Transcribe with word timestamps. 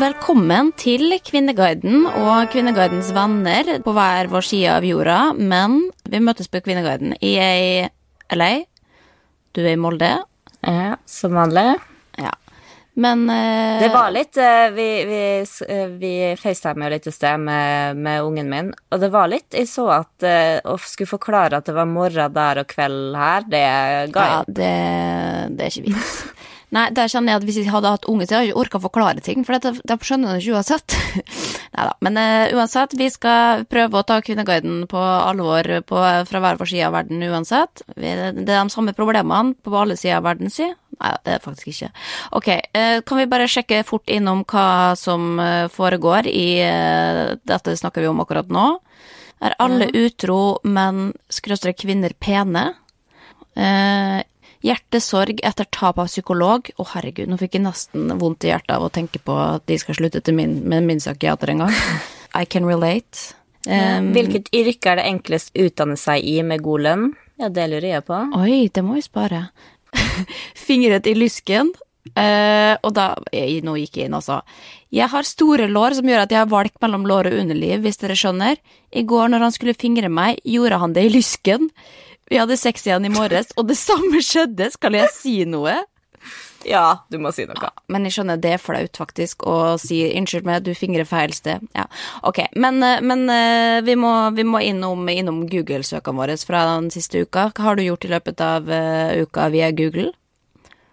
Velkommen 0.00 0.70
til 0.80 1.12
Kvinneguiden 1.20 2.06
og 2.08 2.46
Kvinneguidens 2.54 3.10
venner 3.12 3.66
på 3.84 3.92
hver 3.92 4.30
vår 4.32 4.46
side 4.46 4.70
av 4.78 4.84
jorda. 4.86 5.16
Men 5.36 5.74
vi 6.08 6.22
møtes 6.24 6.48
på 6.48 6.62
Kvinneguiden 6.64 7.18
i 7.20 7.34
LA. 8.32 8.48
Du 9.52 9.60
er 9.60 9.74
i 9.74 9.80
Molde. 9.80 10.08
Ja, 10.64 10.94
som 11.04 11.36
vanlig. 11.36 11.74
Ja. 12.16 12.32
Men 12.96 13.26
uh, 13.28 13.82
Det 13.82 13.90
var 13.92 14.08
litt 14.14 14.40
uh, 14.40 14.72
Vi, 14.72 14.88
vi, 15.10 15.20
uh, 15.44 15.92
vi 16.00 16.14
facetimer 16.40 16.88
jo 16.88 16.96
litt 16.96 17.10
i 17.10 17.14
sted 17.14 17.44
med, 17.44 18.00
med 18.00 18.24
ungen 18.24 18.48
min, 18.50 18.72
og 18.90 19.04
det 19.04 19.12
var 19.12 19.28
litt 19.30 19.54
Jeg 19.54 19.68
så 19.70 19.86
at 19.94 20.26
å 20.66 20.74
skulle 20.82 21.12
forklare 21.12 21.60
at 21.60 21.68
det 21.68 21.76
var 21.76 21.88
morgen 21.88 22.34
der 22.34 22.64
og 22.64 22.72
kveld 22.72 23.20
her, 23.20 23.46
det 23.52 23.66
ga 24.16 24.26
Ja, 24.32 24.40
det, 24.48 24.74
det 25.54 25.68
er 25.68 25.74
ikke 25.76 25.90
vits. 25.92 26.22
Nei, 26.70 26.84
der 26.94 27.10
kjenner 27.10 27.34
jeg 27.34 27.40
at 27.40 27.46
hvis 27.48 27.56
jeg 27.58 27.72
hadde 27.72 27.90
hatt 27.90 28.06
unge, 28.10 28.26
så 28.28 28.36
hadde 28.36 28.46
jeg 28.46 28.52
ikke 28.52 28.62
orka 28.62 28.78
å 28.78 28.84
forklare 28.84 29.22
ting, 29.26 29.42
for 29.46 29.58
det, 29.58 29.96
skjønner 30.06 30.36
jeg 30.38 30.44
ikke 30.44 30.58
uansett. 30.60 30.94
Nei 31.74 31.86
da. 31.88 31.94
Men 32.06 32.20
uh, 32.20 32.52
uansett, 32.60 32.94
vi 32.98 33.08
skal 33.10 33.64
prøve 33.70 33.98
å 33.98 34.06
ta 34.06 34.20
Kvinneguiden 34.22 34.84
på 34.90 35.00
alvor 35.00 35.66
på, 35.88 36.04
fra 36.30 36.42
hver 36.44 36.60
vår 36.60 36.70
side 36.70 36.86
av 36.86 36.94
verden 36.94 37.24
uansett. 37.26 37.82
Vi, 37.96 38.12
det 38.14 38.46
er 38.46 38.60
de 38.62 38.74
samme 38.74 38.94
problemene 38.94 39.56
på 39.58 39.74
alle 39.74 39.98
sider 39.98 40.20
av 40.20 40.28
verden, 40.28 40.52
si. 40.54 40.68
Nei, 41.00 41.12
det 41.24 41.34
er 41.34 41.40
det 41.40 41.46
faktisk 41.48 41.72
ikke. 41.72 41.90
Ok, 42.38 42.48
eh, 42.54 43.00
kan 43.08 43.18
vi 43.18 43.28
bare 43.32 43.50
sjekke 43.50 43.82
fort 43.88 44.10
innom 44.12 44.44
hva 44.46 44.94
som 45.00 45.40
eh, 45.42 45.66
foregår 45.72 46.28
i 46.30 46.48
Dette 47.50 47.74
snakker 47.78 48.04
vi 48.04 48.10
om 48.10 48.22
akkurat 48.22 48.50
nå. 48.52 48.66
Er 49.42 49.56
alle 49.58 49.88
utro, 49.96 50.60
men 50.68 51.10
skråstrek 51.32 51.80
kvinner 51.82 52.14
pene? 52.20 52.68
Hjertesorg 54.64 55.40
etter 55.46 55.68
tap 55.72 55.98
av 56.02 56.10
psykolog. 56.10 56.68
Å, 56.76 56.86
herregud, 56.92 57.30
nå 57.30 57.38
fikk 57.40 57.56
jeg 57.56 57.64
nesten 57.64 58.12
vondt 58.20 58.44
i 58.44 58.50
hjertet 58.52 58.74
av 58.76 58.84
å 58.84 58.92
tenke 58.92 59.22
på 59.24 59.36
at 59.40 59.64
de 59.70 59.78
skal 59.80 59.96
slutte 59.96 60.34
min, 60.36 60.58
med 60.68 60.84
min 60.88 61.00
psykiater 61.00 61.54
en 61.54 61.64
gang. 61.64 61.76
I 62.40 62.44
can 62.44 62.68
relate. 62.68 63.32
Um, 63.68 64.12
Hvilket 64.14 64.48
yrke 64.56 64.92
er 64.92 65.00
det 65.00 65.08
enklest 65.10 65.52
å 65.52 65.66
utdanne 65.68 65.96
seg 66.00 66.24
i 66.24 66.38
med 66.46 66.62
god 66.64 66.86
lønn? 66.86 67.06
Ja, 67.40 67.48
det 67.52 67.70
lurer 67.72 67.88
jeg 67.88 68.04
på. 68.08 68.18
Oi, 68.36 68.66
det 68.72 68.84
må 68.84 68.98
vi 68.98 69.04
spare. 69.04 69.46
Fingret 70.66 71.08
i 71.08 71.16
lysken. 71.16 71.72
Uh, 72.16 72.74
og 72.80 72.94
da 72.96 73.12
jeg, 73.32 73.60
Nå 73.64 73.74
gikk 73.76 73.98
jeg 74.00 74.08
inn, 74.08 74.16
altså. 74.16 74.40
Jeg 74.92 75.08
har 75.12 75.26
store 75.28 75.68
lår 75.70 75.98
som 75.98 76.08
gjør 76.08 76.24
at 76.24 76.32
jeg 76.32 76.40
har 76.40 76.52
valgt 76.52 76.80
mellom 76.82 77.04
lår 77.08 77.30
og 77.30 77.40
underliv, 77.42 77.84
hvis 77.84 78.00
dere 78.00 78.16
skjønner. 78.18 78.60
I 78.92 79.04
går 79.08 79.32
når 79.32 79.44
han 79.46 79.54
skulle 79.54 79.76
fingre 79.78 80.12
meg, 80.12 80.40
gjorde 80.44 80.80
han 80.82 80.96
det 80.96 81.06
i 81.06 81.12
lysken. 81.12 81.68
Vi 82.30 82.38
hadde 82.38 82.56
sex 82.56 82.86
igjen 82.86 83.08
i 83.08 83.10
morges, 83.10 83.50
og 83.58 83.66
det 83.66 83.76
samme 83.78 84.20
skjedde. 84.22 84.70
Skal 84.70 84.94
jeg 84.94 85.10
si 85.16 85.32
noe? 85.50 85.80
Ja, 86.68 87.06
du 87.08 87.16
må 87.18 87.32
si 87.32 87.46
noe. 87.48 87.56
Ja, 87.58 87.70
men 87.90 88.04
jeg 88.06 88.14
skjønner 88.14 88.40
det 88.40 88.52
er 88.54 88.60
flaut, 88.60 88.98
faktisk, 89.00 89.46
å 89.48 89.78
si 89.80 90.02
'unnskyld 90.12 90.46
meg, 90.46 90.62
du 90.62 90.74
fingrer 90.76 91.08
feil 91.08 91.32
sted'. 91.34 91.64
Ja, 91.74 91.86
ok. 92.22 92.44
Men, 92.54 92.82
eh, 92.84 93.00
men 93.00 93.24
eh, 93.30 93.80
vi, 93.82 93.96
må, 93.96 94.12
vi 94.36 94.44
må 94.44 94.60
innom, 94.60 95.08
innom 95.08 95.46
Google-søkene 95.48 96.20
våre 96.20 96.36
fra 96.36 96.64
den 96.76 96.90
siste 96.90 97.24
uka. 97.24 97.50
Hva 97.50 97.70
har 97.70 97.76
du 97.76 97.82
gjort 97.82 98.04
i 98.04 98.12
løpet 98.12 98.40
av 98.40 98.70
eh, 98.70 99.22
uka 99.24 99.48
via 99.48 99.70
Google? 99.72 100.12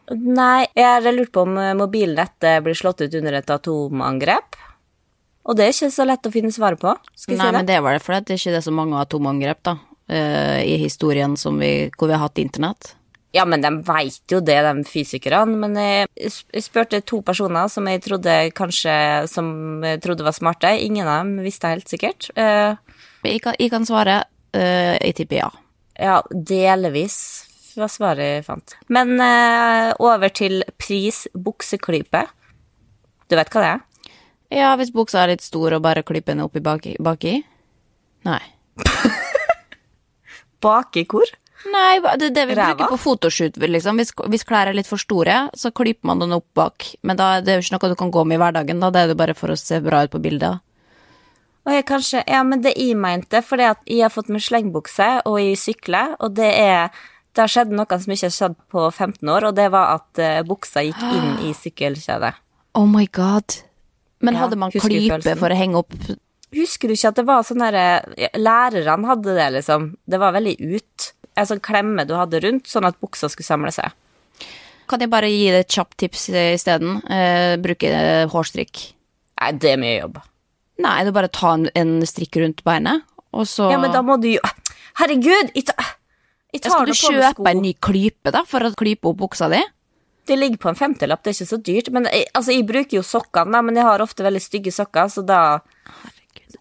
Nei, 0.10 0.66
jeg 0.74 0.88
har 0.88 1.12
lurt 1.12 1.33
på 1.36 1.44
om 1.44 1.60
mobilnettet 1.75 2.63
blir 2.63 2.74
slått 2.74 3.04
ut 3.04 3.13
under 3.13 3.33
et 3.33 3.50
atomangrep. 3.51 4.56
Og 5.44 5.56
det 5.56 5.66
er 5.68 5.75
ikke 5.75 5.92
så 5.92 6.07
lett 6.07 6.25
å 6.25 6.31
finne 6.31 6.51
svaret 6.51 6.80
på. 6.80 6.95
Nei, 7.28 7.51
men 7.51 7.68
det 7.68 7.81
var 7.83 7.94
det 7.94 8.01
fordi 8.06 8.24
det 8.24 8.38
er 8.38 8.42
ikke 8.42 8.56
det 8.56 8.63
så 8.63 8.72
mange 8.72 9.00
atomangrep, 9.04 9.60
da, 9.68 9.75
eh, 10.09 10.62
i 10.63 10.77
historien 10.81 11.36
som 11.38 11.59
vi, 11.59 11.89
hvor 11.98 12.09
vi 12.09 12.15
har 12.15 12.25
hatt 12.25 12.42
internett. 12.42 12.94
Ja, 13.36 13.44
men 13.45 13.62
de 13.62 13.69
veit 13.86 14.31
jo 14.31 14.39
det, 14.42 14.56
de 14.65 14.86
fysikerne. 14.88 15.59
Men 15.62 15.75
jeg, 15.77 16.31
spurte 16.63 17.04
to 17.06 17.19
personer 17.25 17.68
som 17.69 17.86
jeg 17.89 18.01
trodde 18.06 18.38
kanskje 18.57 18.95
som 19.30 19.83
trodde 20.01 20.25
var 20.25 20.33
smarte. 20.33 20.71
Ingen 20.81 21.06
av 21.06 21.25
dem 21.25 21.44
visste 21.45 21.69
helt 21.69 21.92
sikkert. 21.92 22.31
Uh, 22.39 22.80
Jeg 23.27 23.42
kan, 23.44 23.57
jeg 23.59 23.69
kan 23.74 23.86
svare, 23.86 24.24
Uh, 24.56 24.95
jeg 25.04 25.18
tipper 25.18 25.42
ja. 25.42 25.50
ja, 26.00 26.15
delvis 26.31 27.18
var 27.77 27.92
svaret 27.92 28.30
jeg 28.38 28.45
fant. 28.48 28.77
Men 28.89 29.19
uh, 29.19 29.92
over 30.01 30.31
til 30.33 30.63
pris 30.80 31.25
bukseklype. 31.36 32.24
Du 33.27 33.38
vet 33.38 33.51
hva 33.54 33.63
det 33.63 33.71
er? 33.75 33.83
Ja, 34.57 34.71
hvis 34.80 34.94
buksa 34.95 35.25
er 35.25 35.36
litt 35.36 35.44
stor 35.44 35.75
og 35.75 35.83
bare 35.83 36.06
klipper 36.07 36.33
den 36.33 36.45
oppi 36.45 36.63
baki, 36.63 36.95
baki? 37.04 37.42
Nei. 38.27 38.42
Bakekor? 40.63 41.33
Nei, 41.74 41.98
det 42.21 42.30
er 42.30 42.33
det 42.36 42.45
vi 42.51 42.56
Ræva? 42.56 42.75
bruker 42.77 42.94
på 42.94 43.00
fotoshoot, 43.01 43.57
liksom. 43.57 43.98
Hvis, 43.98 44.13
hvis 44.30 44.45
klær 44.45 44.69
er 44.69 44.77
litt 44.77 44.88
for 44.89 45.01
store, 45.01 45.48
så 45.57 45.71
klyper 45.74 46.06
man 46.12 46.21
den 46.21 46.36
opp 46.38 46.45
bak. 46.57 46.86
Men 47.01 47.18
da 47.18 47.39
det 47.42 47.54
er 47.54 47.59
jo 47.59 47.65
ikke 47.65 47.77
noe 47.80 47.92
du 47.92 47.98
kan 48.00 48.13
gå 48.13 48.24
med 48.30 48.38
i 48.38 48.42
hverdagen, 48.44 48.80
da. 48.83 48.92
Det 48.94 49.01
er 49.01 49.13
jo 49.13 49.19
bare 49.19 49.36
for 49.38 49.54
å 49.54 49.57
se 49.57 49.80
bra 49.83 50.04
ut 50.06 50.13
på 50.13 50.21
bildet. 50.21 50.62
Og 51.68 51.81
kanskje, 51.83 52.21
ja, 52.30 52.44
men 52.48 52.62
det 52.63 52.77
jeg 52.80 52.95
mente, 52.95 53.42
for 53.44 53.59
jeg 53.59 53.75
har 54.00 54.13
fått 54.13 54.30
meg 54.31 54.45
slengbukse, 54.45 55.07
og 55.27 55.39
jeg 55.42 55.57
sykler, 55.59 56.15
og 56.19 56.36
det 56.38 56.54
er 56.56 56.89
Det 57.38 57.44
har 57.44 57.51
skjedd 57.54 57.74
noe 57.75 57.98
som 58.01 58.12
ikke 58.13 58.25
har 58.25 58.33
skjedd 58.33 58.54
på 58.74 58.83
15 58.89 59.30
år, 59.30 59.44
og 59.45 59.56
det 59.59 59.68
var 59.69 59.92
at 60.00 60.18
uh, 60.18 60.39
buksa 60.48 60.81
gikk 60.81 61.04
inn 61.06 61.44
i 61.45 61.54
sykkelkjedet. 61.54 62.33
Oh 62.77 62.86
my 62.86 63.07
god. 63.09 63.56
Men 64.21 64.36
Ja, 64.36 64.44
hadde 64.44 64.57
man 64.57 64.69
klype 64.69 65.33
for 65.38 65.50
å 65.50 65.56
henge 65.57 65.80
opp 65.81 65.94
Husker 66.55 66.88
du 66.88 66.95
ikke 66.95 67.11
at 67.11 67.19
det 67.19 67.25
var 67.27 67.44
sånn 67.44 67.59
derre 67.59 68.29
Lærerne 68.39 69.09
hadde 69.09 69.35
det, 69.35 69.47
liksom. 69.57 69.89
Det 70.07 70.19
var 70.21 70.35
veldig 70.38 70.55
ut. 70.63 71.09
En 71.38 71.49
sånn 71.49 71.63
klemme 71.63 72.05
du 72.07 72.15
hadde 72.17 72.39
rundt, 72.44 72.69
sånn 72.71 72.88
at 72.88 72.99
buksa 73.03 73.29
skulle 73.29 73.47
samle 73.47 73.73
seg. 73.75 73.91
Kan 74.88 75.03
jeg 75.03 75.11
bare 75.11 75.27
gi 75.27 75.49
deg 75.51 75.65
et 75.65 75.75
kjapt 75.75 75.97
tips 75.99 76.29
isteden? 76.31 77.01
Eh, 77.11 77.57
bruke 77.59 77.91
eh, 77.91 78.23
hårstrikk. 78.31 78.85
Nei, 79.38 79.51
det 79.59 79.73
er 79.73 79.81
mye 79.81 79.97
jobb. 79.97 80.21
Nei, 80.81 80.97
du 81.03 81.11
bare 81.13 81.29
ta 81.33 81.53
en, 81.57 81.67
en 81.75 81.94
strikk 82.07 82.39
rundt 82.39 82.63
beinet, 82.65 83.03
og 83.35 83.47
så 83.49 83.71
Ja, 83.73 83.79
men 83.81 83.91
da 83.94 84.03
må 84.05 84.19
du 84.21 84.29
jo 84.29 84.41
Herregud! 84.97 85.51
Jeg, 85.53 85.65
ta, 85.67 85.73
jeg 86.53 86.61
tar 86.63 86.73
Skal 86.73 86.89
du 86.89 86.97
kjøpe 86.97 87.51
en 87.51 87.63
ny 87.65 87.73
klype, 87.83 88.31
da, 88.33 88.44
for 88.47 88.65
å 88.65 88.71
klype 88.77 89.11
opp 89.11 89.19
buksa 89.19 89.49
di? 89.51 89.59
Det 90.27 90.38
ligger 90.38 90.61
på 90.61 90.71
en 90.71 90.77
femtelapp, 90.77 91.21
det 91.23 91.31
er 91.31 91.38
ikke 91.38 91.49
så 91.51 91.59
dyrt. 91.63 91.89
Men 91.95 92.07
jeg, 92.11 92.25
altså, 92.35 92.53
jeg 92.55 92.65
bruker 92.67 92.99
jo 92.99 93.03
sokkene, 93.05 93.61
men 93.63 93.77
jeg 93.79 93.88
har 93.88 94.03
ofte 94.03 94.25
veldig 94.25 94.41
stygge 94.44 94.73
sokker, 94.75 95.11
så 95.13 95.23
da 95.25 95.41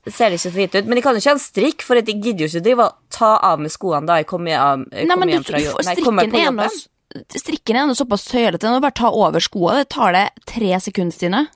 ser 0.06 0.30
det 0.30 0.38
ikke 0.38 0.44
så 0.46 0.54
fint 0.54 0.74
ut. 0.76 0.88
Men 0.88 0.98
de 0.98 1.04
kan 1.04 1.16
jo 1.16 1.22
ikke 1.22 1.32
ha 1.32 1.36
en 1.38 1.42
strikk, 1.42 1.84
for 1.86 2.00
de 2.00 2.14
gidder 2.14 2.46
jo 2.46 2.50
ikke 2.50 2.64
drive 2.66 2.86
og 2.86 3.16
ta 3.16 3.32
av 3.50 3.62
med 3.62 3.72
skoene 3.74 4.08
da 4.08 4.20
jeg 4.20 4.28
kommer 4.30 4.54
hjem, 4.54 4.86
Nei, 4.92 5.18
men 5.20 5.34
hjem 5.34 5.46
fra 5.46 5.62
jobb. 5.62 5.80
Nei, 5.86 5.96
kommer 6.04 6.30
på 6.32 6.42
jobben. 6.42 6.82
Strikken 7.32 7.78
er 7.78 7.86
nå 7.88 7.94
såpass 7.96 8.26
søylete, 8.28 8.68
nå 8.68 8.82
bare 8.84 8.96
ta 8.98 9.12
over 9.14 9.44
skoene. 9.44 9.84
Det 9.84 9.92
tar 9.94 10.16
det 10.16 10.26
tre 10.48 10.72
sekunder, 10.82 11.16
Stine. 11.16 11.46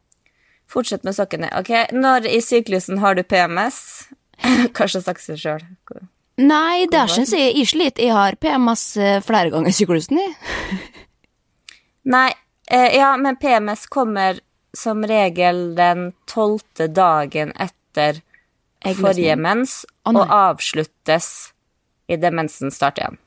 Fortsett 0.70 1.04
med 1.04 1.16
sokkene. 1.16 1.50
Ok, 1.58 1.72
når 1.92 2.28
i 2.30 2.38
syklusen 2.44 3.00
har 3.02 3.18
du 3.18 3.24
PMS? 3.26 3.80
Kanskje 4.76 5.02
sagt 5.04 5.24
seg 5.24 5.40
sjøl. 5.40 5.64
Nei, 6.40 6.86
der 6.90 7.10
syns 7.10 7.34
jeg 7.36 7.52
jeg 7.58 7.68
sliter. 7.68 8.06
Jeg 8.06 8.16
har 8.16 8.38
PMS 8.40 8.84
eh, 8.96 9.18
flere 9.24 9.50
ganger 9.52 9.72
i 9.72 9.76
syklusen, 9.76 10.22
jeg. 10.22 10.78
Nei, 12.14 12.30
eh, 12.70 12.96
ja, 12.96 13.12
men 13.20 13.36
PMS 13.36 13.84
kommer 13.92 14.38
som 14.76 15.02
regel 15.04 15.74
den 15.74 16.12
tolvte 16.30 16.86
dagen 16.86 17.52
etter 17.56 17.76
Eggløsning. 17.96 19.00
forrige 19.04 19.36
mens, 19.36 19.84
oh, 20.08 20.14
og 20.16 20.28
avsluttes 20.32 21.52
idet 22.08 22.32
mensen 22.32 22.70
starter 22.70 23.02
igjen. 23.02 23.18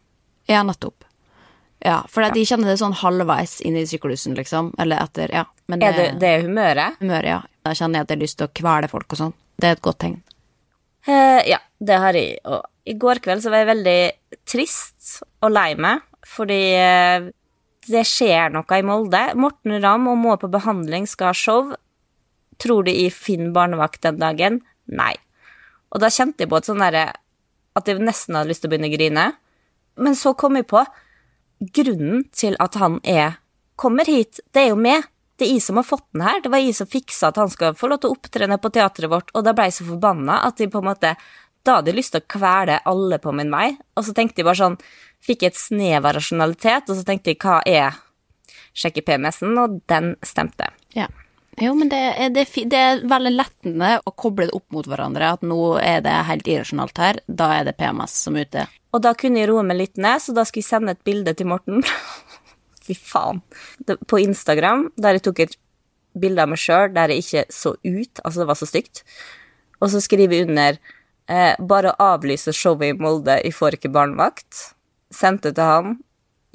Ja, 0.49 0.63
nettopp. 0.63 1.05
Ja, 1.83 2.01
for 2.07 2.23
de 2.31 2.45
kjenner 2.47 2.71
det 2.71 2.79
sånn 2.79 2.95
halvveis 2.95 3.57
inn 3.61 3.75
i 3.75 3.83
syklusen, 3.87 4.35
liksom. 4.39 4.71
Eller 4.79 5.03
etter, 5.03 5.31
ja. 5.35 5.45
Men 5.67 5.83
Er 5.83 5.93
det, 5.93 6.05
det 6.19 6.29
er 6.29 6.41
humøret? 6.47 6.95
humøret, 6.99 7.27
ja. 7.27 7.41
Da 7.63 7.73
kjenner 7.75 7.99
jeg 7.99 8.03
at 8.07 8.09
jeg 8.09 8.17
har 8.17 8.23
lyst 8.23 8.37
til 8.39 8.47
å 8.47 8.53
kvele 8.55 8.89
folk 8.91 9.11
og 9.11 9.19
sånn. 9.19 9.33
Det 9.59 9.67
er 9.67 9.75
et 9.77 9.81
godt 9.83 9.99
tegn. 9.99 10.21
Eh, 11.07 11.41
ja, 11.51 11.59
det 11.79 11.99
har 11.99 12.13
jeg. 12.15 12.39
Og 12.47 12.63
i 12.87 12.95
går 12.99 13.19
kveld 13.23 13.43
så 13.43 13.51
var 13.51 13.63
jeg 13.63 13.71
veldig 13.73 13.99
trist 14.47 15.23
og 15.43 15.51
lei 15.51 15.73
meg, 15.75 16.03
fordi 16.27 16.61
eh, 16.79 17.27
det 17.91 18.05
skjer 18.07 18.51
noe 18.55 18.79
i 18.79 18.85
Molde. 18.87 19.23
Morten 19.35 19.75
Ramm 19.83 20.07
og 20.11 20.17
Må 20.17 20.37
på 20.39 20.47
behandling 20.51 21.07
skal 21.07 21.31
ha 21.31 21.35
show. 21.35 21.73
Tror 22.61 22.87
du 22.87 22.91
i 22.91 23.09
Finn 23.13 23.53
barnevakt 23.55 24.03
den 24.05 24.19
dagen? 24.21 24.59
Nei. 24.85 25.13
Og 25.93 26.01
da 26.03 26.09
kjente 26.11 26.43
jeg 26.43 26.51
på 26.51 26.59
et 26.59 26.67
sånn 26.67 26.81
derre 26.83 27.11
At 27.73 27.87
jeg 27.89 28.01
nesten 28.03 28.35
hadde 28.37 28.51
lyst 28.51 28.61
til 28.61 28.69
å 28.69 28.73
begynne 28.73 28.89
å 28.91 28.93
grine. 28.93 29.23
Men 29.97 30.17
så 30.17 30.35
kom 30.37 30.59
jeg 30.59 30.67
på 30.69 30.83
grunnen 31.73 32.27
til 32.33 32.57
at 32.61 32.77
han 32.77 32.99
er 33.01 33.39
kommer 33.75 34.05
hit. 34.05 34.39
Det 34.53 34.61
er 34.61 34.71
jo 34.73 34.77
meg. 34.79 35.07
Det 35.37 35.47
er 35.47 35.55
jeg 35.55 35.63
som 35.65 35.79
har 35.79 35.87
fått 35.87 36.05
den 36.13 36.21
her. 36.25 36.41
Det 36.43 36.51
var 36.53 36.61
jeg 36.61 36.75
som 36.77 36.89
fiksa 36.89 37.31
at 37.31 37.39
han 37.41 37.49
skal 37.49 37.73
få 37.77 37.89
lov 37.89 38.03
til 38.03 38.11
å 38.11 38.17
opptrene 38.17 38.59
på 38.61 38.69
teatret 38.73 39.09
vårt, 39.09 39.33
og 39.33 39.45
da 39.45 39.55
ble 39.57 39.65
jeg 39.69 39.79
så 39.79 39.87
forbanna 39.87 40.43
at 40.47 40.61
jeg 40.61 40.71
på 40.73 40.83
en 40.83 40.91
måte 40.91 41.15
Da 41.63 41.77
hadde 41.77 41.93
jeg 41.93 41.95
lyst 41.95 42.11
til 42.11 42.19
å 42.19 42.27
kvele 42.27 42.81
alle 42.91 43.17
på 43.23 43.31
min 43.31 43.51
vei, 43.51 43.69
og 43.95 44.03
så 44.03 44.13
tenkte 44.13 44.41
jeg 44.41 44.49
bare 44.49 44.59
sånn 44.59 44.77
Fikk 45.23 45.45
jeg 45.45 45.53
et 45.53 45.59
snev 45.59 46.03
av 46.03 46.17
rasjonalitet, 46.17 46.89
og 46.91 46.97
så 46.99 47.05
tenkte 47.07 47.31
jeg 47.31 47.39
hva 47.39 47.61
er 47.65 48.01
Sjekke 48.75 49.03
PMS-en, 49.05 49.53
og 49.61 49.77
den 49.87 50.15
stemte. 50.25 50.67
Ja. 50.97 51.07
Jo, 51.61 51.73
men 51.77 51.89
det 51.91 51.99
er, 51.99 52.31
det, 52.33 52.47
det 52.71 52.79
er 52.79 53.03
veldig 53.09 53.31
lettende 53.35 53.89
å 54.01 54.13
koble 54.17 54.47
det 54.49 54.55
opp 54.57 54.73
mot 54.73 54.87
hverandre, 54.89 55.33
at 55.35 55.43
nå 55.45 55.59
er 55.81 56.01
det 56.05 56.13
helt 56.29 56.49
irrasjonalt 56.49 57.01
her, 57.01 57.19
da 57.27 57.51
er 57.59 57.67
det 57.67 57.75
PMS 57.77 58.15
som 58.25 58.37
er 58.37 58.47
ute. 58.47 58.65
Og 58.93 59.03
da 59.05 59.13
kunne 59.17 59.41
jeg 59.41 59.49
roe 59.51 59.65
meg 59.65 59.79
litt 59.79 60.01
ned, 60.01 60.21
så 60.21 60.33
da 60.33 60.45
skulle 60.45 60.63
jeg 60.63 60.71
sende 60.71 60.95
et 60.95 61.03
bilde 61.05 61.33
til 61.37 61.49
Morten. 61.49 61.85
Fy 62.85 62.97
faen. 62.97 63.43
På 64.09 64.19
Instagram, 64.21 64.87
der 64.97 65.17
jeg 65.17 65.25
tok 65.27 65.43
et 65.45 65.55
bilde 66.19 66.43
av 66.43 66.51
meg 66.51 66.61
sjøl 66.61 66.91
der 66.93 67.09
jeg 67.09 67.23
ikke 67.23 67.45
så 67.53 67.73
ut, 67.81 68.21
altså 68.21 68.43
det 68.43 68.49
var 68.49 68.59
så 68.59 68.69
stygt. 68.69 69.03
Og 69.81 69.89
så 69.93 70.01
skriver 70.03 70.37
jeg 70.37 70.49
under 70.49 70.77
eh, 71.29 71.55
bare 71.59 71.93
å 71.93 72.11
avlyse 72.13 72.53
showet 72.55 72.93
i 72.93 72.97
Molde, 72.97 73.39
jeg 73.41 73.55
får 73.55 73.77
ikke 73.77 73.93
barnevakt. 73.93 74.69
Sendte 75.13 75.53
til 75.53 75.69
han, 75.69 75.97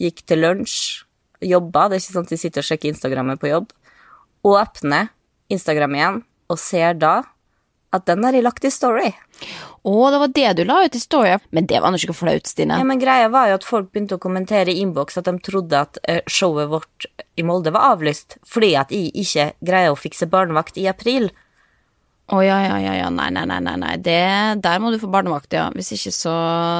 gikk 0.00 0.22
til 0.26 0.42
lunsj, 0.44 0.78
jobba. 1.44 1.88
Det 1.88 1.98
er 1.98 2.04
ikke 2.04 2.14
sånn 2.14 2.28
at 2.28 2.34
de 2.34 2.40
sitter 2.40 2.64
og 2.64 2.70
sjekker 2.70 2.92
Instagrammet 2.92 3.42
på 3.42 3.50
jobb. 3.50 3.74
Åpner 4.46 5.10
Instagram 5.52 5.96
igjen, 5.96 6.22
og 6.48 6.60
ser 6.60 6.94
da 7.00 7.16
at 7.94 8.04
den 8.04 8.24
har 8.24 8.36
jeg 8.36 8.44
lagt 8.44 8.66
i 8.68 8.72
Story. 8.72 9.14
Å, 9.88 10.10
det 10.10 10.18
var 10.20 10.32
det 10.34 10.48
du 10.58 10.64
la 10.68 10.82
ut 10.84 10.96
i 10.96 11.00
story, 11.00 11.36
men 11.54 11.66
det 11.70 11.78
var 11.80 11.92
nå 11.92 12.00
ikke 12.00 12.16
flaut, 12.16 12.48
Stine. 12.50 12.76
Ja, 12.80 12.84
men 12.84 13.00
greia 13.00 13.30
var 13.32 13.48
jo 13.48 13.56
at 13.56 13.66
folk 13.66 13.92
begynte 13.92 14.18
å 14.18 14.22
kommentere 14.22 14.74
i 14.74 14.82
innboks 14.82 15.20
at 15.20 15.28
de 15.30 15.36
trodde 15.44 15.78
at 15.78 16.00
eh, 16.02 16.20
showet 16.28 16.68
vårt 16.72 17.06
i 17.38 17.44
Molde 17.46 17.72
var 17.72 17.94
avlyst 17.94 18.36
fordi 18.48 18.74
at 18.76 18.92
jeg 18.92 19.12
ikke 19.22 19.52
greier 19.64 19.94
å 19.94 19.98
fikse 19.98 20.28
barnevakt 20.28 20.80
i 20.80 20.88
april. 20.90 21.30
Å 22.28 22.42
ja, 22.44 22.58
ja, 22.60 22.74
ja, 22.76 22.92
ja, 22.92 23.06
nei, 23.08 23.30
nei, 23.32 23.46
nei, 23.48 23.76
nei. 23.80 23.94
Det, 24.04 24.20
der 24.60 24.80
må 24.84 24.90
du 24.92 24.98
få 25.00 25.08
barnevakt, 25.08 25.54
ja. 25.56 25.70
Hvis 25.72 25.94
ikke 25.96 26.12
så 26.12 26.34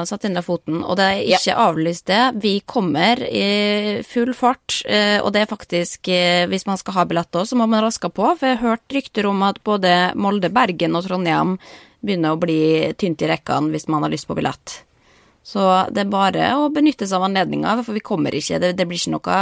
satt 0.05 0.27
inn 0.27 0.37
deg 0.37 0.45
foten. 0.45 0.83
Og 0.83 0.99
det 0.99 1.07
er 1.09 1.21
ikke 1.39 1.55
avlyst, 1.63 2.05
det. 2.11 2.19
Vi 2.43 2.51
kommer 2.69 3.23
i 3.25 4.03
full 4.05 4.35
fart, 4.37 4.83
eh, 4.85 5.17
og 5.17 5.33
det 5.33 5.43
er 5.43 5.49
faktisk 5.49 6.11
eh, 6.13 6.45
Hvis 6.51 6.67
man 6.69 6.77
skal 6.77 6.99
ha 6.99 7.07
billett 7.09 7.33
òg, 7.33 7.49
så 7.49 7.57
må 7.57 7.65
man 7.65 7.81
raske 7.81 8.11
på, 8.13 8.27
for 8.29 8.45
jeg 8.45 8.59
har 8.59 8.75
hørt 8.75 8.93
rykter 8.93 9.29
om 9.31 9.41
at 9.47 9.57
både 9.65 9.95
Molde, 10.13 10.53
Bergen 10.53 10.99
og 10.99 11.07
Trondheim 11.07 11.57
begynner 12.05 12.37
å 12.37 12.39
bli 12.39 12.61
tynt 13.01 13.25
i 13.25 13.33
rekkene 13.33 13.73
hvis 13.73 13.89
man 13.89 14.05
har 14.05 14.13
lyst 14.13 14.29
på 14.29 14.37
billett. 14.37 14.83
Så 15.49 15.63
det 15.89 16.03
er 16.03 16.09
bare 16.11 16.49
å 16.59 16.67
benytte 16.69 17.07
seg 17.09 17.17
av 17.17 17.23
anledninga, 17.25 17.71
for 17.81 17.97
vi 17.97 18.03
kommer 18.05 18.35
ikke. 18.37 18.59
Det, 18.61 18.75
det 18.77 18.85
blir 18.85 18.99
ikke 18.99 19.15
noe 19.15 19.37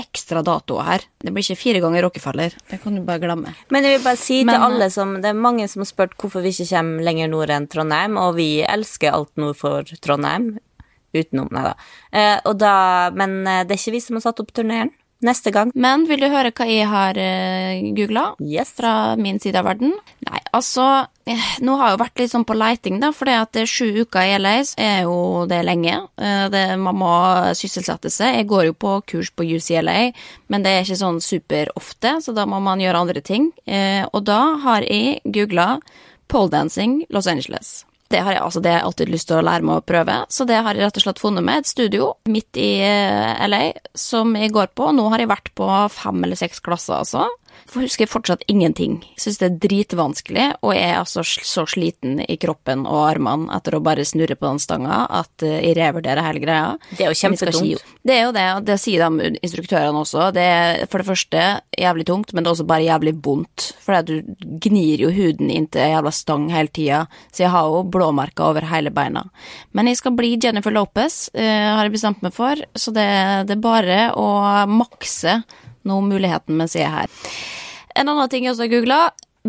ekstra 0.00 0.40
dato 0.46 0.78
her. 0.86 1.04
Det 1.20 1.34
blir 1.36 1.44
ikke 1.44 1.58
fire 1.60 1.82
ganger 1.84 2.06
Rockefeller. 2.06 2.56
Det 2.70 2.78
kan 2.80 2.96
du 2.96 3.02
bare 3.04 3.20
glemme. 3.20 3.52
Men 3.68 3.84
jeg 3.84 3.98
vil 3.98 4.06
bare 4.06 4.20
si 4.22 4.38
Men- 4.44 4.56
til 4.56 4.64
alle 4.70 4.88
som 4.94 5.12
Det 5.20 5.28
er 5.34 5.36
mange 5.36 5.68
som 5.68 5.82
har 5.84 5.90
spurt 5.90 6.16
hvorfor 6.16 6.40
vi 6.40 6.54
ikke 6.54 6.70
kommer 6.70 7.04
lenger 7.04 7.28
nord 7.28 7.50
enn 7.52 7.68
Trondheim, 7.68 8.16
og 8.16 8.36
vi 8.40 8.62
elsker 8.64 9.12
alt 9.12 9.36
nord 9.36 9.56
for 9.60 9.82
Trondheim. 10.00 10.54
Utenom, 11.12 11.50
nei 11.50 11.62
da. 11.66 11.74
Eh, 12.12 12.40
og 12.46 12.56
da. 12.62 13.10
Men 13.10 13.40
eh, 13.46 13.64
det 13.66 13.74
er 13.74 13.82
ikke 13.82 13.96
vi 13.98 14.00
som 14.00 14.16
har 14.16 14.22
satt 14.28 14.40
opp 14.40 14.52
turneren. 14.54 14.92
Neste 15.20 15.52
gang. 15.52 15.68
Men 15.74 16.06
vil 16.08 16.22
du 16.22 16.30
høre 16.32 16.52
hva 16.56 16.64
jeg 16.64 16.86
har 16.88 17.18
uh, 17.20 17.88
googla? 17.96 18.22
Yes. 18.40 18.72
Fra 18.78 19.16
min 19.20 19.40
side 19.42 19.60
av 19.60 19.66
verden? 19.68 19.92
Nei, 20.24 20.40
altså 20.56 20.86
eh, 21.28 21.50
Nå 21.60 21.74
har 21.76 21.90
jeg 21.90 21.96
jo 21.96 22.00
vært 22.00 22.22
litt 22.22 22.32
sånn 22.32 22.46
på 22.48 22.56
leiting, 22.56 23.00
da, 23.02 23.10
for 23.16 23.28
det 23.28 23.60
er 23.62 23.68
sju 23.68 24.00
uker 24.00 24.24
i 24.24 24.38
LA 24.40 24.54
er 24.80 25.02
jo 25.04 25.44
det 25.50 25.60
lenge. 25.66 25.98
Eh, 26.16 26.46
det, 26.52 26.64
man 26.80 26.96
må 27.02 27.12
sysselsette 27.58 28.12
seg. 28.12 28.38
Jeg 28.38 28.48
går 28.48 28.70
jo 28.70 28.78
på 28.80 28.94
kurs 29.12 29.32
på 29.36 29.44
UCLA, 29.44 29.98
men 30.48 30.64
det 30.64 30.72
er 30.72 30.88
ikke 30.88 31.00
sånn 31.02 31.20
superofte, 31.24 32.16
så 32.24 32.36
da 32.36 32.48
må 32.48 32.62
man 32.64 32.80
gjøre 32.80 33.04
andre 33.04 33.24
ting. 33.24 33.50
Eh, 33.68 34.06
og 34.08 34.24
da 34.30 34.40
har 34.64 34.88
jeg 34.88 35.20
googla 35.28 35.74
poledancing 36.32 37.02
Los 37.12 37.28
Angeles. 37.28 37.80
Det 38.10 38.18
har 38.26 38.34
jeg, 38.34 38.42
altså, 38.42 38.60
det 38.64 38.72
jeg 38.74 38.82
alltid 38.82 39.10
lyst 39.12 39.28
til 39.30 39.38
å 39.38 39.44
lære 39.46 39.66
meg 39.66 39.78
å 39.78 39.86
prøve, 39.86 40.16
så 40.34 40.46
det 40.48 40.56
har 40.58 40.74
jeg 40.74 40.88
rett 40.88 40.96
og 40.98 41.04
slett 41.04 41.20
funnet 41.22 41.46
med 41.46 41.62
et 41.62 41.68
studio 41.70 42.08
midt 42.26 42.58
i 42.58 42.70
eh, 42.82 43.44
LA 43.46 43.60
som 43.94 44.34
jeg 44.34 44.50
går 44.56 44.72
på. 44.74 44.88
Nå 44.96 45.04
har 45.12 45.22
jeg 45.22 45.30
vært 45.30 45.52
på 45.54 45.68
fem 45.94 46.26
eller 46.26 46.40
seks 46.40 46.58
klasser, 46.64 46.98
altså. 47.04 47.28
Husker 47.74 48.08
fortsatt 48.10 48.42
ingenting. 48.50 48.98
Syns 49.20 49.38
det 49.40 49.46
er 49.46 49.58
dritvanskelig, 49.62 50.46
og 50.64 50.74
jeg 50.74 50.88
er 50.88 50.98
altså 50.98 51.22
så 51.24 51.64
sliten 51.70 52.18
i 52.24 52.36
kroppen 52.40 52.82
og 52.88 53.04
armene 53.06 53.50
etter 53.56 53.76
å 53.76 53.82
bare 53.84 54.06
snurre 54.06 54.36
på 54.38 54.48
den 54.48 54.60
stanga 54.62 55.04
at 55.20 55.44
eh, 55.46 55.60
jeg 55.68 55.76
revurderer 55.78 56.24
hele 56.26 56.42
greia. 56.42 56.72
Det 56.90 57.06
er 57.06 57.12
jo 57.12 57.20
kjempetungt. 57.20 57.84
Det 58.02 58.16
er 58.16 58.24
jo 58.26 58.34
det, 58.34 58.46
og 58.56 58.66
det 58.66 58.78
sier 58.82 59.06
de 59.06 59.30
instruktørene 59.38 60.02
også. 60.02 60.30
Det 60.34 60.46
er 60.46 60.84
for 60.90 61.02
det 61.02 61.10
første 61.10 61.46
jævlig 61.78 62.08
tungt, 62.10 62.34
men 62.34 62.42
det 62.42 62.50
er 62.50 62.56
også 62.56 62.68
bare 62.72 62.88
jævlig 62.88 63.14
vondt. 63.24 63.70
For 63.84 64.00
du 64.06 64.20
gnir 64.66 65.06
jo 65.06 65.12
huden 65.14 65.52
inntil 65.52 65.84
en 65.84 65.94
jævla 65.94 66.14
stang 66.14 66.50
hele 66.52 66.72
tida, 66.74 67.04
så 67.30 67.44
jeg 67.44 67.54
har 67.54 67.70
jo 67.70 67.84
blåmerker 67.92 68.50
over 68.50 68.66
hele 68.72 68.92
beina. 68.94 69.26
Men 69.76 69.90
jeg 69.90 70.00
skal 70.00 70.16
bli 70.18 70.36
Jennifer 70.40 70.74
Lopez, 70.74 71.28
eh, 71.34 71.70
har 71.70 71.84
jeg 71.86 71.96
bestemt 71.96 72.22
meg 72.24 72.34
for, 72.36 72.60
så 72.74 72.94
det, 72.94 73.10
det 73.48 73.56
er 73.56 73.64
bare 73.64 73.98
å 74.18 74.30
makse 74.70 75.40
nå 75.84 76.00
muligheten 76.04 76.56
mens 76.56 76.74
jeg 76.74 76.84
er 76.88 76.90
her. 77.02 77.08
En 77.96 78.08
annen 78.08 78.28
ting 78.30 78.44
jeg 78.44 78.52
også 78.54 78.66
har 78.68 78.74
googla, 78.74 79.00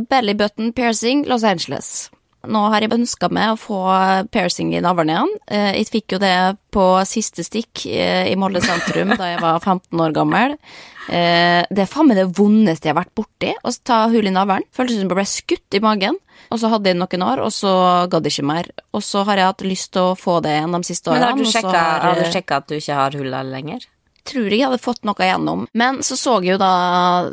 belly 0.10 0.34
button 0.34 0.72
piercing 0.74 1.26
Los 1.28 1.44
Angeles. 1.44 2.10
Nå 2.48 2.58
har 2.74 2.82
jeg 2.82 2.90
ønska 2.90 3.28
meg 3.30 3.52
å 3.54 3.58
få 3.60 3.80
piercing 4.34 4.72
i 4.74 4.80
navlen 4.82 5.12
igjen. 5.14 5.34
Eh, 5.48 5.74
Jeg 5.78 5.90
fikk 5.92 6.16
jo 6.16 6.18
det 6.24 6.58
på 6.74 6.86
siste 7.06 7.44
stikk 7.46 7.86
eh, 7.86 8.32
i 8.32 8.36
Molde 8.36 8.64
sentrum 8.66 9.10
da 9.14 9.28
jeg 9.36 9.42
var 9.44 9.60
15 9.62 10.00
år 10.02 10.12
gammel. 10.16 10.56
Eh, 11.12 11.62
Det 11.70 11.84
er 11.84 11.92
faen 11.92 12.08
meg 12.10 12.18
det 12.18 12.26
vondeste 12.34 12.88
jeg 12.90 12.96
har 12.96 13.04
vært 13.04 13.14
borti, 13.14 13.54
å 13.64 13.70
ta 13.86 14.08
hull 14.10 14.26
i 14.26 14.34
navlen. 14.34 14.66
Føltes 14.74 14.98
som 14.98 15.06
jeg 15.06 15.14
ble 15.14 15.26
skutt 15.30 15.78
i 15.78 15.84
magen. 15.86 16.18
Og 16.52 16.58
så 16.60 16.68
hadde 16.74 16.90
jeg 16.90 16.98
noen 16.98 17.22
år, 17.24 17.40
og 17.46 17.52
så 17.54 18.10
gadd 18.10 18.26
jeg 18.26 18.34
ikke 18.40 18.48
mer. 18.50 18.66
Og 18.98 19.04
så 19.06 19.22
har 19.24 19.38
jeg 19.38 19.46
hatt 19.52 19.62
lyst 19.62 19.92
til 19.94 20.02
å 20.10 20.18
få 20.18 20.42
det 20.42 20.58
igjen 20.58 20.74
de 20.74 20.82
siste 20.84 21.12
Men 21.14 21.22
årene. 21.22 21.30
har- 21.62 22.00
har 22.10 22.16
du 22.16 22.24
sjekka 22.26 22.58
at 22.58 22.68
du 22.68 22.76
ikke 22.76 22.96
har 22.96 23.12
hull 23.12 23.30
lenger? 23.54 23.86
Tror 24.28 24.54
jeg 24.54 24.64
hadde 24.66 24.82
fått 24.82 25.06
noe 25.08 25.26
igjennom. 25.26 25.66
Men 25.78 26.02
så 26.06 26.18
så 26.20 26.38
jeg 26.42 26.54
jo 26.54 26.60
da 26.62 26.74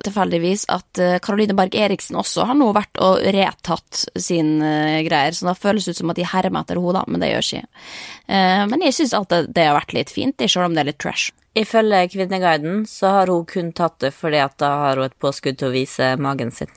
tilfeldigvis 0.04 0.66
at 0.72 1.00
eh, 1.02 1.16
Caroline 1.24 1.56
Berg 1.58 1.76
Eriksen 1.76 2.18
også 2.20 2.46
har 2.48 2.58
nå 2.58 2.70
vært 2.76 3.00
og 3.04 3.20
retatt 3.34 4.04
sin 4.18 4.58
eh, 4.64 5.00
greier, 5.06 5.36
så 5.36 5.50
det 5.50 5.58
føles 5.60 5.88
ut 5.88 5.98
som 5.98 6.12
at 6.12 6.20
de 6.20 6.28
hermer 6.28 6.64
etter 6.64 6.80
henne, 6.80 6.96
da, 6.96 7.04
men 7.08 7.24
det 7.24 7.32
gjør 7.32 7.48
ikke. 7.48 7.82
Eh, 8.26 8.64
men 8.72 8.86
jeg 8.86 8.98
syns 8.98 9.16
alltid 9.18 9.52
det 9.56 9.68
har 9.68 9.78
vært 9.78 9.96
litt 9.96 10.14
fint, 10.14 10.38
det, 10.38 10.50
selv 10.52 10.68
om 10.68 10.76
det 10.76 10.84
er 10.84 10.90
litt 10.92 11.00
trash. 11.02 11.32
Ifølge 11.58 12.04
Kvinneguiden 12.12 12.84
så 12.86 13.14
har 13.18 13.32
hun 13.32 13.46
kun 13.48 13.72
tatt 13.76 13.98
det 14.04 14.12
fordi 14.14 14.42
at 14.44 14.58
da 14.62 14.74
har 14.84 15.00
hun 15.00 15.08
et 15.08 15.18
påskudd 15.18 15.58
til 15.58 15.70
å 15.70 15.74
vise 15.74 16.12
magen 16.22 16.52
sin. 16.54 16.70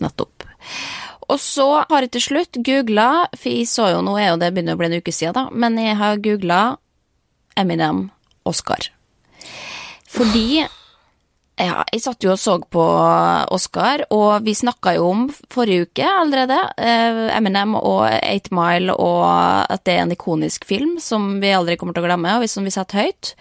Nettopp. 0.00 0.46
Og 1.30 1.38
så 1.38 1.66
har 1.86 2.04
jeg 2.04 2.14
til 2.16 2.24
slutt 2.24 2.58
googla, 2.66 3.26
for 3.36 3.50
jeg 3.52 3.66
så 3.70 3.90
jo 3.92 4.00
nå 4.06 4.16
er 4.18 4.32
jo 4.32 4.38
det 4.40 4.52
begynner 4.54 4.78
å 4.78 4.80
bli 4.80 4.90
en 4.90 5.02
uke 5.02 5.14
siden, 5.14 5.36
da, 5.36 5.46
men 5.50 5.78
jeg 5.78 5.98
har 5.98 6.22
googla 6.22 6.62
Eminem 7.58 8.08
Oscar. 8.48 8.90
Fordi 10.10 10.62
ja, 11.60 11.82
jeg 11.92 12.00
satt 12.00 12.24
jo 12.24 12.32
og 12.32 12.40
så 12.40 12.54
på 12.72 12.82
Oscar, 13.52 14.06
og 14.16 14.46
vi 14.46 14.54
snakka 14.56 14.94
jo 14.96 15.08
om 15.10 15.26
forrige 15.52 15.88
uke 15.88 16.06
allerede, 16.08 16.56
eh, 16.80 17.26
Eminem 17.36 17.74
og 17.76 18.06
Eight 18.08 18.48
Mile, 18.54 18.94
og 18.94 19.26
at 19.68 19.84
det 19.84 19.96
er 19.96 20.06
en 20.06 20.14
ikonisk 20.14 20.64
film 20.64 20.96
som 21.02 21.34
vi 21.42 21.52
aldri 21.52 21.76
kommer 21.76 21.96
til 21.96 22.06
å 22.06 22.08
glemme, 22.08 22.38
og 22.38 22.48
som 22.48 22.64
vi 22.64 22.72
setter 22.72 23.04
høyt. 23.04 23.34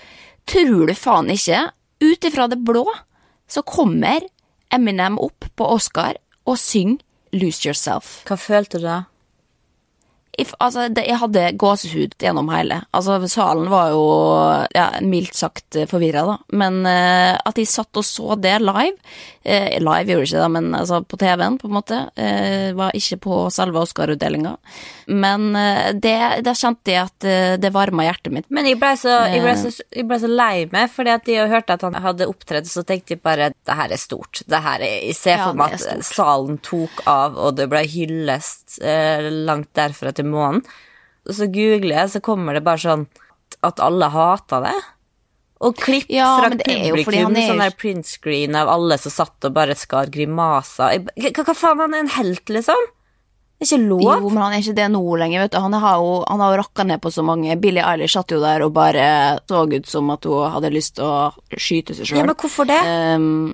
Tror 0.49 0.89
du 0.89 0.95
faen 0.97 1.31
ikke, 1.31 1.69
ut 2.03 2.27
ifra 2.27 2.49
det 2.51 2.59
blå, 2.65 2.83
så 3.47 3.63
kommer 3.63 4.27
Eminem 4.69 5.17
opp 5.21 5.47
på 5.55 5.69
Oscar 5.77 6.19
og 6.45 6.59
synger 6.59 6.99
Lose 7.39 7.67
Yourself. 7.67 8.19
Hva 8.27 8.37
følte 8.37 8.81
du 8.81 8.87
da? 8.89 9.03
If, 10.39 10.53
altså, 10.63 10.87
det, 10.93 11.03
jeg 11.09 11.19
hadde 11.21 11.45
gåsehud 11.59 12.15
gjennom 12.21 12.49
hele. 12.53 12.81
Altså, 12.95 13.17
salen 13.31 13.69
var 13.71 13.91
jo 13.93 14.05
ja, 14.75 14.87
mildt 15.03 15.35
sagt 15.37 15.79
forvirra, 15.91 16.23
da. 16.27 16.37
Men 16.61 16.81
eh, 16.87 17.35
at 17.35 17.59
de 17.59 17.65
satt 17.67 17.99
og 17.99 18.05
så 18.07 18.37
det 18.39 18.57
live 18.63 18.95
eh, 19.43 19.77
Live 19.83 20.13
gjorde 20.13 20.23
de 20.23 20.29
ikke 20.29 20.43
det, 20.43 20.51
men 20.55 20.69
altså, 20.77 21.01
på 21.03 21.19
TV-en, 21.19 21.59
på 21.59 21.69
en 21.69 21.75
måte. 21.75 21.99
Eh, 22.15 22.71
var 22.77 22.95
ikke 22.95 23.19
på 23.25 23.41
selve 23.53 23.83
Oscar-utdelinga. 23.83 24.55
Men 25.09 25.47
det, 25.55 26.01
det, 26.05 26.15
da 26.45 26.51
kjente 26.53 26.91
jeg 26.93 27.01
at 27.07 27.25
eh, 27.25 27.53
det 27.57 27.71
varma 27.73 28.03
hjertet 28.05 28.33
mitt. 28.35 28.45
Men 28.53 28.67
jeg 28.69 28.77
ble 28.81 28.91
så, 29.01 29.15
jeg 29.31 29.41
ble 29.41 29.53
så, 29.57 29.71
jeg 29.97 30.05
ble 30.09 30.19
så 30.21 30.29
lei 30.29 30.65
meg, 30.69 30.91
fordi 30.93 31.13
at 31.15 31.25
de 31.25 31.37
hørte 31.49 31.73
at 31.79 31.85
han 31.87 31.97
hadde 32.03 32.27
opptredd, 32.29 32.69
så 32.69 32.83
tenkte 32.85 33.15
jeg 33.15 33.23
bare 33.25 33.49
det 33.53 33.77
her 33.79 33.95
er 33.95 34.01
stort. 34.01 34.43
Det 34.45 34.59
her 34.65 34.83
er, 34.85 34.99
jeg 35.09 35.17
ser 35.17 35.41
for 35.41 35.57
meg 35.57 35.73
at 35.79 36.05
salen 36.05 36.59
tok 36.65 37.01
av, 37.09 37.39
og 37.41 37.57
det 37.57 37.65
ble 37.71 37.81
hyllest 37.89 38.77
eh, 38.85 39.25
langt 39.49 39.71
derfra 39.79 40.13
til 40.13 40.29
månen. 40.29 40.61
Og 41.25 41.35
så 41.37 41.49
googler 41.51 41.95
jeg, 42.03 42.13
så 42.15 42.21
kommer 42.25 42.55
det 42.57 42.63
bare 42.65 42.81
sånn 42.85 43.07
at 43.65 43.81
alle 43.83 44.07
hater 44.13 44.63
det. 44.69 44.77
Og 45.59 45.75
klipp 45.75 46.07
Ja, 46.13 46.29
fra 46.39 46.53
det 46.55 46.63
publikum, 46.69 47.33
er- 47.35 47.49
sånn 47.49 47.59
der 47.65 47.73
printscreen 47.75 48.55
av 48.55 48.69
alle 48.71 48.95
som 49.01 49.11
satt 49.11 49.49
og 49.49 49.57
bare 49.57 49.75
skar 49.75 50.07
grimaser. 50.13 51.01
Hva, 51.17 51.33
hva 51.43 51.55
faen, 51.57 51.81
han 51.83 51.97
er 51.97 52.05
en 52.05 52.13
helt, 52.15 52.45
liksom? 52.47 52.85
Det 53.59 53.67
er 53.67 53.75
ikke 53.75 53.89
lov. 53.89 54.01
Jo, 54.07 54.29
men 54.31 54.39
han 54.39 54.53
er 54.55 54.61
ikke 54.63 54.75
det 54.77 54.85
nå 54.93 55.01
lenger, 55.19 55.41
vet 55.43 55.51
du. 55.51 55.57
Han 55.59 55.73
har 55.83 55.95
jo, 55.99 56.11
han 56.23 56.39
har 56.39 56.53
jo 56.53 56.59
rakka 56.61 56.85
ned 56.87 57.01
på 57.03 57.11
så 57.11 57.25
mange. 57.27 57.57
Billie 57.59 57.83
Eilish 57.83 58.15
satt 58.15 58.31
jo 58.31 58.39
der 58.39 58.63
og 58.63 58.71
bare 58.77 59.07
så 59.51 59.65
ut 59.67 59.89
som 59.89 60.13
at 60.15 60.27
hun 60.29 60.53
hadde 60.53 60.71
lyst 60.71 60.95
til 60.95 61.09
å 61.09 61.57
skyte 61.59 61.97
seg 61.97 62.07
sjøl. 62.07 62.21
ja, 62.21 62.29
men 62.29 62.39
hvorfor 62.39 62.69
det? 62.69 62.79
Um, 62.87 63.51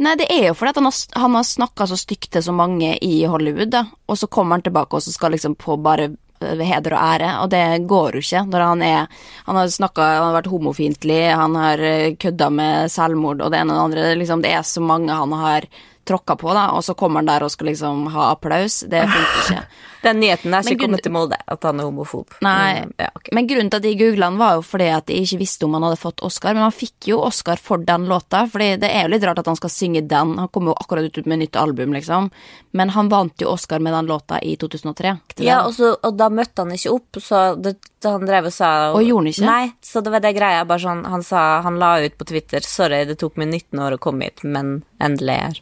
nei, 0.00 0.16
det 0.16 0.30
er 0.32 0.48
jo 0.48 0.56
fordi 0.56 0.72
at 0.72 0.80
han 0.80 0.88
har, 0.88 1.02
han 1.26 1.36
har 1.36 1.44
snakka 1.50 1.90
så 1.90 2.00
stygt 2.00 2.30
til 2.32 2.46
så 2.48 2.56
mange 2.56 2.96
i 3.04 3.12
Hollywood, 3.28 3.74
da. 3.76 3.84
Og 4.08 4.22
så 4.22 4.30
kommer 4.32 4.56
han 4.56 4.64
tilbake 4.64 4.96
og 4.96 5.04
så 5.04 5.12
skal 5.12 5.36
liksom 5.36 5.58
på 5.60 5.76
bare 5.84 6.08
eh, 6.40 6.64
heder 6.72 6.96
og 6.96 7.04
ære, 7.12 7.36
og 7.44 7.52
det 7.52 7.62
går 7.92 8.16
jo 8.16 8.24
ikke 8.24 8.44
når 8.48 8.68
han 8.70 8.88
er 8.88 9.22
Han 9.44 9.60
har 9.60 9.68
snakka 9.68 10.10
Han 10.14 10.28
har 10.30 10.36
vært 10.40 10.52
homofiendtlig, 10.54 11.22
han 11.28 11.60
har 11.60 11.88
eh, 11.92 12.16
kødda 12.16 12.48
med 12.48 12.92
selvmord 12.96 13.44
og 13.44 13.52
det 13.52 13.60
ene 13.60 13.76
og 13.76 13.82
det 13.82 13.84
andre. 13.84 14.12
Liksom, 14.24 14.48
det 14.48 14.56
er 14.56 14.64
så 14.64 14.80
mange 14.80 15.12
han 15.12 15.40
har 15.44 15.68
tråkka 16.04 16.36
på, 16.36 16.52
da, 16.54 16.68
og 16.76 16.84
så 16.84 16.94
kommer 16.98 17.22
han 17.22 17.30
der 17.30 17.44
og 17.46 17.50
skal 17.54 17.70
liksom 17.70 18.06
ha 18.14 18.30
applaus. 18.32 18.80
Det 18.90 19.04
funker 19.06 19.40
ikke. 19.42 19.64
Den 20.02 20.18
nyheten 20.18 20.50
er 20.50 20.64
ikke 20.66 20.74
grunn- 20.74 20.80
kommet 20.90 21.02
til 21.04 21.12
Molde, 21.14 21.36
at 21.46 21.62
han 21.62 21.78
er 21.78 21.86
homofob. 21.86 22.32
Nei, 22.42 22.72
Men, 22.80 22.94
ja, 22.98 23.06
okay. 23.14 23.30
men 23.36 23.46
grunnen 23.46 23.70
til 23.70 23.78
at 23.78 23.84
de 23.84 23.92
googla 24.00 24.26
han 24.32 24.38
var 24.40 24.56
jo 24.58 24.64
fordi 24.66 24.88
at 24.90 25.06
de 25.06 25.20
ikke 25.22 25.38
visste 25.38 25.64
om 25.64 25.76
han 25.78 25.86
hadde 25.86 26.00
fått 26.00 26.24
Oscar, 26.26 26.54
men 26.54 26.64
han 26.64 26.74
fikk 26.74 27.06
jo 27.12 27.20
Oscar 27.22 27.56
for 27.62 27.78
den 27.78 28.08
låta, 28.10 28.40
fordi 28.50 28.76
det 28.82 28.90
er 28.90 29.06
jo 29.06 29.12
litt 29.14 29.22
rart 29.28 29.38
at 29.38 29.46
han 29.46 29.60
skal 29.60 29.70
synge 29.70 30.02
den, 30.10 30.34
han 30.42 30.50
kom 30.50 30.66
jo 30.66 30.74
akkurat 30.74 31.06
ut 31.06 31.26
med 31.30 31.38
nytt 31.44 31.56
album, 31.56 31.94
liksom, 31.94 32.30
men 32.72 32.90
han 32.96 33.08
vant 33.08 33.38
jo 33.40 33.52
Oscar 33.54 33.78
med 33.78 33.94
den 33.94 34.10
låta 34.10 34.40
i 34.42 34.56
2003. 34.56 35.16
Ja, 35.38 35.62
og, 35.68 35.74
så, 35.78 35.94
og 36.02 36.18
da 36.18 36.28
møtte 36.34 36.66
han 36.66 36.74
ikke 36.74 36.96
opp, 36.96 37.22
så 37.22 37.54
det, 37.54 37.76
han 38.02 38.26
drev 38.26 38.50
og 38.50 38.52
sa 38.52 38.70
Og 38.96 39.04
gjorde 39.06 39.22
han 39.22 39.30
ikke? 39.30 39.46
Nei, 39.46 39.72
så 39.86 40.02
det 40.02 40.10
var 40.10 40.20
det 40.24 40.32
greia. 40.34 40.64
Bare 40.66 40.82
sånn, 40.82 41.04
han 41.06 41.22
sa 41.22 41.60
Han 41.62 41.78
la 41.78 42.00
ut 42.02 42.16
på 42.18 42.26
Twitter 42.26 42.60
'Sorry, 42.66 43.04
det 43.06 43.20
tok 43.20 43.36
meg 43.38 43.52
19 43.52 43.78
år 43.78 43.94
å 43.94 43.98
komme 44.02 44.26
hit, 44.26 44.42
men 44.42 44.82
endelig 44.98 45.36
er. 45.38 45.60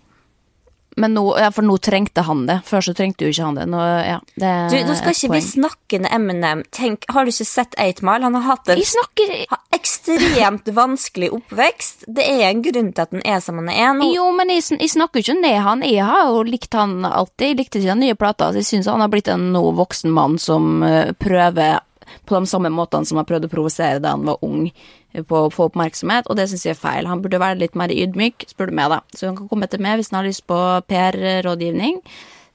Men 0.96 1.14
nå, 1.14 1.22
ja, 1.38 1.50
for 1.54 1.66
nå 1.66 1.76
trengte 1.82 2.24
han 2.26 2.46
det, 2.48 2.60
før 2.66 2.82
så 2.82 2.94
trengte 2.96 3.26
jo 3.26 3.30
ikke 3.32 3.46
han 3.46 3.58
det. 3.60 3.66
Nå, 3.70 3.80
ja, 4.04 4.18
det 4.40 4.54
Du, 4.72 4.76
nå 4.88 4.96
skal 4.98 5.14
ikke 5.14 5.32
vi 5.36 5.42
snakke 5.44 6.00
med 6.02 6.10
Eminem. 6.14 6.64
Tenk, 6.74 7.06
har 7.12 7.26
du 7.26 7.32
ikke 7.32 7.46
sett 7.46 7.76
8 7.78 8.06
Mile? 8.06 8.26
Han 8.26 8.38
har 8.38 8.46
hatt 8.48 8.72
en 8.74 8.82
snakker 8.90 9.34
ekstremt 9.76 10.70
vanskelig 10.74 11.30
oppvekst. 11.36 12.08
Det 12.10 12.26
er 12.26 12.48
en 12.48 12.64
grunn 12.64 12.90
til 12.94 13.04
at 13.04 13.14
han 13.14 13.24
er 13.24 13.44
som 13.44 13.60
han 13.62 13.70
er 13.72 13.94
nå. 13.98 14.10
Jo, 14.14 14.30
men 14.36 14.50
jeg, 14.52 14.66
jeg 14.80 14.94
snakker 14.96 15.22
ikke 15.22 15.38
ned 15.38 15.60
han. 15.64 15.86
Jeg 15.86 16.08
har 16.08 16.32
jo 16.32 16.42
likt 16.46 16.74
han 16.76 16.98
alltid. 17.06 17.52
Jeg 17.52 17.60
likte 17.62 17.80
ikke 17.80 17.92
den 17.92 18.04
nye 18.06 18.18
plata. 18.18 18.50
Jeg 18.56 18.68
syns 18.68 18.90
han 18.90 19.04
har 19.04 19.12
blitt 19.12 19.30
en 19.30 19.50
nå 19.54 19.62
voksen 19.78 20.12
mann 20.14 20.38
som 20.42 20.82
eh, 20.86 21.14
prøver 21.18 21.80
på 22.26 22.38
de 22.38 22.50
samme 22.50 22.70
måtene 22.74 23.06
som 23.08 23.20
han 23.20 23.28
prøvde 23.28 23.50
å 23.50 23.52
provosere 23.52 24.00
da 24.02 24.14
han 24.16 24.26
var 24.28 24.40
ung, 24.46 24.70
eh, 25.12 25.22
på 25.22 25.44
å 25.46 25.52
få 25.52 25.68
oppmerksomhet, 25.70 26.28
og 26.30 26.36
det 26.38 26.48
syns 26.50 26.66
jeg 26.66 26.76
er 26.76 26.80
feil. 26.80 27.08
Han 27.10 27.22
burde 27.22 27.40
være 27.42 27.60
litt 27.60 27.78
mer 27.78 27.92
ydmyk, 27.94 28.48
spør 28.50 28.70
du 28.70 28.76
meg, 28.80 28.90
da. 28.92 29.00
Så 29.14 29.30
han 29.30 29.38
kan 29.38 29.48
komme 29.50 29.68
etter 29.68 29.82
meg 29.82 30.00
hvis 30.00 30.12
han 30.12 30.22
har 30.22 30.28
lyst 30.28 30.46
på 30.50 30.60
PR-rådgivning. 30.90 32.00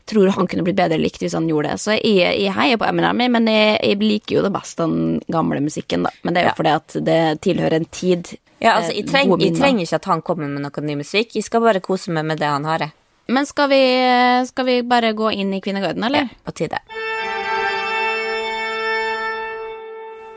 Tror 0.05 0.29
han 0.35 0.47
kunne 0.47 0.61
blitt 0.61 0.77
bedre 0.77 0.99
likt 1.01 1.23
hvis 1.23 1.33
han 1.33 1.47
gjorde 1.49 1.71
det. 1.71 1.81
Så 1.81 1.95
jeg, 1.97 2.35
jeg 2.37 2.53
heier 2.53 2.77
på 2.77 2.85
Eminem, 2.85 3.23
men 3.33 3.49
jeg, 3.49 3.79
jeg 3.81 4.01
liker 4.03 4.37
jo 4.37 4.43
det 4.45 4.51
best 4.53 4.77
den 4.77 5.21
gamle 5.33 5.63
musikken, 5.65 6.05
da. 6.05 6.11
Men 6.21 6.35
det 6.35 6.43
er 6.43 6.51
jo 6.51 6.59
fordi 6.59 6.75
at 6.75 6.97
det 7.07 7.21
tilhører 7.45 7.79
en 7.79 7.89
tid. 7.89 8.35
Ja, 8.59 8.77
altså, 8.77 8.93
eh, 8.93 9.01
jeg, 9.01 9.09
treng, 9.09 9.33
jeg 9.41 9.57
trenger 9.57 9.87
ikke 9.87 10.01
at 10.03 10.11
han 10.11 10.21
kommer 10.25 10.51
med 10.51 10.61
noe 10.61 10.85
ny 10.85 10.99
musikk. 11.01 11.33
Jeg 11.35 11.47
skal 11.47 11.65
bare 11.65 11.81
kose 11.83 12.13
meg 12.13 12.27
med 12.29 12.39
det 12.41 12.51
han 12.51 12.69
har. 12.69 12.85
Men 13.27 13.45
skal 13.49 13.69
vi, 13.69 13.81
skal 14.45 14.65
vi 14.69 14.81
bare 14.85 15.15
gå 15.17 15.31
inn 15.33 15.53
i 15.57 15.61
Kvinneguiden, 15.61 16.03
eller? 16.05 16.29
Ja, 16.29 16.43
På 16.45 16.53
tide. 16.53 16.79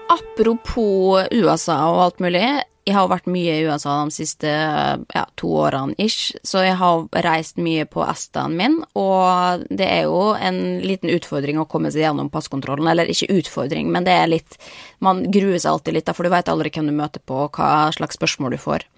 Apropos 0.09 1.29
USA 1.33 1.79
og 1.93 2.03
alt 2.07 2.21
mulig. 2.25 2.45
Jeg 2.89 2.97
har 2.97 3.11
vært 3.11 3.27
mye 3.29 3.59
i 3.59 3.65
USA 3.69 3.99
de 4.09 4.15
siste 4.17 4.49
ja, 4.49 5.25
to 5.37 5.51
årene 5.61 5.93
ish, 6.01 6.33
så 6.47 6.63
jeg 6.65 6.79
har 6.81 7.03
reist 7.27 7.61
mye 7.61 7.85
på 7.85 8.01
Estaen 8.07 8.55
min, 8.57 8.79
og 8.97 9.67
det 9.69 9.85
er 9.85 10.07
jo 10.07 10.31
en 10.33 10.79
liten 10.81 11.13
utfordring 11.13 11.61
å 11.61 11.67
komme 11.69 11.93
seg 11.93 12.07
gjennom 12.07 12.31
passkontrollen. 12.33 12.89
Eller 12.89 13.13
ikke 13.13 13.43
utfordring, 13.43 13.93
men 13.93 14.09
det 14.09 14.17
er 14.17 14.33
litt 14.33 14.57
Man 15.05 15.27
gruer 15.29 15.61
seg 15.61 15.75
alltid 15.75 15.99
litt, 15.99 16.09
da, 16.09 16.17
for 16.17 16.25
du 16.25 16.33
veit 16.33 16.49
aldri 16.49 16.73
hvem 16.73 16.89
du 16.89 16.97
møter 16.97 17.21
på, 17.21 17.45
og 17.45 17.61
hva 17.61 17.93
slags 17.95 18.17
spørsmål 18.17 18.57
du 18.57 18.63
får. 18.63 18.89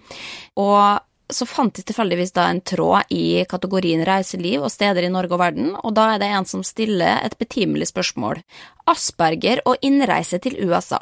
Og 0.63 1.03
så 1.35 1.47
fant 1.49 1.77
jeg 1.77 1.87
tilfeldigvis 1.89 2.33
da 2.35 2.47
en 2.51 2.61
tråd 2.65 3.11
i 3.13 3.43
kategorien 3.49 4.03
reiseliv 4.07 4.65
og 4.65 4.73
steder 4.73 5.07
i 5.07 5.11
Norge 5.13 5.35
og 5.35 5.41
verden, 5.41 5.71
og 5.75 5.95
da 5.97 6.11
er 6.13 6.21
det 6.21 6.29
en 6.31 6.47
som 6.49 6.63
stiller 6.65 7.23
et 7.25 7.37
betimelig 7.39 7.91
spørsmål. 7.91 8.41
Asperger 8.91 9.63
og 9.65 9.81
innreise 9.85 10.41
til 10.43 10.59
USA. 10.63 11.01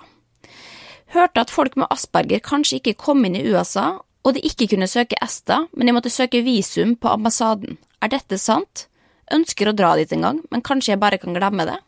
Hørte 1.15 1.41
at 1.41 1.53
folk 1.53 1.75
med 1.79 1.89
asperger 1.89 2.43
kanskje 2.45 2.77
ikke 2.79 3.00
kom 3.01 3.25
inn 3.25 3.39
i 3.39 3.45
USA, 3.50 3.98
og 4.24 4.36
de 4.36 4.43
ikke 4.45 4.67
kunne 4.74 4.89
søke 4.89 5.17
ESTA, 5.24 5.63
men 5.74 5.89
de 5.89 5.95
måtte 5.95 6.13
søke 6.13 6.43
visum 6.45 6.95
på 7.00 7.09
ambassaden. 7.15 7.79
Er 8.03 8.12
dette 8.13 8.38
sant? 8.38 8.86
Ønsker 9.33 9.69
å 9.69 9.77
dra 9.77 9.95
dit 9.98 10.12
en 10.13 10.25
gang, 10.25 10.41
men 10.51 10.65
kanskje 10.65 10.93
jeg 10.93 11.01
bare 11.01 11.19
kan 11.21 11.38
glemme 11.38 11.65
det? 11.69 11.79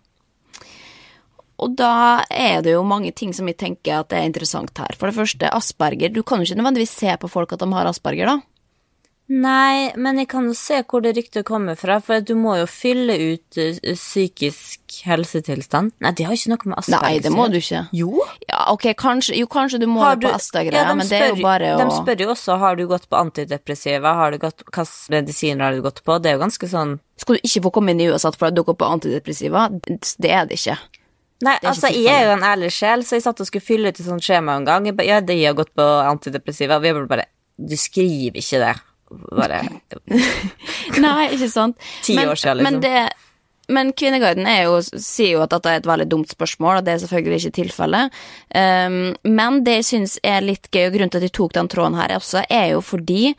Og 1.61 1.75
da 1.77 2.23
er 2.29 2.61
det 2.65 2.73
jo 2.73 2.83
mange 2.87 3.11
ting 3.13 3.33
som 3.37 3.47
jeg 3.49 3.59
tenker 3.61 3.99
at 4.01 4.13
er 4.17 4.25
interessant 4.25 4.73
her. 4.81 4.95
For 4.97 5.11
det 5.11 5.17
første, 5.19 5.49
asperger. 5.53 6.09
Du 6.13 6.23
kan 6.23 6.41
jo 6.41 6.49
ikke 6.49 6.57
nødvendigvis 6.61 6.95
se 7.03 7.13
på 7.21 7.29
folk 7.29 7.53
at 7.53 7.61
de 7.61 7.69
har 7.75 7.89
asperger, 7.89 8.25
da. 8.31 8.39
Nei, 9.31 9.93
men 9.95 10.17
jeg 10.19 10.27
kan 10.27 10.43
jo 10.49 10.51
se 10.57 10.81
hvor 10.83 10.99
det 11.05 11.13
ryktet 11.15 11.45
kommer 11.47 11.77
fra, 11.79 12.01
for 12.03 12.19
du 12.25 12.33
må 12.35 12.57
jo 12.59 12.65
fylle 12.67 13.13
ut 13.15 13.59
uh, 13.61 13.93
psykisk 13.95 14.97
helsetilstand. 15.07 15.93
Nei, 16.03 16.11
det 16.17 16.25
har 16.27 16.35
ikke 16.35 16.51
noe 16.51 16.71
med 16.73 16.79
asperger 16.81 17.05
Nei, 17.05 17.21
det 17.23 17.31
må 17.31 17.45
du 17.53 17.55
ikke. 17.61 17.85
Jo. 17.95 18.25
Ja, 18.49 18.65
ok, 18.73 18.89
kanskje, 18.99 19.37
jo, 19.39 19.47
kanskje 19.51 19.79
du 19.79 19.87
må 19.87 20.03
Har 20.03 20.19
det 20.19 20.27
på 20.27 20.35
ESTA-greia, 20.35 20.83
Ja, 20.83 20.95
men 20.99 21.07
det 21.07 21.15
er 21.21 21.29
jo 21.29 21.37
spør- 21.37 21.47
bare 21.47 21.71
å 21.77 21.79
De 21.79 21.95
spør 21.95 22.25
jo 22.25 22.29
også 22.33 22.57
har 22.59 22.75
du 22.75 22.83
gått 22.91 23.07
på 23.07 23.21
antidepressiva, 23.21 24.15
har 24.19 24.35
du 24.35 24.41
gått, 24.41 24.65
hvilke 24.67 24.87
medisiner 25.15 25.63
har 25.69 25.79
du 25.79 25.85
gått 25.87 26.03
på. 26.03 26.19
Det 26.19 26.33
er 26.33 26.35
jo 26.35 26.43
ganske 26.43 26.67
sånn 26.75 26.97
Skal 27.21 27.37
du 27.39 27.47
ikke 27.47 27.63
få 27.69 27.71
komme 27.79 27.95
inn 27.95 28.01
i 28.03 28.09
USA 28.11 28.33
for 28.35 28.49
at 28.51 28.57
du 28.57 28.65
går 28.67 28.75
på 28.75 28.89
antidepressiva? 28.97 29.69
Det 29.87 30.27
er 30.27 30.49
det 30.49 30.59
ikke. 30.59 30.75
Nei, 31.45 31.55
altså, 31.65 31.89
jeg 31.93 32.13
er 32.13 32.27
jo 32.29 32.35
en 32.35 32.45
ærlig 32.45 32.69
sjel, 32.75 33.03
så 33.05 33.17
jeg 33.17 33.25
satt 33.25 33.41
og 33.41 33.49
skulle 33.49 33.65
fylle 33.65 33.89
ut 33.89 33.97
et 33.97 34.05
sånt 34.05 34.25
skjema 34.25 34.59
en 34.59 34.67
gang. 34.67 34.85
Jeg 34.89 34.97
ba, 34.97 35.05
ja, 35.07 35.19
de 35.25 35.37
har 35.41 35.57
gått 35.57 35.73
på 35.77 35.87
antidepressiva. 36.05 36.77
Vi 36.83 36.93
ble 36.97 37.07
bare 37.09 37.27
Du 37.57 37.75
skriver 37.77 38.39
ikke 38.41 38.61
det. 38.61 38.75
Bare 39.11 39.59
Nei, 41.03 41.25
ikke 41.35 41.49
sant? 41.51 41.81
Ti 42.05 42.15
år 42.21 42.39
siden, 42.39 42.61
liksom. 42.61 42.63
Men, 42.63 42.79
det, 42.83 43.71
men 43.71 43.91
Kvinneguiden 43.97 44.47
jo, 44.63 44.77
sier 44.81 45.35
jo 45.35 45.41
at 45.43 45.53
dette 45.55 45.71
er 45.71 45.81
et 45.81 45.89
veldig 45.89 46.07
dumt 46.11 46.31
spørsmål, 46.31 46.79
og 46.79 46.87
det 46.87 46.93
er 46.95 47.01
selvfølgelig 47.03 47.41
ikke 47.41 47.57
tilfellet. 47.59 48.21
Um, 48.55 49.01
men 49.27 49.59
det 49.65 49.81
jeg 49.81 49.89
syns 49.89 50.15
er 50.23 50.45
litt 50.45 50.71
gøy, 50.71 50.87
og 50.87 50.95
grunnen 50.95 51.13
til 51.13 51.21
at 51.21 51.27
jeg 51.27 51.35
tok 51.37 51.57
den 51.57 51.71
tråden 51.71 51.99
her 51.99 52.15
også, 52.19 52.45
er 52.49 52.71
jo 52.75 52.85
fordi 52.85 53.33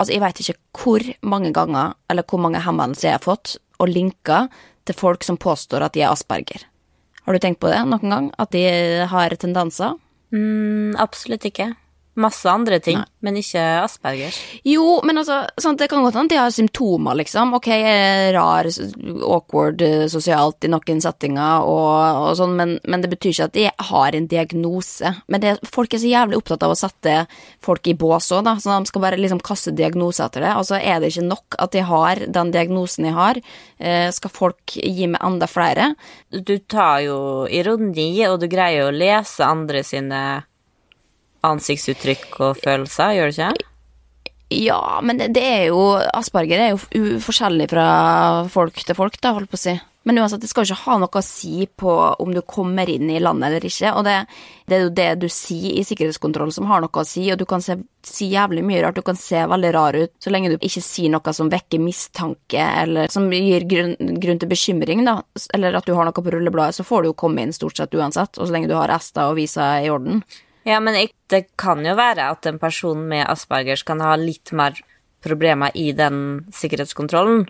Altså, 0.00 0.14
jeg 0.14 0.22
veit 0.22 0.38
ikke 0.40 0.54
hvor 0.80 1.02
mange 1.28 1.50
ganger, 1.52 1.90
eller 2.08 2.24
hvor 2.24 2.40
mange 2.40 2.62
henvendelser 2.64 3.10
jeg 3.10 3.18
har 3.18 3.24
fått, 3.26 3.58
og 3.76 3.90
linker 3.92 4.46
til 4.88 4.96
folk 4.96 5.26
som 5.26 5.36
påstår 5.36 5.84
at 5.84 5.92
de 5.92 6.00
er 6.00 6.14
asperger. 6.14 6.64
Har 7.26 7.34
du 7.34 7.42
tenkt 7.42 7.58
på 7.60 7.70
det 7.72 7.80
noen 7.90 8.12
gang? 8.12 8.28
At 8.38 8.52
de 8.54 8.62
har 9.10 9.34
tendenser? 9.34 9.96
mm, 10.32 10.94
Absolutt 11.02 11.44
ikke. 11.48 11.72
Masse 12.16 12.48
andre 12.48 12.78
ting, 12.80 12.96
men 13.20 13.36
ikke 13.36 13.60
aspergers. 13.82 14.38
Jo, 14.64 15.02
men 15.04 15.20
altså, 15.20 15.42
sånn, 15.60 15.76
det 15.76 15.90
kan 15.92 16.00
godt 16.00 16.16
hende 16.16 16.32
de 16.32 16.38
har 16.40 16.54
symptomer, 16.54 17.18
liksom. 17.20 17.52
Ok, 17.58 17.68
jeg 17.74 17.90
er 17.92 18.30
rar, 18.32 18.68
awkward 19.28 19.84
eh, 19.84 20.06
sosialt 20.08 20.64
i 20.64 20.70
noen 20.72 21.02
settinger 21.04 21.66
og, 21.68 22.22
og 22.22 22.30
sånn, 22.38 22.54
men, 22.56 22.72
men 22.88 23.04
det 23.04 23.10
betyr 23.12 23.34
ikke 23.34 23.48
at 23.50 23.58
de 23.58 23.66
har 23.90 24.16
en 24.16 24.30
diagnose. 24.32 25.12
Men 25.28 25.44
det, 25.44 25.54
folk 25.68 25.92
er 25.92 26.00
så 26.00 26.14
jævlig 26.14 26.40
opptatt 26.40 26.64
av 26.64 26.72
å 26.72 26.78
sette 26.80 27.18
folk 27.64 27.92
i 27.92 27.96
bås 28.00 28.30
òg, 28.32 28.46
da, 28.48 28.56
så 28.64 28.72
de 28.72 28.88
skal 28.88 29.04
bare 29.04 29.20
liksom 29.20 29.44
kaste 29.44 29.76
diagnose 29.76 30.24
etter 30.24 30.46
det. 30.48 30.56
Altså, 30.56 30.80
er 30.80 31.04
det 31.04 31.12
ikke 31.12 31.28
nok 31.28 31.60
at 31.66 31.76
de 31.76 31.84
har 31.92 32.24
den 32.40 32.56
diagnosen 32.56 33.10
de 33.10 33.16
har, 33.20 33.44
eh, 33.76 34.08
skal 34.16 34.32
folk 34.32 34.80
gi 34.80 35.12
meg 35.12 35.20
enda 35.20 35.52
flere? 35.52 35.92
Du 36.32 36.56
tar 36.64 37.04
jo 37.04 37.18
ironi, 37.44 38.12
og 38.30 38.40
du 38.40 38.48
greier 38.48 38.88
å 38.88 38.94
lese 38.96 39.44
andre 39.44 39.84
sine 39.84 40.22
ansiktsuttrykk 41.54 42.38
og 42.40 42.60
følelser, 42.62 43.16
gjør 43.16 43.32
det 43.32 43.38
ikke? 43.38 43.72
Ja, 44.48 45.00
men 45.02 45.18
det, 45.18 45.42
er 45.42 45.64
jo 45.72 45.96
Asperger 46.14 46.60
er 46.62 46.68
jo 46.70 46.78
uforskjellig 46.78 47.22
forskjellig 47.24 47.66
fra 47.72 47.86
folk 48.52 48.78
til 48.78 48.98
folk, 48.98 49.18
da, 49.18 49.34
holdt 49.34 49.50
på 49.50 49.58
å 49.58 49.64
si. 49.64 49.74
Men 50.06 50.20
uansett, 50.22 50.38
det 50.38 50.46
skal 50.46 50.62
jo 50.62 50.70
ikke 50.70 50.84
ha 50.84 50.96
noe 51.02 51.18
å 51.18 51.24
si 51.26 51.64
på 51.66 51.92
om 52.22 52.30
du 52.30 52.38
kommer 52.46 52.86
inn 52.86 53.08
i 53.10 53.18
landet 53.18 53.48
eller 53.48 53.64
ikke. 53.66 53.90
Og 53.98 54.04
det, 54.06 54.12
det 54.70 54.76
er 54.76 54.84
jo 54.84 54.92
det 54.94 55.06
du 55.24 55.26
sier 55.34 55.80
i 55.80 55.82
sikkerhetskontroll 55.82 56.52
som 56.54 56.68
har 56.70 56.84
noe 56.84 57.02
å 57.02 57.04
si, 57.08 57.24
og 57.34 57.40
du 57.40 57.42
kan 57.50 57.64
se, 57.64 57.74
si 58.06 58.28
jævlig 58.30 58.62
mye 58.68 58.84
rart. 58.84 59.00
Du 59.00 59.02
kan 59.02 59.18
se 59.18 59.42
veldig 59.50 59.72
rar 59.74 59.98
ut 59.98 60.14
så 60.22 60.30
lenge 60.30 60.52
du 60.52 60.60
ikke 60.60 60.84
sier 60.86 61.10
noe 61.10 61.34
som 61.34 61.50
vekker 61.50 61.82
mistanke, 61.82 62.62
eller 62.84 63.10
som 63.10 63.26
gir 63.34 63.66
grunn, 63.66 63.96
grunn 64.22 64.38
til 64.38 64.52
bekymring, 64.54 65.02
da. 65.10 65.16
Eller 65.58 65.74
at 65.74 65.90
du 65.90 65.96
har 65.98 66.06
noe 66.06 66.14
på 66.14 66.36
rullebladet, 66.36 66.78
så 66.78 66.86
får 66.86 67.02
du 67.02 67.10
jo 67.10 67.18
komme 67.24 67.42
inn 67.42 67.56
stort 67.56 67.82
sett 67.82 67.98
uansett. 67.98 68.38
Og 68.38 68.46
så 68.46 68.54
lenge 68.54 68.70
du 68.70 68.78
har 68.78 68.94
ester 68.94 69.26
og 69.26 69.40
visa 69.42 69.72
i 69.82 69.90
orden. 69.90 70.22
Ja, 70.66 70.80
men 70.82 70.96
det 71.30 71.42
kan 71.60 71.84
jo 71.86 71.94
være 71.94 72.30
at 72.34 72.46
en 72.50 72.58
person 72.58 73.04
med 73.08 73.26
aspergers 73.30 73.84
kan 73.86 74.02
ha 74.02 74.16
litt 74.18 74.50
mer 74.56 74.74
problemer 75.22 75.70
i 75.78 75.92
den 75.94 76.46
sikkerhetskontrollen. 76.54 77.46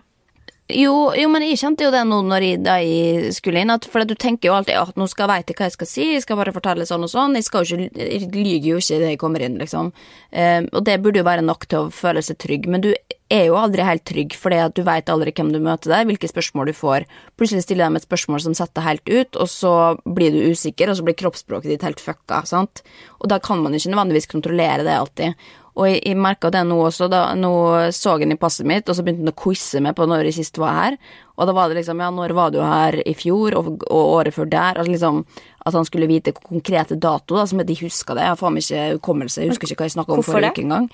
Jo, 0.67 1.13
jo, 1.15 1.29
men 1.31 1.45
jeg 1.45 1.61
kjente 1.61 1.85
jo 1.85 1.93
det 1.93 2.01
nå 2.03 2.17
når 2.27 2.43
jeg, 2.43 2.59
da 2.65 2.73
jeg 2.83 3.29
skulle 3.31 3.61
inn, 3.63 3.71
at, 3.71 3.85
for 3.87 4.03
du 4.03 4.17
tenker 4.19 4.49
jo 4.49 4.55
alltid 4.57 4.75
at 4.75 4.97
nå 4.99 5.05
skal 5.07 5.31
jeg 5.31 5.45
vite 5.45 5.55
hva 5.55 5.67
jeg 5.69 5.75
skal 5.77 5.87
si, 5.87 6.07
jeg 6.11 6.23
skal 6.25 6.39
bare 6.41 6.51
fortelle 6.51 6.87
sånn 6.89 7.05
og 7.07 7.11
sånn, 7.13 7.37
jeg, 7.39 7.45
skal 7.47 7.63
jo 7.63 7.77
ikke, 7.77 8.01
jeg 8.03 8.27
lyger 8.33 8.67
jo 8.73 8.81
ikke 8.81 8.97
idet 8.97 9.11
jeg 9.13 9.19
kommer 9.21 9.45
inn, 9.47 9.55
liksom. 9.61 9.93
Eh, 10.27 10.65
og 10.67 10.83
det 10.83 10.97
burde 11.05 11.21
jo 11.21 11.27
være 11.29 11.45
nok 11.47 11.63
til 11.71 11.85
å 11.85 11.93
føle 11.95 12.23
seg 12.25 12.39
trygg, 12.43 12.67
men 12.67 12.83
du 12.83 12.89
er 13.31 13.45
jo 13.47 13.55
aldri 13.59 13.85
helt 13.87 14.03
trygg, 14.07 14.35
fordi 14.35 14.57
at 14.65 14.75
du 14.75 14.83
veit 14.87 15.07
aldri 15.11 15.31
hvem 15.35 15.53
du 15.55 15.59
møter 15.63 15.93
der, 15.93 16.07
hvilke 16.09 16.27
spørsmål 16.31 16.67
du 16.71 16.75
får. 16.75 17.07
Plutselig 17.39 17.63
stiller 17.63 17.87
de 17.87 18.01
et 18.01 18.07
spørsmål 18.07 18.43
som 18.43 18.57
setter 18.59 18.83
helt 18.83 19.07
ut, 19.07 19.39
og 19.39 19.47
så 19.51 19.73
blir 20.03 20.35
du 20.35 20.51
usikker, 20.51 20.91
og 20.91 20.99
så 20.99 21.07
blir 21.07 21.15
kroppsspråket 21.19 21.77
ditt 21.77 21.87
helt 21.87 22.03
fucka, 22.03 22.41
sant. 22.47 22.83
Og 23.21 23.31
da 23.31 23.39
kan 23.43 23.63
man 23.63 23.75
ikke 23.75 23.93
nødvendigvis 23.95 24.31
kontrollere 24.35 24.83
det 24.87 24.99
alltid. 24.99 25.47
Og 25.77 25.85
jeg, 25.85 26.01
jeg 26.01 26.17
merka 26.17 26.49
det 26.53 26.63
nå 26.65 26.77
også, 26.87 27.07
da 27.11 27.21
nå 27.37 27.51
så 27.93 28.15
han 28.17 28.33
i 28.33 28.39
passet 28.39 28.65
mitt, 28.67 28.89
og 28.89 28.97
så 28.97 29.05
begynte 29.05 29.27
han 29.27 29.33
å 29.33 29.37
quize 29.37 29.81
meg 29.83 29.93
på 29.97 30.07
når 30.09 30.29
jeg 30.29 30.39
sist 30.39 30.57
var 30.61 30.73
her. 30.73 30.97
Og 31.37 31.45
da 31.45 31.53
var 31.53 31.69
det 31.69 31.77
liksom, 31.79 32.01
ja, 32.01 32.09
når 32.13 32.33
var 32.37 32.53
du 32.53 32.59
her 32.63 32.97
i 33.03 33.13
fjor, 33.17 33.53
og, 33.59 33.85
og 33.85 34.13
året 34.17 34.33
før 34.33 34.49
der? 34.49 34.81
Altså 34.81 34.95
liksom, 34.95 35.23
At 35.67 35.75
han 35.75 35.85
skulle 35.85 36.09
vite 36.09 36.33
konkrete 36.33 36.95
dato, 36.95 37.35
da, 37.37 37.45
som 37.45 37.61
at 37.61 37.69
de 37.69 37.77
huska 37.77 38.15
det. 38.15 38.25
Jeg 38.25 38.33
har 38.33 38.39
faen 38.39 38.55
meg 38.55 38.65
ikke 38.65 38.85
hukommelse, 38.97 39.41
jeg 39.43 39.53
husker 39.53 39.69
ikke 39.69 39.83
hva 39.83 39.89
jeg 39.89 39.97
snakka 39.97 40.15
om 40.15 40.21
Hvorfor 40.21 40.37
forrige 40.39 40.55
uke 40.55 40.65
engang. 40.65 40.87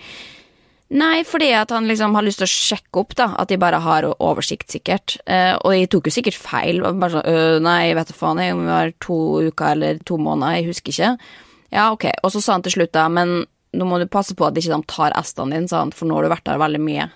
Nei, 0.93 1.23
fordi 1.25 1.47
at 1.57 1.71
han 1.73 1.87
liksom 1.89 2.13
har 2.13 2.25
lyst 2.25 2.41
til 2.41 2.45
å 2.45 2.51
sjekke 2.51 3.01
opp, 3.01 3.15
da. 3.17 3.29
At 3.41 3.49
de 3.49 3.57
bare 3.61 3.79
har 3.81 4.05
oversikt, 4.11 4.67
sikkert. 4.75 5.15
Eh, 5.25 5.55
og 5.55 5.73
jeg 5.73 5.89
tok 5.89 6.09
jo 6.09 6.13
sikkert 6.13 6.37
feil. 6.37 6.83
Bare 6.83 7.15
sånn, 7.15 7.25
øh, 7.31 7.57
nei, 7.63 7.95
vet 7.97 8.11
du 8.11 8.17
faen, 8.17 8.41
jeg 8.43 8.53
om 8.53 8.61
vi 8.67 8.73
har 8.73 8.93
to 9.01 9.17
uker 9.47 9.71
eller 9.73 10.03
to 10.05 10.19
måneder, 10.21 10.59
jeg 10.59 10.69
husker 10.69 10.93
ikke. 10.93 11.15
Ja, 11.73 11.87
ok. 11.95 12.09
Og 12.21 12.35
så 12.35 12.43
sa 12.43 12.57
han 12.57 12.65
til 12.67 12.75
slutt, 12.75 12.93
da, 12.93 13.07
men 13.09 13.45
nå 13.73 13.87
må 13.89 13.99
du 13.99 14.07
passe 14.11 14.35
på 14.37 14.45
at 14.47 14.57
ikke 14.57 14.73
de 14.73 14.89
tar 14.89 15.15
estene 15.19 15.57
dine, 15.57 15.69
sa 15.69 15.83
han, 15.83 15.93
for 15.95 16.09
nå 16.09 16.17
har 16.17 16.25
du 16.25 16.33
vært 16.33 16.47
der 16.49 16.61
veldig 16.61 16.81
mye. 16.83 17.07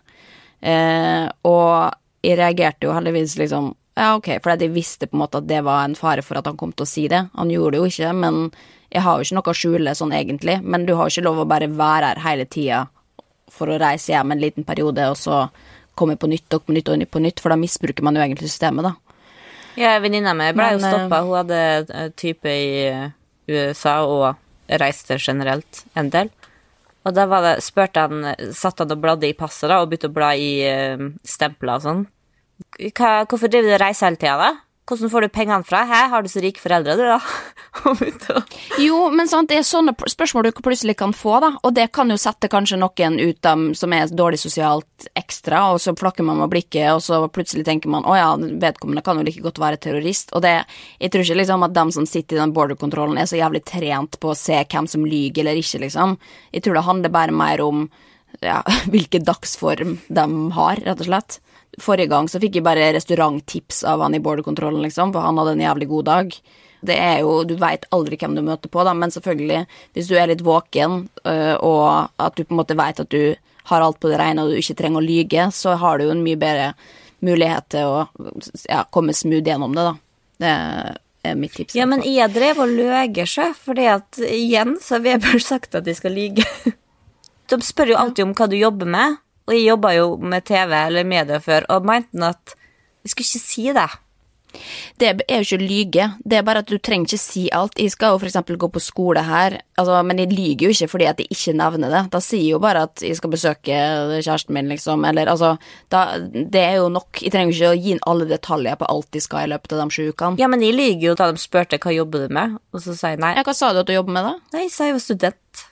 Eh, 0.62 1.26
og 1.48 2.26
jeg 2.26 2.40
reagerte 2.40 2.88
jo 2.88 2.96
heldigvis 2.96 3.38
liksom 3.40 3.76
ja, 3.98 4.12
ok, 4.14 4.36
for 4.44 4.54
jeg 4.54 4.70
visste 4.76 5.08
på 5.10 5.18
en 5.18 5.24
måte 5.24 5.40
at 5.42 5.48
det 5.50 5.64
var 5.66 5.88
en 5.88 5.96
fare 5.98 6.22
for 6.22 6.38
at 6.38 6.46
han 6.46 6.58
kom 6.60 6.70
til 6.70 6.86
å 6.86 6.90
si 6.90 7.08
det. 7.10 7.24
Han 7.34 7.50
gjorde 7.50 7.74
det 7.74 7.80
jo 7.82 7.88
ikke, 7.90 8.12
men 8.14 8.36
jeg 8.94 9.02
har 9.02 9.18
jo 9.18 9.26
ikke 9.26 9.38
noe 9.40 9.50
å 9.54 9.58
skjule 9.58 9.96
sånn 9.98 10.14
egentlig. 10.14 10.60
Men 10.62 10.86
du 10.86 10.94
har 10.94 11.08
jo 11.08 11.16
ikke 11.16 11.26
lov 11.26 11.42
å 11.42 11.48
bare 11.50 11.70
være 11.72 12.12
her 12.14 12.22
hele 12.22 12.46
tida 12.46 12.84
for 13.50 13.72
å 13.74 13.80
reise 13.82 14.14
hjem 14.14 14.36
en 14.36 14.44
liten 14.44 14.68
periode, 14.68 15.08
og 15.10 15.18
så 15.18 15.48
komme 15.98 16.18
på 16.20 16.30
nytt 16.30 16.54
og 16.54 16.68
på 16.68 16.76
nytt 16.76 16.92
og 16.94 17.08
på 17.10 17.24
nytt, 17.24 17.42
for 17.42 17.54
da 17.54 17.58
misbruker 17.58 18.06
man 18.06 18.20
jo 18.20 18.22
egentlig 18.22 18.52
systemet, 18.52 18.86
da. 18.86 18.94
Ja, 19.78 19.98
venninna 20.02 20.34
mi 20.38 20.50
ble 20.58 20.72
jo 20.76 20.82
eh, 20.82 20.86
stoppa. 20.86 21.24
Hun 21.26 21.38
hadde 21.38 21.62
eh, 21.86 22.10
type 22.18 22.54
i 22.54 22.70
eh, 22.90 23.10
USA 23.50 24.00
og 24.06 24.78
reiste 24.82 25.18
generelt 25.22 25.84
en 25.98 26.14
del. 26.14 26.32
Og 27.08 27.16
da 27.16 27.24
var 27.32 27.46
det, 27.46 27.56
han, 27.96 28.28
satt 28.56 28.84
han 28.84 28.92
og 28.92 29.02
bladde 29.04 29.30
i 29.30 29.36
passet 29.38 29.72
da, 29.72 29.80
og 29.80 29.90
begynte 29.92 30.12
å 30.12 30.16
bla 30.16 30.34
i 30.36 30.52
uh, 30.68 31.10
stempler 31.24 31.78
og 31.78 31.86
sånn. 31.86 32.06
Hva, 32.98 33.12
hvorfor 33.30 33.52
driver 33.52 33.70
du 33.70 33.76
og 33.78 33.84
reiser 33.84 34.10
hele 34.10 34.20
tida, 34.20 34.38
da? 34.42 34.67
Hvordan 34.88 35.12
får 35.12 35.26
du 35.26 35.32
pengene 35.36 35.66
fra? 35.68 35.82
Hæ, 35.84 35.98
har 36.14 36.24
du 36.24 36.30
så 36.32 36.40
rike 36.40 36.62
foreldre, 36.64 36.94
du, 36.96 37.04
da? 37.04 37.20
Jo, 38.86 39.10
men 39.12 39.28
sant, 39.28 39.50
det 39.52 39.60
er 39.60 39.66
sånne 39.68 39.92
spørsmål 40.08 40.48
du 40.48 40.62
plutselig 40.64 40.96
kan 41.00 41.12
få, 41.16 41.34
da, 41.44 41.50
og 41.60 41.74
det 41.76 41.90
kan 41.96 42.08
jo 42.08 42.16
sette 42.22 42.48
kanskje 42.52 42.80
noen 42.80 43.18
ut 43.20 43.50
av 43.50 43.66
som 43.76 43.94
er 43.94 44.14
dårlig 44.16 44.40
sosialt 44.40 45.10
ekstra, 45.20 45.66
og 45.74 45.82
så 45.84 45.92
flakker 45.98 46.24
man 46.24 46.40
med 46.40 46.54
blikket, 46.54 46.88
og 46.96 47.04
så 47.04 47.20
plutselig 47.28 47.66
tenker 47.68 47.92
man 47.92 48.08
å 48.08 48.16
ja, 48.16 48.30
vedkommende 48.38 49.04
kan 49.04 49.20
jo 49.20 49.28
like 49.28 49.44
godt 49.44 49.60
være 49.60 49.82
terrorist, 49.84 50.32
og 50.32 50.46
det, 50.48 50.56
jeg 51.02 51.12
tror 51.12 51.26
ikke 51.26 51.40
liksom 51.42 51.68
at 51.68 51.76
dem 51.76 51.92
som 51.98 52.08
sitter 52.08 52.40
i 52.40 52.44
den 52.46 52.56
border-kontrollen 52.56 53.20
er 53.20 53.28
så 53.28 53.42
jævlig 53.42 53.66
trent 53.68 54.16
på 54.24 54.32
å 54.32 54.40
se 54.40 54.62
hvem 54.64 54.88
som 54.88 55.04
lyger 55.04 55.44
eller 55.44 55.60
ikke, 55.60 55.84
liksom. 55.84 56.16
Jeg 56.56 56.64
tror 56.64 56.80
det 56.80 56.88
handler 56.88 57.18
bare 57.20 57.36
mer 57.36 57.66
om 57.66 57.90
ja, 58.40 58.62
hvilken 58.94 59.28
dagsform 59.28 59.98
de 60.08 60.28
har, 60.56 60.84
rett 60.88 61.04
og 61.04 61.12
slett. 61.12 61.42
Forrige 61.82 62.10
gang 62.10 62.30
så 62.30 62.40
fikk 62.42 62.58
jeg 62.58 62.66
bare 62.66 62.92
restauranttips 62.96 63.84
av 63.86 64.02
han 64.02 64.16
i 64.18 64.22
border-kontrollen, 64.24 64.82
liksom, 64.88 65.12
for 65.14 65.26
han 65.26 65.38
hadde 65.38 65.58
en 65.58 65.66
jævlig 65.68 65.88
god 65.92 66.08
dag. 66.10 66.38
Det 66.88 66.98
er 66.98 67.20
jo, 67.22 67.44
Du 67.44 67.56
veit 67.58 67.86
aldri 67.94 68.18
hvem 68.18 68.36
du 68.38 68.42
møter 68.46 68.70
på, 68.70 68.84
da, 68.86 68.94
men 68.98 69.14
selvfølgelig, 69.14 69.66
hvis 69.94 70.10
du 70.10 70.16
er 70.18 70.32
litt 70.32 70.46
våken, 70.46 71.04
øh, 71.26 71.56
og 71.66 72.10
at 72.18 72.38
du 72.38 72.44
på 72.44 72.56
en 72.56 72.62
måte 72.62 72.78
veit 72.78 73.02
at 73.02 73.10
du 73.14 73.36
har 73.68 73.84
alt 73.84 74.00
på 74.00 74.10
det 74.10 74.20
rene 74.22 74.44
og 74.44 74.54
du 74.54 74.62
ikke 74.62 74.78
trenger 74.80 75.02
å 75.02 75.06
lyge, 75.06 75.50
så 75.54 75.76
har 75.78 75.98
du 75.98 76.08
jo 76.08 76.14
en 76.16 76.24
mye 76.24 76.40
bedre 76.40 76.72
mulighet 77.26 77.70
til 77.74 77.90
å 77.90 78.06
ja, 78.70 78.84
komme 78.94 79.16
smooth 79.18 79.46
gjennom 79.46 79.74
det, 79.76 79.86
da. 79.88 79.94
Det 80.38 80.52
er 81.32 81.38
mitt 81.38 81.56
tips. 81.58 81.76
Ja, 81.76 81.88
men 81.90 82.04
jeg 82.06 82.30
drev 82.34 82.62
og 82.64 82.74
løger 82.78 83.30
seg, 83.30 83.56
fordi 83.58 83.88
at 83.92 84.20
igjen 84.24 84.78
så 84.82 84.98
har 84.98 85.06
Weber 85.08 85.42
sagt 85.44 85.78
at 85.78 85.88
de 85.88 85.96
skal 85.98 86.16
lyge. 86.18 86.46
De 87.48 87.56
spør 87.64 87.94
jo 87.94 87.96
alltid 87.96 88.26
om 88.26 88.34
hva 88.36 88.46
du 88.52 88.58
jobber 88.60 88.90
med, 88.92 89.20
og 89.48 89.56
jeg 89.56 89.70
jobba 89.70 89.94
jo 89.96 90.10
med 90.20 90.46
TV 90.48 90.76
eller 90.82 91.08
media 91.08 91.40
før, 91.44 91.68
og 91.72 91.88
mente 91.88 92.34
at 92.34 92.58
jeg 93.04 93.14
skulle 93.14 93.32
ikke 93.32 93.48
si 93.48 93.72
det. 93.78 93.90
Det 94.98 95.10
er 95.28 95.42
jo 95.42 95.46
ikke 95.46 95.58
å 95.60 95.62
lyge, 95.68 96.06
det 96.26 96.38
er 96.40 96.46
bare 96.46 96.62
at 96.64 96.70
du 96.72 96.78
trenger 96.82 97.12
ikke 97.12 97.20
si 97.22 97.44
alt. 97.54 97.78
Jeg 97.78 97.94
skal 97.94 98.16
jo 98.16 98.28
eksempel 98.28 98.58
gå 98.60 98.70
på 98.74 98.82
skole 98.82 99.22
her, 99.28 99.60
altså, 99.78 100.00
men 100.08 100.22
jeg 100.22 100.32
lyger 100.34 100.68
jo 100.68 100.74
ikke 100.74 100.90
fordi 100.94 101.10
at 101.12 101.22
jeg 101.22 101.30
ikke 101.36 101.56
nevner 101.60 101.94
det. 101.94 102.04
Da 102.14 102.22
sier 102.24 102.42
jeg 102.42 102.56
jo 102.56 102.62
bare 102.64 102.86
at 102.88 103.04
jeg 103.06 103.20
skal 103.20 103.34
besøke 103.34 103.82
kjæresten 104.16 104.56
min, 104.58 104.72
liksom, 104.72 105.06
eller 105.08 105.30
altså 105.34 105.54
da, 105.94 106.06
Det 106.18 106.64
er 106.64 106.80
jo 106.80 106.88
nok. 106.94 107.22
Jeg 107.22 107.34
trenger 107.36 107.54
jo 107.54 107.58
ikke 107.58 107.74
å 107.76 107.82
gi 107.84 107.94
inn 107.96 108.04
alle 108.10 108.30
detaljer 108.30 108.80
på 108.80 108.90
alt 108.96 109.12
de 109.14 109.22
skal 109.24 109.46
i 109.46 109.52
løpet 109.54 109.76
av 109.76 109.84
de 109.84 109.98
sju 109.98 110.08
ukene. 110.10 110.42
Ja, 110.42 110.50
men 110.52 110.66
jeg 110.66 110.78
lyver 110.78 111.12
jo 111.12 111.18
da 111.20 111.30
de 111.32 111.44
spurte 111.44 111.82
hva 111.84 111.94
jobber 111.94 112.26
du 112.26 112.34
med, 112.40 112.58
og 112.74 112.84
så 112.84 112.96
sier 112.98 113.16
jeg 113.16 113.24
nei. 113.24 113.36
Ja, 113.38 113.46
hva 113.46 113.56
sa 113.58 113.74
du 113.74 113.84
at 113.84 113.92
du 113.92 113.96
jobber 113.96 114.18
med, 114.18 114.32
da? 114.32 114.58
Nei, 114.58 114.66
jeg 114.66 114.74
sa 114.74 114.90
jeg 114.90 114.98
var 114.98 115.06
student. 115.06 115.68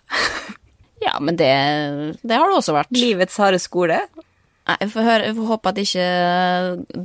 Ja, 1.06 1.20
men 1.22 1.38
det, 1.38 1.52
det 2.26 2.40
har 2.40 2.50
det 2.50 2.62
også 2.62 2.76
vært. 2.76 2.96
Livets 2.96 3.38
harde 3.42 3.62
skole. 3.62 4.02
Nei, 4.66 4.76
Jeg 4.82 4.90
får, 4.96 5.04
høre, 5.06 5.26
jeg 5.28 5.36
får 5.38 5.48
håpe 5.52 5.72
at 5.72 5.80
ikke 5.84 6.06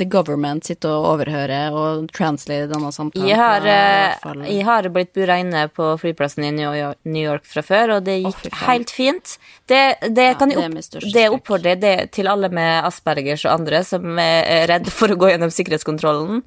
the 0.01 0.07
government 0.09 0.65
sitter 0.65 0.95
og 0.95 1.09
overhører 1.11 1.75
og 1.77 2.07
translater 2.17 2.71
denne 2.71 2.89
samtalen. 2.97 3.29
Jeg 3.29 3.37
har, 3.37 3.67
eh, 3.69 4.47
jeg 4.49 4.65
har 4.65 4.89
blitt 4.95 5.13
bura 5.17 5.37
inne 5.43 5.67
på 5.69 5.91
flyplassen 6.01 6.47
i 6.49 6.55
New 6.57 6.73
York, 7.21 7.45
fra 7.45 7.65
før, 7.67 7.99
og 7.99 8.09
det 8.09 8.17
gikk 8.23 8.49
oh, 8.49 8.63
helt 8.65 8.95
fint. 8.97 9.37
Det, 9.69 9.83
det 10.09 10.31
er 10.31 10.41
opp, 10.41 10.81
det, 10.81 11.05
det 11.13 11.27
oppfordrer 11.29 11.77
jeg 11.77 12.09
til 12.17 12.33
alle 12.33 12.49
med 12.49 12.89
Aspergers 12.89 13.45
og 13.45 13.59
andre 13.59 13.85
som 13.85 14.09
er 14.25 14.65
redd 14.73 14.89
for 14.95 15.13
å 15.13 15.21
gå 15.21 15.35
gjennom 15.35 15.53
sikkerhetskontrollen, 15.53 16.41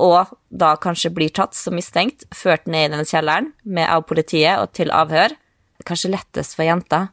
og 0.00 0.30
da 0.54 0.76
kanskje 0.80 1.10
blir 1.12 1.34
tatt 1.34 1.58
som 1.58 1.74
mistenkt, 1.76 2.28
ført 2.30 2.70
ned 2.70 2.92
i 2.92 2.94
den 2.94 3.08
kjelleren 3.10 3.50
med 3.66 3.90
av 3.90 4.06
politiet 4.06 4.62
og 4.62 4.70
til 4.78 4.94
avhør. 4.94 5.34
Kanskje 5.88 6.12
lettest 6.14 6.56
for 6.58 6.66
jenter, 6.66 7.10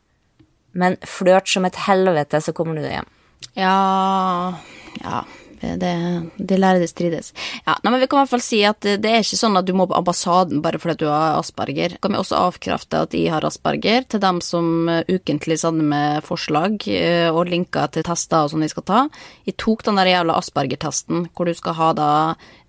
men 0.77 0.97
flørt 1.07 1.49
som 1.49 1.65
et 1.65 1.79
helvete, 1.87 2.41
så 2.43 2.53
kommer 2.53 2.77
du 2.77 2.85
deg 2.85 2.99
hjem. 2.99 3.11
Ja 3.57 4.57
Ja. 5.03 5.25
Det, 5.57 6.21
de 6.37 6.57
det 6.57 6.87
strides. 6.87 7.33
Ja, 7.65 7.77
nei, 7.81 7.91
men 7.91 7.99
Vi 7.99 8.07
kan 8.07 8.19
i 8.19 8.21
hvert 8.21 8.29
fall 8.29 8.43
si 8.45 8.59
at 8.67 8.81
det 8.81 9.09
er 9.09 9.23
ikke 9.23 9.39
sånn 9.39 9.57
at 9.57 9.65
du 9.65 9.73
må 9.73 9.87
på 9.89 9.97
ambassaden 9.97 10.61
bare 10.61 10.77
fordi 10.77 11.01
du 11.01 11.07
har 11.09 11.39
asperger. 11.39 11.97
Kan 12.01 12.13
vi 12.13 12.19
også 12.21 12.37
avkrefte 12.37 13.01
at 13.07 13.15
jeg 13.17 13.31
har 13.33 13.45
asperger, 13.45 14.05
til 14.05 14.21
dem 14.21 14.41
som 14.45 14.89
eh, 14.89 15.01
ukentlig 15.09 15.57
sender 15.61 15.87
med 15.89 16.27
forslag 16.27 16.85
eh, 16.87 17.29
og 17.31 17.49
linker 17.49 17.89
til 17.89 18.05
tester 18.05 18.45
og 18.45 18.53
sånn 18.53 18.65
de 18.65 18.69
skal 18.69 18.85
ta. 18.85 19.01
Jeg 19.49 19.57
tok 19.57 19.83
den 19.87 19.97
der 19.97 20.11
jævla 20.13 20.37
asperger-testen 20.37 21.27
hvor 21.33 21.49
du 21.49 21.55
skal 21.57 21.77
ha 21.79 21.91
da 21.97 22.11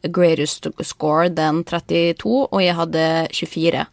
greatest 0.08 0.70
score, 0.80 1.28
den 1.28 1.64
32, 1.68 2.46
og 2.48 2.60
jeg 2.62 2.78
hadde 2.78 3.04
24. 3.34 3.84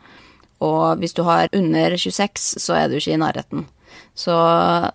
Og 0.63 1.01
hvis 1.01 1.15
du 1.17 1.23
har 1.27 1.49
under 1.55 1.97
26, 1.97 2.59
så 2.63 2.77
er 2.77 2.89
du 2.89 2.97
ikke 2.99 3.15
i 3.15 3.21
nærheten. 3.21 3.65
Så 4.15 4.33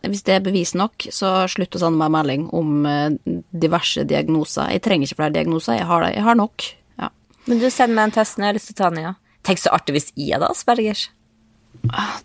hvis 0.09 0.25
det 0.25 0.39
er 0.39 0.45
bevis 0.45 0.73
nok, 0.77 1.09
så 1.13 1.45
slutt 1.53 1.77
å 1.77 1.83
sende 1.83 2.01
meg 2.01 2.13
melding 2.15 2.47
om 2.57 2.87
eh, 2.89 3.37
diverse 3.53 4.07
diagnoser. 4.09 4.73
Jeg 4.73 4.85
trenger 4.87 5.09
ikke 5.09 5.21
flere 5.21 5.37
diagnoser, 5.37 5.77
jeg 5.77 5.89
har, 5.91 6.07
det. 6.07 6.15
jeg 6.17 6.25
har 6.25 6.39
nok. 6.41 6.69
Ja. 7.01 7.11
Men 7.51 7.61
du 7.61 7.69
sender 7.69 7.99
meg 7.99 8.09
en 8.09 8.17
test 8.17 8.39
når 8.39 8.47
jeg 8.47 8.53
har 8.53 8.59
lyst 8.59 8.71
til 8.73 8.79
å 8.79 8.81
ta 8.81 8.93
den, 8.95 9.03
ja. 9.11 9.15
Tenk 9.45 9.61
så 9.61 9.73
artig 9.77 9.97
hvis 9.97 10.11
jeg 10.17 10.37
hadde 10.37 10.49
Aspergers. 10.53 11.09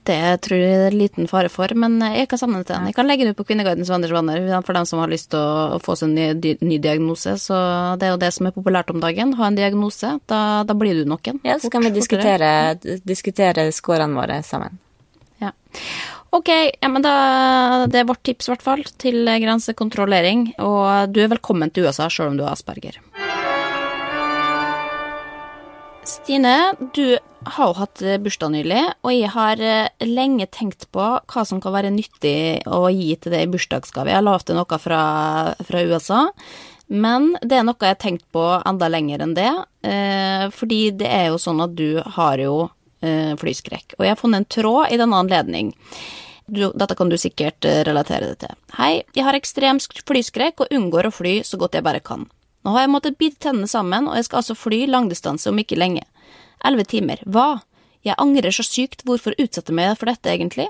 Det 0.05 0.41
tror 0.45 0.59
jeg 0.59 0.79
det 0.79 0.87
er 0.89 0.97
liten 0.97 1.29
fare 1.31 1.49
for, 1.49 1.71
men 1.79 1.97
jeg 2.03 2.27
kan 2.29 2.39
det 2.53 2.65
til 2.67 2.75
den. 2.75 2.87
Jeg 2.89 2.97
kan 2.97 3.07
legge 3.07 3.25
det 3.25 3.33
ut 3.33 3.39
på 3.39 3.45
Kvinneguidens 3.49 3.89
venners 3.89 4.13
venner 4.13 4.47
for 4.67 4.77
dem 4.77 4.87
som 4.89 5.01
har 5.01 5.11
lyst 5.11 5.31
til 5.33 5.39
å, 5.39 5.79
få 5.83 5.95
seg 5.97 6.11
en 6.11 6.39
ny, 6.41 6.55
ny 6.61 6.79
diagnose. 6.83 7.37
Så 7.41 7.57
det 7.99 8.09
er 8.09 8.13
jo 8.13 8.21
det 8.21 8.31
som 8.35 8.49
er 8.49 8.55
populært 8.55 8.91
om 8.93 9.01
dagen. 9.03 9.33
Ha 9.39 9.47
en 9.47 9.59
diagnose, 9.59 10.17
da, 10.31 10.41
da 10.67 10.77
blir 10.77 10.99
du 10.99 11.09
noen. 11.09 11.39
Ja, 11.47 11.57
så 11.61 11.71
kan 11.73 11.85
vi 11.87 11.93
diskutere, 11.95 12.49
diskutere 13.07 13.69
scorene 13.75 14.19
våre 14.19 14.41
sammen. 14.45 14.77
Ja. 15.41 15.53
Ok, 16.35 16.49
ja, 16.81 16.89
men 16.91 17.03
da, 17.05 17.15
det 17.87 18.01
er 18.01 18.09
vårt 18.09 18.25
tips 18.27 18.49
i 18.49 18.51
hvert 18.51 18.65
fall 18.65 18.83
til 18.99 19.23
grensekontrollering, 19.23 20.49
og 20.59 21.13
du 21.15 21.21
er 21.23 21.31
velkommen 21.31 21.71
til 21.71 21.87
USA 21.87 22.09
selv 22.11 22.33
om 22.33 22.39
du 22.39 22.43
har 22.43 22.57
asperger. 22.57 22.99
Stine, 26.05 26.75
du 26.93 27.17
har 27.43 27.71
jo 27.71 27.77
hatt 27.79 28.01
eh, 28.05 28.19
bursdag 28.21 28.51
nylig, 28.53 28.81
og 29.01 29.09
jeg 29.13 29.31
har 29.33 29.61
eh, 29.61 30.05
lenge 30.05 30.45
tenkt 30.53 30.85
på 30.93 31.05
hva 31.17 31.45
som 31.49 31.57
kan 31.61 31.73
være 31.73 31.89
nyttig 31.93 32.61
å 32.69 32.85
gi 32.93 33.15
til 33.17 33.33
deg 33.33 33.47
i 33.47 33.49
bursdagsgave. 33.49 34.11
Jeg 34.11 34.19
har 34.19 34.25
lovt 34.25 34.51
deg 34.51 34.59
noe 34.59 34.79
fra, 34.81 35.01
fra 35.65 35.81
USA, 35.89 36.21
men 36.93 37.31
det 37.41 37.57
er 37.57 37.65
noe 37.65 37.81
jeg 37.81 37.95
har 37.95 38.01
tenkt 38.03 38.27
på 38.35 38.43
enda 38.59 38.89
lenger 38.93 39.25
enn 39.25 39.33
det, 39.37 39.49
eh, 39.89 40.45
fordi 40.53 40.79
det 41.01 41.09
er 41.09 41.31
jo 41.31 41.41
sånn 41.41 41.63
at 41.65 41.73
du 41.77 42.01
har 42.17 42.41
jo 42.41 42.67
flyskrekk, 43.05 43.99
og 43.99 44.01
jeg 44.01 44.15
har 44.15 44.17
funnet 44.17 44.39
en 44.39 44.47
tråd 44.49 44.93
i 44.95 44.97
denne 44.97 45.17
anledning. 45.21 45.67
Du, 46.49 46.71
dette 46.73 46.95
kan 46.97 47.11
du 47.11 47.19
sikkert 47.21 47.67
relatere 47.85 48.31
det 48.31 48.39
til. 48.41 48.55
Hei, 48.79 49.03
jeg 49.13 49.27
har 49.27 49.37
ekstrem 49.37 49.77
flyskrekk 49.77 50.63
og 50.63 50.73
unngår 50.73 51.11
å 51.11 51.13
fly 51.13 51.35
så 51.45 51.59
godt 51.61 51.77
jeg 51.77 51.85
bare 51.85 52.01
kan. 52.01 52.25
Nå 52.65 52.73
har 52.73 52.85
jeg 52.85 52.93
måttet 52.95 53.17
bite 53.21 53.37
tennene 53.45 53.69
sammen, 53.69 54.07
og 54.09 54.17
jeg 54.17 54.25
skal 54.25 54.41
altså 54.41 54.57
fly 54.57 54.85
langdistanse 54.89 55.51
om 55.51 55.59
ikke 55.61 55.77
lenge. 55.77 56.01
Elleve 56.65 56.87
timer. 56.89 57.21
Hva? 57.29 57.61
Jeg 58.05 58.17
angrer 58.21 58.53
så 58.53 58.65
sykt, 58.65 59.03
hvorfor 59.05 59.37
utsette 59.41 59.73
meg 59.73 59.93
for 59.99 60.09
dette 60.09 60.31
egentlig? 60.33 60.65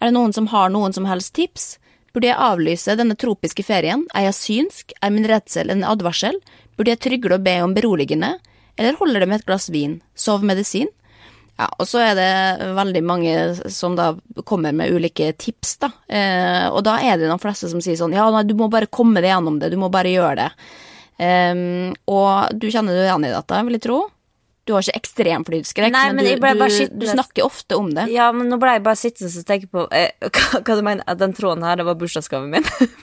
Er 0.00 0.08
det 0.08 0.16
noen 0.16 0.32
som 0.36 0.48
har 0.52 0.72
noen 0.72 0.96
som 0.96 1.08
helst 1.08 1.34
tips? 1.36 1.74
Burde 2.16 2.30
jeg 2.30 2.40
avlyse 2.40 2.96
denne 2.96 3.16
tropiske 3.20 3.64
ferien? 3.68 4.06
Er 4.16 4.30
jeg 4.30 4.38
synsk? 4.38 4.96
Er 5.04 5.12
min 5.12 5.28
redsel 5.28 5.72
en 5.72 5.84
advarsel? 5.84 6.38
Burde 6.76 6.94
jeg 6.94 7.02
trygle 7.04 7.36
og 7.36 7.44
be 7.44 7.58
om 7.64 7.76
beroligende? 7.76 8.38
Eller 8.76 8.96
holder 8.96 9.20
det 9.20 9.28
med 9.28 9.42
et 9.42 9.48
glass 9.48 9.68
vin? 9.72 9.98
Sovemedisin? 10.16 10.88
Ja, 11.56 11.68
og 11.80 11.88
så 11.88 12.00
er 12.04 12.16
det 12.16 12.72
veldig 12.76 13.02
mange 13.04 13.36
som 13.72 13.94
da 13.96 14.10
kommer 14.48 14.72
med 14.76 14.92
ulike 14.92 15.30
tips, 15.40 15.76
da. 15.84 15.92
Eh, 16.08 16.66
og 16.68 16.82
da 16.84 16.98
er 17.00 17.16
det 17.20 17.28
de 17.28 17.38
fleste 17.40 17.68
som 17.72 17.80
sier 17.84 17.96
sånn 17.96 18.16
ja, 18.16 18.26
nei, 18.32 18.44
du 18.44 18.52
må 18.56 18.68
bare 18.72 18.88
komme 18.92 19.20
deg 19.24 19.32
gjennom 19.32 19.56
det, 19.60 19.72
du 19.72 19.80
må 19.80 19.88
bare 19.92 20.12
gjøre 20.12 20.36
det. 20.42 20.50
Ehm, 21.22 21.94
og 22.10 22.52
du 22.56 22.68
kjenner 22.68 22.96
deg 22.96 23.08
igjen 23.08 23.26
i 23.28 23.32
dette, 23.32 23.62
vil 23.68 23.78
jeg 23.78 23.84
tro? 23.86 23.98
Du 24.66 24.74
har 24.74 24.82
ikke 24.82 24.98
ekstrem 24.98 25.44
flyskrekk, 25.46 25.94
Nei, 25.94 26.06
men, 26.10 26.26
men 26.42 26.58
du, 26.58 26.66
du, 26.66 26.96
du 26.98 27.06
snakker 27.06 27.46
ofte 27.46 27.78
om 27.78 27.92
det. 27.94 28.08
Ja, 28.10 28.32
men 28.34 28.50
nå 28.50 28.58
ble 28.58 28.76
jeg 28.76 28.86
bare 28.86 28.98
sittende 28.98 29.30
og 29.30 29.46
tenke 29.46 29.70
på 29.70 29.84
eh, 29.94 30.10
hva, 30.26 30.60
hva 30.60 30.78
du 30.78 30.82
mener, 30.82 31.06
at 31.06 31.20
den 31.22 31.36
tråden 31.36 31.66
her, 31.66 31.78
det 31.78 31.86
var 31.86 31.98
bursdagsgaven 32.00 32.50
min? 32.56 32.66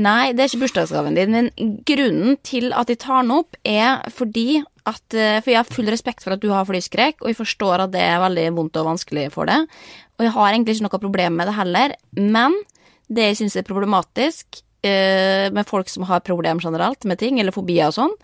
Nei, 0.00 0.30
det 0.32 0.44
er 0.44 0.48
ikke 0.48 0.62
bursdagsgaven 0.62 1.18
din, 1.18 1.34
men 1.34 1.74
grunnen 1.88 2.38
til 2.46 2.70
at 2.72 2.88
jeg 2.92 3.02
tar 3.02 3.24
den 3.24 3.34
opp, 3.34 3.58
er 3.66 4.06
fordi 4.14 4.62
at 4.88 5.12
eh, 5.12 5.42
For 5.44 5.52
jeg 5.52 5.58
har 5.58 5.68
full 5.68 5.90
respekt 5.92 6.24
for 6.24 6.34
at 6.34 6.40
du 6.40 6.48
har 6.54 6.64
flyskrekk, 6.66 7.18
og 7.20 7.28
jeg 7.28 7.36
forstår 7.36 7.84
at 7.84 7.92
det 7.92 8.00
er 8.00 8.22
veldig 8.22 8.46
vondt 8.56 8.78
og 8.80 8.88
vanskelig 8.94 9.26
for 9.34 9.50
deg. 9.50 9.68
Og 10.16 10.24
jeg 10.24 10.32
har 10.38 10.48
egentlig 10.54 10.78
ikke 10.78 10.86
noe 10.86 11.02
problem 11.02 11.36
med 11.36 11.50
det 11.50 11.58
heller, 11.58 11.94
men 12.16 12.56
det 13.12 13.28
jeg 13.28 13.40
syns 13.42 13.58
er 13.60 13.66
problematisk 13.66 14.62
eh, 14.82 15.50
med 15.52 15.66
folk 15.68 15.88
som 15.88 16.04
har 16.08 16.20
problem 16.20 16.60
generelt 16.62 17.04
med 17.04 17.18
ting, 17.18 17.40
eller 17.40 17.52
fobier 17.52 17.88
og 17.90 17.94
sånn, 17.98 18.14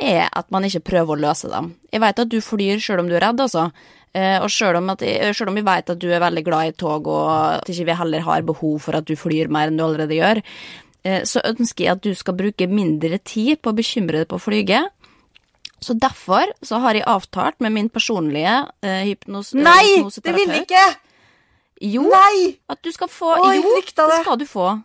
er 0.00 0.28
at 0.36 0.50
man 0.52 0.62
ikke 0.64 0.82
prøver 0.84 1.16
å 1.16 1.20
løse 1.20 1.48
dem. 1.48 1.74
Jeg 1.92 2.00
vet 2.02 2.18
at 2.18 2.28
du 2.28 2.40
flyr 2.44 2.80
sjøl 2.84 3.00
om 3.00 3.08
du 3.08 3.14
er 3.16 3.24
redd, 3.28 3.40
altså. 3.40 3.70
Eh, 4.14 4.38
Og 4.40 4.48
sjøl 4.48 4.76
om, 4.76 4.88
jeg- 4.98 5.34
vi 5.54 5.60
vet 5.62 5.90
at 5.90 5.98
du 5.98 6.10
er 6.10 6.20
veldig 6.20 6.44
glad 6.44 6.66
i 6.68 6.72
tog, 6.72 7.06
og 7.06 7.28
at 7.60 7.64
ikke 7.68 7.84
vi 7.86 7.92
heller 7.92 8.20
har 8.20 8.42
behov 8.42 8.80
for 8.80 8.96
at 8.96 9.04
du 9.04 9.14
flyr 9.14 9.48
mer 9.48 9.68
enn 9.68 9.76
du 9.76 9.84
allerede 9.84 10.16
gjør, 10.16 10.42
eh, 11.04 11.20
så 11.22 11.40
ønsker 11.44 11.84
jeg 11.84 11.92
at 11.92 12.00
du 12.02 12.14
skal 12.14 12.34
bruke 12.34 12.66
mindre 12.68 13.18
tid 13.24 13.60
på 13.62 13.72
å 13.72 13.76
bekymre 13.76 14.24
deg 14.24 14.28
på 14.28 14.36
å 14.36 14.40
flyge. 14.40 14.86
Så 15.80 15.92
derfor 16.00 16.46
så 16.64 16.80
har 16.80 16.94
jeg 16.94 17.04
avtalt 17.04 17.60
med 17.60 17.72
min 17.72 17.88
personlige 17.90 18.66
eh, 18.82 19.04
hypnos 19.04 19.54
eh, 19.54 19.60
Nei, 19.62 20.02
det 20.08 20.34
vil 20.34 20.48
jeg 20.48 20.62
ikke! 20.66 20.96
Jo, 21.82 22.02
Nei! 22.08 22.56
at 22.70 22.80
du 22.82 22.90
skal 22.90 23.08
få 23.08 23.34
Oi, 23.44 23.56
Jo, 23.60 23.74
det 23.76 23.84
det. 23.96 24.22
skal 24.22 24.38
du 24.38 24.46
få. 24.48 24.82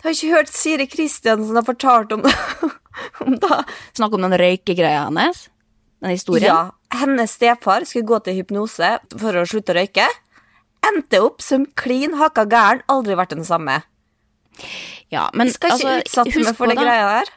Jeg 0.00 0.06
har 0.06 0.16
ikke 0.16 0.32
hørt 0.32 0.52
Siri 0.54 0.86
Kristiansen 0.88 1.58
har 1.58 1.64
fortalt 1.66 2.12
om, 2.16 2.22
om 3.26 3.34
det. 3.42 3.58
Snakk 3.98 4.14
om 4.16 4.24
den 4.24 4.36
røykegreia 4.40 5.02
hennes. 5.10 5.48
Den 6.00 6.14
historien. 6.14 6.48
Ja, 6.48 7.00
hennes 7.02 7.34
stefar 7.36 7.84
skulle 7.84 8.08
gå 8.08 8.20
til 8.24 8.38
hypnose 8.40 8.94
for 9.20 9.36
å 9.36 9.44
slutte 9.48 9.74
å 9.74 9.76
røyke. 9.76 10.06
Endte 10.88 11.20
opp 11.20 11.44
som 11.44 11.66
klin 11.76 12.16
hakka 12.16 12.46
gæren, 12.48 12.80
aldri 12.88 13.18
vært 13.18 13.36
den 13.36 13.44
samme. 13.44 13.82
Ja, 15.12 15.28
men 15.36 15.52
Skal 15.52 15.76
ikke 15.76 15.92
altså, 15.92 15.98
utsatte 16.06 16.46
meg 16.46 16.56
for 16.56 16.72
det 16.72 16.78
greia 16.80 17.12
der. 17.18 17.34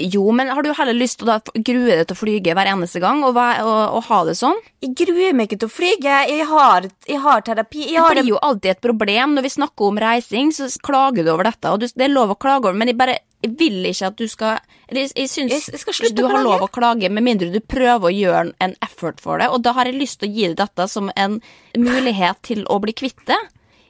Jo, 0.00 0.24
men 0.32 0.48
har 0.48 0.64
du 0.64 0.70
heller 0.72 0.96
lyst 0.96 1.18
til 1.20 1.28
å 1.28 1.38
grue 1.52 1.96
deg 1.98 2.06
til 2.06 2.16
å 2.16 2.18
flyge 2.18 2.54
hver 2.56 2.70
eneste 2.70 3.00
gang, 3.02 3.20
og, 3.26 3.36
og, 3.36 3.80
og 3.98 4.06
ha 4.08 4.20
det 4.24 4.36
sånn? 4.38 4.56
Jeg 4.80 4.94
gruer 5.02 5.36
meg 5.36 5.50
ikke 5.50 5.60
til 5.64 5.68
å 5.68 5.74
flyge. 5.74 6.14
Jeg 6.30 6.46
har, 6.48 6.88
jeg 7.08 7.20
har 7.20 7.44
terapi. 7.44 7.84
Jeg 7.92 8.00
Det 8.00 8.22
blir 8.22 8.32
jo 8.32 8.40
alltid 8.40 8.72
et 8.72 8.80
problem 8.84 9.36
når 9.36 9.46
vi 9.46 9.52
snakker 9.58 9.90
om 9.90 10.00
reising, 10.00 10.54
så 10.56 10.70
klager 10.80 11.26
du 11.26 11.34
over 11.34 11.50
dette. 11.50 11.74
Og 11.74 11.82
du, 11.82 11.86
det 11.92 12.08
er 12.08 12.14
lov 12.14 12.32
å 12.32 12.38
klage 12.40 12.70
over, 12.70 12.78
men 12.78 12.92
jeg 12.92 12.98
bare 13.00 13.18
jeg 13.42 13.56
vil 13.58 13.80
ikke 13.90 14.06
at 14.06 14.18
du 14.20 14.28
skal 14.30 14.58
Jeg, 14.92 15.08
jeg 15.18 15.30
syns 15.32 16.12
du 16.14 16.22
har 16.30 16.44
lov 16.44 16.62
å 16.62 16.68
klage 16.70 17.08
med 17.10 17.24
mindre 17.26 17.48
du 17.50 17.58
prøver 17.58 18.06
å 18.06 18.12
gjøre 18.14 18.52
en 18.62 18.74
effort 18.84 19.18
for 19.24 19.42
det, 19.42 19.48
og 19.50 19.64
da 19.64 19.72
har 19.74 19.88
jeg 19.90 19.98
lyst 19.98 20.20
til 20.20 20.30
å 20.30 20.36
gi 20.36 20.46
deg 20.52 20.60
dette 20.60 20.86
som 20.90 21.10
en 21.16 21.40
mulighet 21.74 22.38
til 22.46 22.62
å 22.70 22.78
bli 22.82 22.94
kvitt 22.94 23.24
det. 23.26 23.40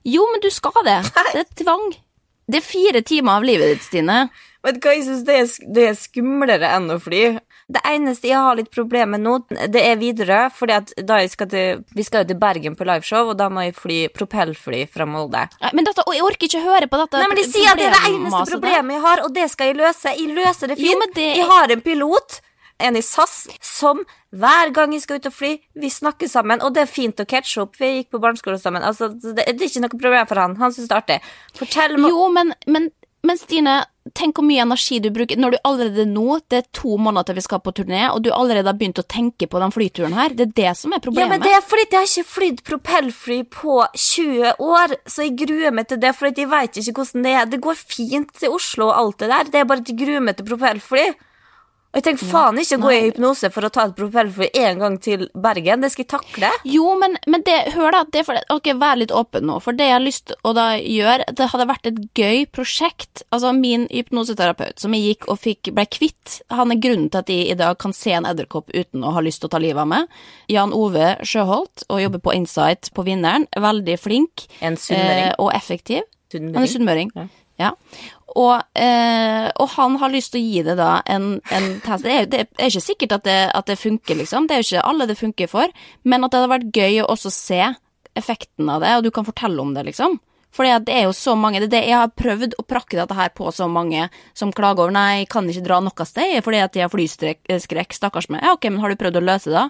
Jo, 0.08 0.24
men 0.32 0.40
du 0.42 0.48
skal 0.50 0.72
det. 0.86 1.02
Det 1.34 1.44
er 1.44 1.50
tvang. 1.62 1.92
Det 2.52 2.60
er 2.60 2.66
fire 2.66 3.00
timer 3.08 3.38
av 3.40 3.46
livet 3.48 3.72
ditt, 3.74 3.86
Stine. 3.88 4.26
Vet 4.62 4.76
du 4.78 4.84
hva, 4.86 4.92
jeg 4.94 5.06
synes 5.08 5.24
det 5.26 5.36
er, 5.40 5.48
det 5.74 5.84
er 5.90 5.96
skumlere 5.98 6.68
enn 6.76 6.84
å 6.94 6.98
fly. 7.02 7.22
Det 7.72 7.80
eneste 7.88 8.28
jeg 8.28 8.38
har 8.38 8.54
litt 8.58 8.68
problemer 8.74 9.16
med 9.16 9.22
nå, 9.24 9.32
det 9.72 9.80
er 9.80 9.96
Widerøe, 9.98 10.50
fordi 10.54 10.74
at 10.76 10.92
da 11.08 11.16
jeg 11.22 11.32
skal 11.32 11.48
til, 11.50 11.80
vi 11.96 12.04
skal 12.06 12.22
jo 12.22 12.28
til 12.30 12.38
Bergen 12.42 12.76
på 12.78 12.86
liveshow, 12.86 13.32
og 13.32 13.38
da 13.40 13.48
må 13.50 13.64
jeg 13.64 13.74
fly 13.78 13.96
propellfly 14.14 14.84
fra 14.92 15.06
Molde. 15.08 15.46
Men 15.72 15.88
dette, 15.88 16.04
jeg 16.14 16.22
orker 16.28 16.46
ikke 16.50 16.62
høre 16.66 16.90
på 16.92 17.00
dette. 17.00 17.22
Nei, 17.22 17.30
men 17.32 17.40
de 17.40 17.46
sier 17.48 17.72
at 17.72 17.80
det 17.80 17.88
er 17.88 17.96
det 17.96 18.12
eneste 18.12 18.44
problemet 18.54 18.98
jeg 18.98 19.04
har, 19.08 19.24
og 19.26 19.34
det 19.40 19.48
skal 19.50 19.72
jeg 19.72 19.80
løse. 19.80 20.14
Jeg 20.20 20.36
løser 20.36 20.70
det 20.74 20.78
fint. 20.78 20.92
Jo, 20.92 20.98
men 21.00 21.16
det- 21.18 21.36
Jeg 21.40 21.48
har 21.50 21.72
en 21.72 21.80
pilot, 21.88 22.40
en 22.82 22.98
i 22.98 23.04
SAS, 23.04 23.46
som 23.62 24.02
hver 24.32 24.72
gang 24.74 24.94
jeg 24.96 25.04
skal 25.04 25.20
ut 25.20 25.28
og 25.28 25.36
fly, 25.36 25.52
vi 25.76 25.92
snakker 25.92 26.30
sammen, 26.30 26.62
og 26.64 26.74
det 26.76 26.86
er 26.86 26.90
fint 26.90 27.20
å 27.20 27.28
catche 27.28 27.62
opp. 27.64 27.76
Vi 27.80 27.90
gikk 27.98 28.14
på 28.14 28.22
barneskole 28.22 28.58
sammen. 28.60 28.84
Altså, 28.86 29.10
det, 29.12 29.44
er 29.44 29.56
ikke 29.68 29.84
noe 29.84 29.92
problem 29.92 30.28
for 30.30 30.40
han. 30.40 30.58
Han 30.62 30.74
syns 30.74 30.88
det 30.88 30.96
er 30.96 31.02
artig. 31.02 31.18
Fortell 31.58 31.98
meg 32.00 32.14
Jo, 32.14 32.28
men, 32.32 32.54
men, 32.64 32.88
men 33.28 33.40
Stine, 33.40 33.82
tenk 34.16 34.38
hvor 34.38 34.46
mye 34.46 34.62
energi 34.64 34.98
du 35.02 35.10
bruker 35.14 35.38
når 35.38 35.54
du 35.54 35.58
allerede 35.68 36.06
nå, 36.10 36.38
det 36.50 36.58
er 36.58 36.68
to 36.74 36.96
måneder 36.96 37.28
til 37.28 37.38
vi 37.38 37.44
skal 37.44 37.60
på 37.62 37.74
turné, 37.76 38.06
og 38.10 38.22
du 38.24 38.30
allerede 38.34 38.72
har 38.72 38.78
begynt 38.78 39.02
å 39.02 39.06
tenke 39.06 39.46
på 39.50 39.60
den 39.62 39.74
flyturen 39.74 40.16
her. 40.16 40.34
Det 40.36 40.48
er 40.48 40.54
det 40.58 40.72
som 40.80 40.96
er 40.96 41.02
problemet. 41.04 41.28
Ja, 41.28 41.32
men 41.36 41.44
det 41.44 41.52
er 41.54 41.66
fordi 41.66 41.86
jeg 41.86 41.98
har 42.00 42.08
ikke 42.08 42.32
flydd 42.32 42.62
propellfly 42.70 43.38
på 43.52 43.76
20 43.92 44.64
år, 44.64 44.96
så 45.06 45.26
jeg 45.28 45.36
gruer 45.44 45.76
meg 45.76 45.90
til 45.92 46.00
det, 46.02 46.14
fordi 46.18 46.46
jeg 46.46 46.52
vet 46.54 46.80
ikke 46.82 46.96
hvordan 46.98 47.28
det 47.28 47.36
er. 47.36 47.52
Det 47.52 47.60
går 47.68 47.84
fint 47.84 48.32
til 48.40 48.56
Oslo 48.56 48.88
og 48.88 48.96
alt 48.96 49.20
det 49.22 49.30
der, 49.34 49.52
det 49.52 49.60
er 49.60 49.68
bare 49.70 49.84
at 49.84 49.92
jeg 49.92 50.00
gruer 50.02 50.24
meg 50.24 50.40
til 50.40 50.48
propellfly. 50.48 51.06
Og 51.92 51.98
jeg 52.00 52.04
tenker 52.06 52.24
faen 52.30 52.56
ikke 52.56 52.78
gå 52.80 52.90
i 52.94 53.00
hypnose 53.04 53.50
for 53.52 53.66
å 53.68 53.70
ta 53.72 53.82
et 53.84 53.94
propellfly 53.98 54.46
en 54.62 54.78
gang 54.80 54.94
til 55.04 55.26
Bergen, 55.36 55.82
det 55.84 55.90
skal 55.92 56.06
jeg 56.06 56.08
takle. 56.08 56.48
Jo, 56.64 56.86
men, 56.96 57.18
men 57.28 57.42
det, 57.44 57.56
hør 57.74 57.92
da, 57.92 58.00
det 58.08 58.22
for, 58.24 58.38
ok, 58.54 58.70
vær 58.80 58.96
litt 58.96 59.12
åpen 59.12 59.44
nå, 59.44 59.58
for 59.60 59.76
det 59.76 59.90
jeg 59.90 59.96
har 59.98 60.04
lyst 60.06 60.24
til 60.30 60.38
å 60.48 60.54
da 60.56 60.70
gjøre, 60.80 61.26
det 61.36 61.50
hadde 61.52 61.66
vært 61.68 61.90
et 61.90 62.00
gøy 62.16 62.46
prosjekt. 62.48 63.26
Altså, 63.28 63.52
min 63.52 63.84
hypnoseterapeut 63.92 64.80
som 64.80 64.96
jeg 64.96 65.04
gikk 65.10 65.28
og 65.28 65.40
fikk, 65.44 65.72
ble 65.76 65.84
kvitt, 65.92 66.38
han 66.48 66.72
er 66.72 66.80
grunnen 66.80 67.10
til 67.12 67.20
at 67.20 67.34
jeg 67.34 67.50
i 67.52 67.58
dag 67.60 67.76
kan 67.84 67.92
se 67.92 68.16
en 68.16 68.30
edderkopp 68.32 68.72
uten 68.72 69.04
å 69.04 69.12
ha 69.12 69.20
lyst 69.20 69.44
til 69.44 69.50
å 69.50 69.52
ta 69.52 69.60
livet 69.60 69.84
av 69.84 69.92
meg. 69.92 70.08
Jan 70.48 70.72
Ove 70.72 71.12
Sjøholt, 71.28 71.84
og 71.92 72.00
jobber 72.06 72.24
på 72.24 72.32
Insight 72.40 72.88
på 72.96 73.04
Vinneren, 73.04 73.44
veldig 73.52 73.98
flink 74.00 74.48
En 74.64 74.80
sunnmøring. 74.80 75.28
eh, 75.28 75.36
og 75.38 75.52
effektiv. 75.52 76.08
Sunnmøring. 76.32 76.56
Han 76.56 76.64
er 76.64 76.72
sunnmøring. 76.72 77.12
Ja. 77.20 77.28
Ja. 77.60 77.74
Og, 78.38 78.62
eh, 78.78 79.48
og 79.60 79.70
han 79.74 79.98
har 80.00 80.12
lyst 80.12 80.32
til 80.32 80.40
å 80.40 80.48
gi 80.48 80.64
det 80.66 80.76
da 80.80 80.90
en, 81.10 81.34
en 81.52 81.68
test. 81.84 82.06
Det 82.06 82.16
er, 82.16 82.28
det 82.32 82.42
er 82.56 82.70
ikke 82.70 82.84
sikkert 82.84 83.16
at 83.18 83.24
det, 83.28 83.38
at 83.52 83.68
det 83.68 83.78
funker, 83.80 84.18
liksom. 84.18 84.48
Det 84.48 84.56
er 84.56 84.62
jo 84.62 84.68
ikke 84.68 84.90
alle 84.92 85.08
det 85.10 85.18
funker 85.20 85.50
for. 85.52 85.72
Men 86.08 86.24
at 86.24 86.32
det 86.32 86.40
hadde 86.40 86.52
vært 86.54 86.76
gøy 86.76 87.02
å 87.02 87.08
også 87.12 87.32
se 87.34 87.62
effekten 88.18 88.68
av 88.68 88.84
det, 88.84 88.92
og 88.96 89.06
du 89.06 89.10
kan 89.14 89.26
fortelle 89.28 89.60
om 89.62 89.72
det, 89.76 89.86
liksom. 89.90 90.18
Fordi 90.52 90.72
det 90.84 90.94
er 90.94 91.06
jo 91.06 91.14
så 91.16 91.32
mange 91.38 91.62
det, 91.62 91.70
det, 91.72 91.86
Jeg 91.88 91.96
har 91.96 92.10
prøvd 92.12 92.58
å 92.60 92.66
prakke 92.68 92.98
dette 92.98 93.16
her 93.16 93.30
på 93.32 93.48
så 93.56 93.68
mange 93.72 94.08
som 94.36 94.52
klager 94.52 94.84
over 94.84 94.92
Nei, 94.92 95.24
kan 95.30 95.48
ikke 95.48 95.64
dra 95.64 95.80
noe 95.80 96.08
sted 96.08 96.36
fordi 96.44 96.60
at 96.60 96.74
de 96.74 96.82
har 96.84 96.92
flyskrekk, 96.92 97.96
stakkars 97.96 98.28
meg. 98.28 98.44
Ja, 98.44 98.52
ok, 98.56 98.68
men 98.68 98.82
har 98.84 98.92
du 98.92 99.00
prøvd 99.00 99.20
å 99.22 99.24
løse 99.24 99.52
det? 99.52 99.64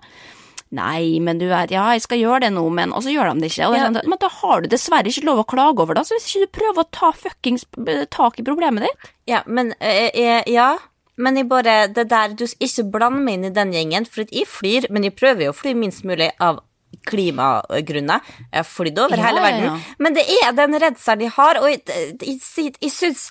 Nei, 0.72 1.18
men 1.20 1.36
du 1.36 1.44
vet, 1.50 1.70
ja, 1.74 1.84
jeg 1.92 2.00
skal 2.06 2.18
gjøre 2.22 2.46
det 2.46 2.52
nå, 2.54 2.62
men 2.72 2.94
Og 2.96 3.02
så 3.04 3.12
gjør 3.12 3.34
de 3.34 3.42
det 3.44 3.50
ikke. 3.52 3.66
Er 3.68 3.76
Ja. 3.76 3.88
sånn, 3.90 4.08
men 4.08 4.18
da 4.18 4.28
har 4.28 4.62
du 4.62 4.68
dessverre 4.72 5.04
ikke 5.10 5.26
lov 5.28 5.42
å 5.42 5.46
klage 5.46 5.84
over 5.84 5.94
det. 5.94 6.06
Så 6.08 6.16
hvis 6.16 6.30
ikke 6.30 6.46
du 6.46 6.54
prøver 6.60 6.80
å 6.84 6.90
ta 6.90 7.12
fuckings 7.12 7.66
eh, 7.86 8.04
tak 8.08 8.40
i 8.40 8.42
problemet 8.46 8.86
ditt 8.88 9.12
Ja, 9.28 9.42
men 9.46 9.74
eh, 9.80 10.10
eh, 10.14 10.42
Ja. 10.46 10.78
Men 11.18 11.36
jeg 11.36 11.48
bare 11.48 11.88
Det 11.92 12.08
der 12.08 12.28
Du 12.28 12.44
ikke 12.46 12.90
blande 12.90 13.20
meg 13.20 13.34
inn 13.34 13.44
i 13.44 13.50
den 13.50 13.72
gjengen, 13.72 14.06
for 14.08 14.24
jeg 14.24 14.46
flyr, 14.48 14.88
men 14.90 15.04
jeg 15.04 15.14
prøver 15.14 15.44
jo 15.44 15.52
å 15.52 15.58
fly 15.60 15.74
minst 15.74 16.04
mulig 16.04 16.30
av 16.40 16.60
klimagrunner. 17.08 18.20
Jeg 18.52 18.58
har 18.60 18.64
flydd 18.68 18.98
over 18.98 19.16
Ja, 19.16 19.26
hele 19.26 19.40
verden. 19.44 19.80
Men 19.98 20.14
det 20.14 20.24
er 20.42 20.52
den 20.56 20.76
redselen 20.80 21.18
de 21.24 21.28
har, 21.28 21.58
og 21.60 21.68
jeg, 21.70 21.82
jeg, 21.88 22.40
jeg, 22.56 22.74
jeg 22.80 22.90
syns 22.90 23.30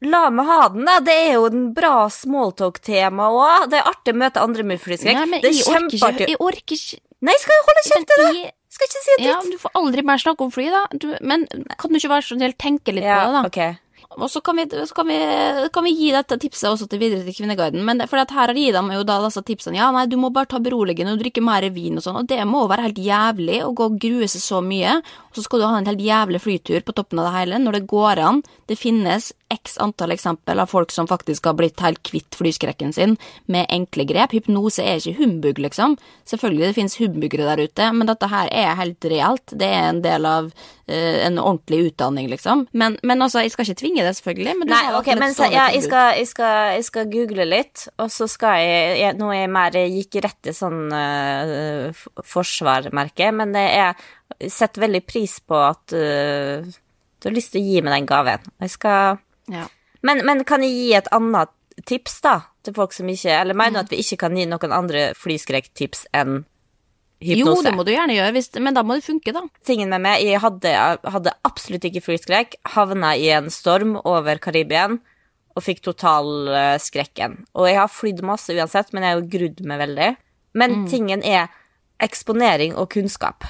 La 0.00 0.30
meg 0.32 0.48
ha 0.48 0.60
den, 0.72 0.86
da. 0.88 0.96
Det 1.04 1.12
er 1.12 1.34
jo 1.34 1.44
en 1.50 1.66
bra 1.76 2.06
smalltalk-tema 2.12 3.28
òg. 3.34 3.66
Det 3.72 3.80
er 3.80 3.90
artig 3.90 4.14
å 4.14 4.20
møte 4.22 4.40
andre 4.40 4.64
med 4.64 4.80
flyskrekk. 4.80 5.34
Det 5.42 5.50
er 5.50 5.58
kjempeartig. 5.60 6.30
Jeg 6.32 6.40
orker 6.40 6.78
ikke 6.78 7.00
Nei, 7.20 7.34
skal 7.36 7.52
jeg 7.52 7.64
holde 7.66 7.80
kjeft 7.84 8.06
til 8.08 8.22
Men 8.24 8.36
det? 8.38 8.50
Skal 8.70 8.86
ikke 8.88 9.00
si 9.04 9.14
en 9.18 9.26
Ja, 9.26 9.34
du 9.44 9.56
får 9.60 9.72
aldri 9.76 10.04
mer 10.08 10.20
snakke 10.22 10.46
om 10.46 10.52
fly, 10.54 10.70
da. 10.72 10.86
Du, 10.96 11.10
men 11.20 11.44
kan 11.76 11.92
du 11.92 11.98
ikke 11.98 12.12
være 12.14 12.24
så 12.24 12.38
snill 12.38 12.54
tenke 12.56 12.94
litt 12.96 13.04
på 13.04 13.18
det, 13.18 13.34
da? 13.34 13.42
ok. 13.44 13.58
Og 14.18 14.30
så 14.30 14.40
kan 14.42 14.56
vi, 14.58 14.64
så 14.86 14.94
kan, 14.94 15.06
vi, 15.06 15.18
kan 15.72 15.84
vi 15.86 15.90
gi 15.94 16.08
dette 16.10 16.34
tipset 16.42 16.66
også 16.72 16.88
til 16.90 16.98
videre 16.98 17.22
til 17.22 17.34
Kvinneguiden. 17.36 17.84
Men 17.86 18.02
for 18.10 18.18
her 18.18 18.32
har 18.34 18.50
de 18.50 18.64
gitt 18.64 18.74
dem 18.74 18.90
jo 18.90 19.04
da 19.06 19.20
disse 19.22 19.42
tipsene. 19.46 19.78
Ja, 19.78 19.90
nei, 19.94 20.08
du 20.10 20.16
må 20.18 20.32
bare 20.34 20.50
ta 20.50 20.58
beroligende 20.58 21.14
og 21.14 21.22
drikke 21.22 21.44
mer 21.46 21.68
vin 21.70 22.00
og 22.00 22.02
sånn. 22.02 22.18
Og 22.18 22.26
det 22.30 22.40
må 22.48 22.64
være 22.66 22.88
helt 22.88 22.98
jævlig 22.98 23.60
å 23.62 23.70
gå 23.76 23.86
og 23.86 24.00
grue 24.02 24.26
seg 24.30 24.42
så 24.42 24.58
mye. 24.66 24.96
Og 25.30 25.38
så 25.38 25.44
skal 25.46 25.62
du 25.62 25.68
ha 25.68 25.76
en 25.78 25.86
helt 25.86 26.02
jævlig 26.02 26.42
flytur 26.42 26.82
på 26.82 26.96
toppen 26.98 27.22
av 27.22 27.30
det 27.30 27.36
hele 27.36 27.60
når 27.62 27.78
det 27.78 27.90
går 27.92 28.22
an. 28.26 28.42
Det 28.66 28.78
finnes 28.80 29.30
x 29.50 29.78
antall 29.82 30.14
eksempel 30.14 30.58
av 30.62 30.70
folk 30.70 30.90
som 30.94 31.06
faktisk 31.10 31.46
har 31.46 31.56
blitt 31.58 31.80
helt 31.82 32.02
kvitt 32.06 32.34
flyskrekken 32.38 32.92
sin 32.94 33.16
med 33.46 33.70
enkle 33.70 34.06
grep. 34.10 34.34
Hypnose 34.34 34.82
er 34.82 34.98
ikke 34.98 35.22
humbug, 35.22 35.62
liksom. 35.62 35.96
Selvfølgelig 36.30 36.66
det 36.66 36.76
finnes 36.78 36.98
humbugere 36.98 37.46
der 37.46 37.64
ute, 37.66 37.90
men 37.94 38.10
dette 38.10 38.30
her 38.30 38.50
er 38.50 38.78
helt 38.78 39.10
reelt. 39.10 39.54
Det 39.54 39.70
er 39.70 39.88
en 39.88 40.02
del 40.02 40.26
av 40.26 40.52
en 40.90 41.38
ordentlig 41.38 41.78
utdanning, 41.90 42.28
liksom. 42.32 42.66
Men, 42.72 42.96
men 43.06 43.22
altså, 43.22 43.44
jeg 43.44 43.52
skal 43.54 43.66
ikke 43.66 43.80
tvinge 43.82 44.04
det, 44.06 44.14
selvfølgelig. 44.18 44.54
Men 44.58 44.68
du 44.68 44.74
Nei, 44.74 44.82
ok, 44.98 45.10
men 45.20 45.34
så, 45.36 45.48
ja, 45.52 45.68
jeg, 45.74 45.84
skal, 45.86 46.12
jeg, 46.18 46.28
skal, 46.30 46.58
jeg 46.76 46.86
skal 46.88 47.10
google 47.12 47.46
litt, 47.48 47.86
og 48.00 48.10
så 48.12 48.28
skal 48.30 48.60
jeg, 48.64 48.98
jeg 49.00 49.18
Nå 49.20 49.30
er 49.34 49.42
jeg 49.42 49.52
mer 49.54 49.78
jeg 49.78 49.94
gikk 49.96 50.20
rett 50.26 50.38
til 50.48 50.56
sånn 50.56 50.80
uh, 50.92 52.04
forsvarmerke, 52.26 53.30
men 53.36 53.54
det 53.56 53.66
jeg 53.68 54.50
setter 54.52 54.86
veldig 54.86 55.02
pris 55.06 55.38
på 55.44 55.58
at 55.58 55.96
uh, 55.96 56.66
du 57.20 57.28
har 57.28 57.36
lyst 57.36 57.54
til 57.54 57.62
å 57.62 57.70
gi 57.70 57.82
meg 57.84 57.98
den 57.98 58.08
gaven. 58.08 58.52
Jeg 58.64 58.74
skal 58.74 59.18
ja. 59.52 59.66
men, 60.06 60.22
men 60.26 60.44
kan 60.48 60.64
jeg 60.64 60.76
gi 60.76 60.92
et 60.96 61.10
annet 61.14 61.52
tips, 61.86 62.20
da, 62.24 62.36
til 62.64 62.76
folk 62.76 62.92
som 62.92 63.08
ikke 63.08 63.32
Eller 63.32 63.56
mener 63.56 63.80
du 63.80 63.86
at 63.86 63.92
vi 63.94 64.02
ikke 64.02 64.18
kan 64.26 64.36
gi 64.36 64.46
noen 64.48 64.74
andre 64.74 65.10
flyskrekktips 65.16 66.06
enn 66.16 66.42
Jo, 67.20 67.52
det 67.62 67.74
må 67.76 67.84
du 67.84 67.90
gjerne 67.92 68.14
gjøre, 68.16 68.32
hvis, 68.32 68.48
men 68.64 68.72
da 68.74 68.82
må 68.82 68.94
det 68.96 69.04
funke, 69.04 69.32
da. 69.36 69.42
tingen 69.66 69.90
med 69.92 70.00
meg, 70.00 70.22
jeg 70.24 70.40
hadde, 70.40 70.70
hadde 71.04 71.34
absolutt 71.44 71.84
ikke 71.84 72.00
flyskrekk, 72.06 72.54
havna 72.72 73.10
i 73.20 73.28
en 73.36 73.50
storm 73.52 73.98
over 74.08 74.38
Karibien 74.40 75.00
og 75.56 75.62
fikk 75.66 75.82
totalskrekken. 75.84 77.44
Og 77.54 77.68
jeg 77.68 77.76
har 77.76 77.88
flydd 77.92 78.22
masse 78.26 78.48
uansett, 78.54 78.92
men 78.94 79.02
jeg 79.04 79.12
har 79.12 79.20
jo 79.20 79.30
grudd 79.36 79.60
meg 79.66 79.80
veldig. 79.82 80.10
Men 80.54 80.70
Mm. 80.70 80.88
tingen 80.90 81.22
er 81.24 81.48
eksponering 82.00 82.74
og 82.76 82.88
kunnskap. 82.90 83.44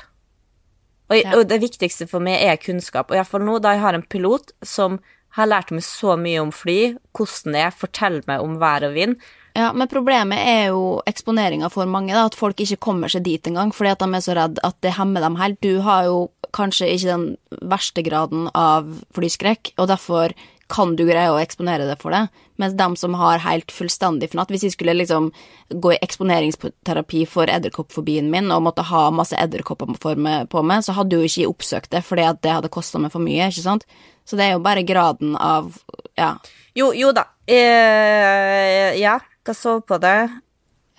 Og, 1.10 1.16
jeg- 1.16 1.24
Ja. 1.24 1.38
og 1.38 1.48
det 1.48 1.60
viktigste 1.60 2.08
for 2.08 2.20
meg 2.20 2.40
er 2.42 2.56
kunnskap. 2.56 3.10
Og 3.10 3.16
iallfall 3.16 3.40
nå, 3.42 3.60
da 3.60 3.72
jeg 3.72 3.80
har 3.80 3.94
en 3.94 4.02
pilot 4.02 4.52
som 4.62 5.00
har 5.30 5.46
lært 5.46 5.70
meg 5.70 5.82
så 5.82 6.16
mye 6.18 6.40
om 6.40 6.50
fly, 6.50 6.96
hvordan 7.14 7.52
det 7.52 7.60
er, 7.62 7.70
forteller 7.70 8.24
meg 8.26 8.40
om 8.40 8.58
vær 8.58 8.82
og 8.88 8.94
vind. 8.94 9.16
Ja, 9.54 9.72
Men 9.72 9.88
problemet 9.90 10.38
er 10.38 10.68
jo 10.70 11.00
eksponeringa 11.10 11.70
for 11.72 11.88
mange, 11.90 12.14
da, 12.14 12.28
at 12.28 12.38
folk 12.38 12.60
ikke 12.62 12.78
kommer 12.78 13.10
seg 13.10 13.24
dit 13.26 13.46
engang 13.50 13.72
fordi 13.74 13.90
at 13.90 14.04
de 14.04 14.14
er 14.14 14.22
så 14.24 14.36
redd 14.38 14.60
at 14.66 14.78
det 14.84 14.94
hemmer 14.98 15.24
dem 15.24 15.40
helt. 15.40 15.58
Du 15.64 15.80
har 15.86 16.06
jo 16.06 16.30
kanskje 16.54 16.90
ikke 16.94 17.10
den 17.10 17.26
verste 17.70 18.04
graden 18.06 18.48
av 18.54 18.88
flyskrekk, 19.16 19.74
og 19.78 19.90
derfor 19.90 20.34
kan 20.70 20.94
du 20.94 21.02
greie 21.08 21.32
å 21.32 21.40
eksponere 21.40 21.88
deg 21.88 21.98
for 21.98 22.14
det. 22.14 22.28
Mens 22.60 22.76
dem 22.78 22.94
som 22.98 23.16
har 23.18 23.40
helt 23.42 23.72
fullstendig 23.72 24.28
fnatt 24.34 24.50
Hvis 24.52 24.66
jeg 24.66 24.74
skulle 24.74 24.92
liksom 24.98 25.30
gå 25.72 25.94
i 25.94 26.00
eksponeringsterapi 26.04 27.24
for 27.30 27.50
edderkoppfobien 27.50 28.28
min 28.30 28.52
og 28.52 28.62
måtte 28.66 28.84
ha 28.86 29.06
masse 29.14 29.38
edderkopper 29.38 29.96
på 29.98 30.62
meg, 30.62 30.84
så 30.84 30.94
hadde 30.94 31.16
jo 31.16 31.26
ikke 31.26 31.42
jeg 31.42 31.50
oppsøkt 31.50 31.90
det 31.94 32.04
fordi 32.06 32.28
at 32.28 32.42
det 32.44 32.54
hadde 32.58 32.72
kosta 32.72 33.00
meg 33.02 33.14
for 33.14 33.24
mye, 33.24 33.48
ikke 33.48 33.64
sant. 33.64 33.86
Så 34.28 34.38
det 34.38 34.46
er 34.46 34.54
jo 34.54 34.64
bare 34.64 34.86
graden 34.86 35.34
av 35.36 35.74
Ja. 36.18 36.36
Jo, 36.76 36.92
jo 36.94 37.10
da. 37.10 37.24
Eh, 37.50 38.94
ja, 39.00 39.18
skal 39.42 39.56
sove 39.58 39.82
på 39.88 39.98
det. 40.02 40.16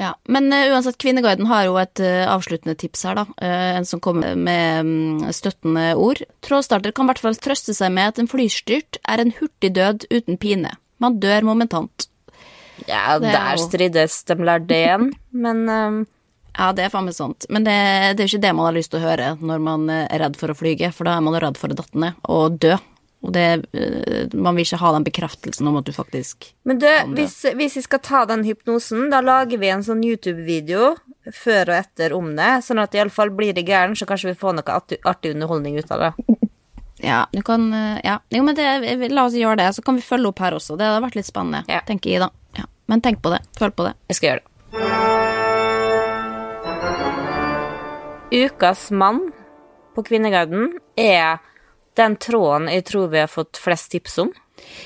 Ja, 0.01 0.15
Men 0.25 0.47
uh, 0.53 0.71
uansett, 0.73 0.97
Kvinneguiden 0.97 1.45
har 1.45 1.67
jo 1.67 1.75
et 1.77 1.99
uh, 2.01 2.25
avsluttende 2.33 2.73
tips 2.79 3.03
her, 3.05 3.19
da. 3.19 3.25
Uh, 3.37 3.77
en 3.77 3.85
som 3.85 4.01
kommer 4.01 4.33
med 4.39 4.87
um, 4.87 5.27
støttende 5.33 5.91
ord. 5.93 6.23
Trådstarter 6.41 6.93
kan 6.95 7.05
i 7.05 7.11
hvert 7.11 7.21
fall 7.21 7.37
trøste 7.37 7.75
seg 7.77 7.93
med 7.93 8.09
at 8.13 8.21
en 8.23 8.29
flystyrt 8.31 8.97
er 9.05 9.21
en 9.21 9.33
hurtig 9.37 9.73
død 9.77 10.07
uten 10.09 10.39
pine. 10.41 10.73
Man 11.01 11.19
dør 11.21 11.45
momentant. 11.45 12.07
Ja, 12.87 13.19
Det 13.21 13.29
er 13.29 13.35
der 13.35 13.59
jo- 13.59 13.67
strides 13.67 14.23
de 14.25 14.39
lærde 14.41 14.73
igjen, 14.79 15.11
men 15.31 15.63
um... 15.69 16.01
Ja, 16.51 16.73
det 16.75 16.83
er 16.83 16.89
faen 16.91 17.05
meg 17.07 17.13
sant. 17.15 17.45
Men 17.47 17.63
det, 17.63 17.75
det 18.17 18.23
er 18.23 18.27
jo 18.27 18.33
ikke 18.33 18.43
det 18.43 18.55
man 18.57 18.65
har 18.67 18.73
lyst 18.75 18.91
til 18.91 18.99
å 18.99 19.05
høre 19.05 19.29
når 19.39 19.61
man 19.63 19.85
er 19.93 20.17
redd 20.19 20.33
for 20.35 20.51
å 20.51 20.55
flyge, 20.57 20.89
for 20.91 21.07
da 21.07 21.13
er 21.15 21.23
man 21.23 21.37
redd 21.39 21.55
for 21.61 21.71
å 21.71 21.77
datte 21.77 22.01
ned 22.01 22.17
og 22.27 22.57
dø. 22.59 22.73
Og 23.21 23.33
det, 23.35 23.65
eh, 23.77 24.27
man 24.33 24.55
vil 24.57 24.65
ikke 24.65 24.79
ha 24.81 24.91
den 24.95 25.03
bekreftelsen 25.05 25.67
om 25.69 25.75
at 25.77 25.85
du 25.85 25.91
faktisk 25.93 26.47
Men 26.65 26.79
du, 26.81 26.87
hvis, 27.13 27.35
hvis 27.53 27.75
vi 27.77 27.83
skal 27.85 27.99
ta 28.01 28.23
den 28.25 28.41
hypnosen, 28.47 29.11
da 29.13 29.19
lager 29.21 29.61
vi 29.61 29.69
en 29.69 29.83
sånn 29.85 30.01
YouTube-video 30.01 30.95
før 31.37 31.69
og 31.69 31.75
etter 31.83 32.15
om 32.17 32.31
det, 32.35 32.49
sånn 32.65 32.81
at 32.81 32.95
iallfall 32.97 33.29
blir 33.37 33.53
det 33.53 33.67
gæren, 33.67 33.93
så 33.95 34.07
kanskje 34.09 34.31
vi 34.33 34.39
får 34.41 34.57
noe 34.57 34.73
artig, 34.73 35.35
underholdning 35.35 35.77
ut 35.77 35.91
av 35.93 35.99
det. 36.07 36.39
Ja, 37.05 37.25
du 37.33 37.41
kan 37.45 37.69
eh, 37.73 37.99
Ja. 38.03 38.19
Jo, 38.33 38.41
men 38.43 38.55
det, 38.57 38.65
la 39.13 39.25
oss 39.29 39.37
gjøre 39.37 39.57
det, 39.61 39.69
så 39.77 39.81
kan 39.85 39.95
vi 39.95 40.01
følge 40.05 40.27
opp 40.33 40.39
her 40.41 40.57
også. 40.57 40.77
Det 40.77 40.85
hadde 40.89 41.05
vært 41.05 41.15
litt 41.21 41.29
spennende, 41.29 41.61
Ja. 41.69 41.81
tenker 41.85 42.09
jeg, 42.09 42.19
da. 42.25 42.31
Ja. 42.57 42.65
Men 42.89 43.01
tenk 43.05 43.21
på 43.21 43.29
det. 43.33 43.41
Følg 43.57 43.75
på 43.77 43.85
det. 43.85 43.93
Jeg 44.09 44.17
skal 44.17 44.29
gjøre 44.31 44.41
det. 44.41 44.47
Ukas 48.31 48.91
mann 48.91 49.31
på 49.95 50.03
Kvinneguiden 50.07 50.71
er 50.97 51.37
den 52.01 52.17
tråden 52.21 52.69
jeg 52.71 52.87
tror 52.89 53.11
vi 53.13 53.21
har 53.21 53.31
fått 53.31 53.59
flest 53.61 53.91
tips 53.93 54.17
om. 54.25 54.33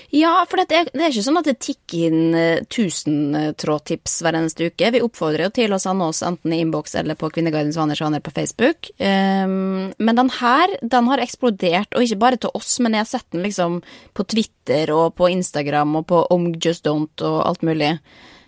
Ja, 0.10 0.46
for 0.50 0.62
det 0.62 0.76
er, 0.76 0.90
det 0.94 1.04
er 1.04 1.12
ikke 1.12 1.24
sånn 1.26 1.40
at 1.40 1.48
det 1.50 1.56
tikker 1.64 2.06
inn 2.08 2.36
eh, 2.38 2.62
1000 2.64 3.38
eh, 3.38 3.48
trådtips 3.60 4.18
hver 4.24 4.38
eneste 4.40 4.70
uke. 4.70 4.92
Vi 4.96 5.02
oppfordrer 5.04 5.48
jo 5.48 5.54
til 5.58 5.76
å 5.76 5.80
sende 5.82 6.08
oss 6.10 6.22
enten 6.26 6.54
i 6.56 6.62
innboks 6.64 6.96
eller 7.00 7.18
på 7.20 7.30
Kvinneguidens 7.34 7.78
vaner 7.80 8.00
sjaner 8.00 8.24
på 8.24 8.34
Facebook. 8.36 8.92
Um, 9.00 9.92
men 9.98 10.20
den 10.22 10.32
her, 10.38 10.78
den 10.82 11.10
har 11.12 11.24
eksplodert, 11.24 11.92
og 11.92 12.06
ikke 12.06 12.22
bare 12.22 12.42
til 12.42 12.56
oss, 12.58 12.78
men 12.84 12.96
jeg 12.96 13.06
har 13.06 13.12
sett 13.12 13.28
den 13.36 13.46
liksom 13.46 13.82
på 14.16 14.28
Twitter 14.36 14.94
og 14.96 15.18
på 15.20 15.30
Instagram 15.34 16.00
og 16.02 16.08
på 16.12 16.24
Om 16.36 16.54
Just 16.56 16.88
Don't 16.88 17.26
og 17.26 17.42
alt 17.46 17.66
mulig. 17.66 17.96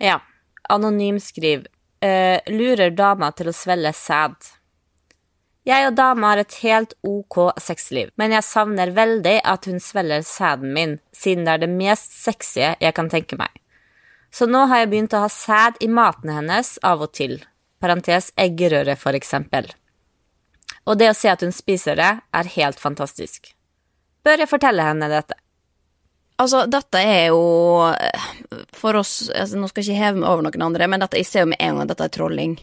Ja. 0.02 0.20
Anonym 0.68 1.20
skriv 1.22 1.66
eh, 2.04 2.40
lurer 2.52 2.92
dama 2.92 3.32
til 3.36 3.50
å 3.50 3.56
svelge 3.56 3.94
sæd. 3.96 4.54
Jeg 5.68 5.84
og 5.84 5.96
dama 5.98 6.30
har 6.30 6.40
et 6.40 6.54
helt 6.62 6.94
ok 7.04 7.36
sexliv, 7.60 8.08
men 8.16 8.32
jeg 8.32 8.46
savner 8.46 8.94
veldig 8.96 9.34
at 9.44 9.66
hun 9.68 9.82
svelger 9.84 10.22
sæden 10.24 10.72
min, 10.72 10.94
siden 11.12 11.44
det 11.44 11.56
er 11.56 11.64
det 11.66 11.72
mest 11.74 12.14
sexy 12.16 12.62
jeg 12.64 12.94
kan 12.96 13.10
tenke 13.12 13.36
meg. 13.36 13.52
Så 14.32 14.48
nå 14.48 14.64
har 14.70 14.82
jeg 14.82 14.90
begynt 14.94 15.16
å 15.16 15.26
ha 15.26 15.28
sæd 15.32 15.76
i 15.84 15.90
maten 15.92 16.32
hennes 16.32 16.78
av 16.84 17.04
og 17.04 17.12
til, 17.16 17.36
parentes 17.84 18.30
eggerøre 18.40 18.96
for 18.96 19.16
eksempel. 19.18 19.68
Og 20.88 20.96
det 20.96 21.10
å 21.12 21.16
se 21.16 21.28
at 21.28 21.44
hun 21.44 21.52
spiser 21.52 22.00
det, 22.00 22.14
er 22.32 22.52
helt 22.56 22.80
fantastisk. 22.80 23.52
Bør 24.24 24.40
jeg 24.40 24.50
fortelle 24.50 24.88
henne 24.88 25.10
dette? 25.12 25.36
Altså, 26.40 26.64
dette 26.70 27.00
er 27.02 27.32
jo 27.32 27.42
eh, 27.90 28.26
For 28.78 28.94
oss 29.00 29.24
altså, 29.26 29.58
Nå 29.58 29.66
skal 29.66 29.82
jeg 29.82 29.96
ikke 29.96 30.04
heve 30.04 30.20
meg 30.20 30.28
over 30.30 30.44
noen 30.46 30.64
andre, 30.68 30.86
men 30.86 31.02
dette, 31.02 31.18
jeg 31.18 31.26
ser 31.26 31.42
jo 31.42 31.50
med 31.50 31.58
en 31.58 31.74
gang 31.74 31.82
at 31.82 31.92
dette 31.92 32.06
er 32.06 32.14
trolling. 32.14 32.54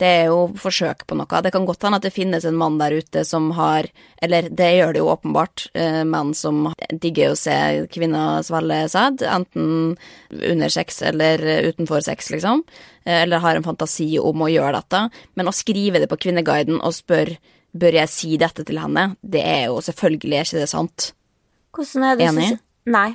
Det 0.00 0.08
er 0.10 0.24
jo 0.26 0.48
forsøk 0.58 1.04
på 1.06 1.14
noe. 1.14 1.40
Det 1.44 1.52
kan 1.54 1.66
godt 1.68 1.84
hende 1.86 2.00
at 2.00 2.06
det 2.06 2.14
finnes 2.14 2.44
en 2.48 2.56
mann 2.58 2.80
der 2.80 2.96
ute 2.98 3.22
som 3.24 3.52
har 3.54 3.86
Eller 4.18 4.48
det 4.50 4.70
gjør 4.74 4.92
det 4.94 5.02
jo 5.02 5.10
åpenbart, 5.12 5.66
eh, 5.74 6.02
menn 6.08 6.32
som 6.34 6.72
digger 6.90 7.34
å 7.34 7.38
se 7.38 7.54
kvinner 7.92 8.42
svelge 8.42 8.88
sæd, 8.88 9.22
enten 9.28 9.96
under 10.32 10.72
sex 10.72 11.02
eller 11.02 11.38
utenfor 11.68 12.00
sex, 12.02 12.30
liksom. 12.32 12.64
Eh, 13.04 13.22
eller 13.22 13.44
har 13.44 13.56
en 13.56 13.66
fantasi 13.66 14.18
om 14.18 14.42
å 14.42 14.48
gjøre 14.50 14.80
dette. 14.80 15.02
Men 15.36 15.50
å 15.50 15.54
skrive 15.54 16.00
det 16.00 16.08
på 16.08 16.18
Kvinneguiden 16.26 16.80
og 16.80 16.96
spørre 16.96 17.36
bør 17.74 17.98
jeg 18.00 18.12
si 18.12 18.36
dette 18.38 18.64
til 18.64 18.78
henne, 18.78 19.16
det 19.20 19.42
er 19.42 19.66
jo 19.66 19.82
selvfølgelig 19.82 20.40
ikke 20.44 20.62
det 20.62 20.70
sant. 20.70 21.12
Hvordan 21.74 22.06
er 22.06 22.16
det 22.18 22.28
Enig? 22.30 22.48
Synes... 22.48 22.64
Nei, 22.94 23.10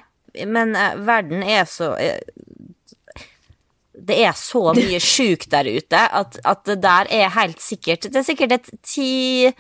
men 0.46 0.76
eh, 0.76 1.00
verden 1.08 1.44
er 1.44 1.66
så 1.70 1.94
Det 4.08 4.18
er 4.24 4.36
så 4.38 4.72
mye 4.78 5.02
sjukt 5.14 5.50
der 5.52 5.68
ute 5.70 6.06
at, 6.22 6.40
at 6.46 6.64
det 6.70 6.80
der 6.84 7.12
er 7.20 7.36
helt 7.36 7.62
sikkert. 7.64 8.08
Det 8.08 8.22
er 8.22 8.28
sikkert 8.28 8.56
et 8.60 8.72
ti 8.86 9.52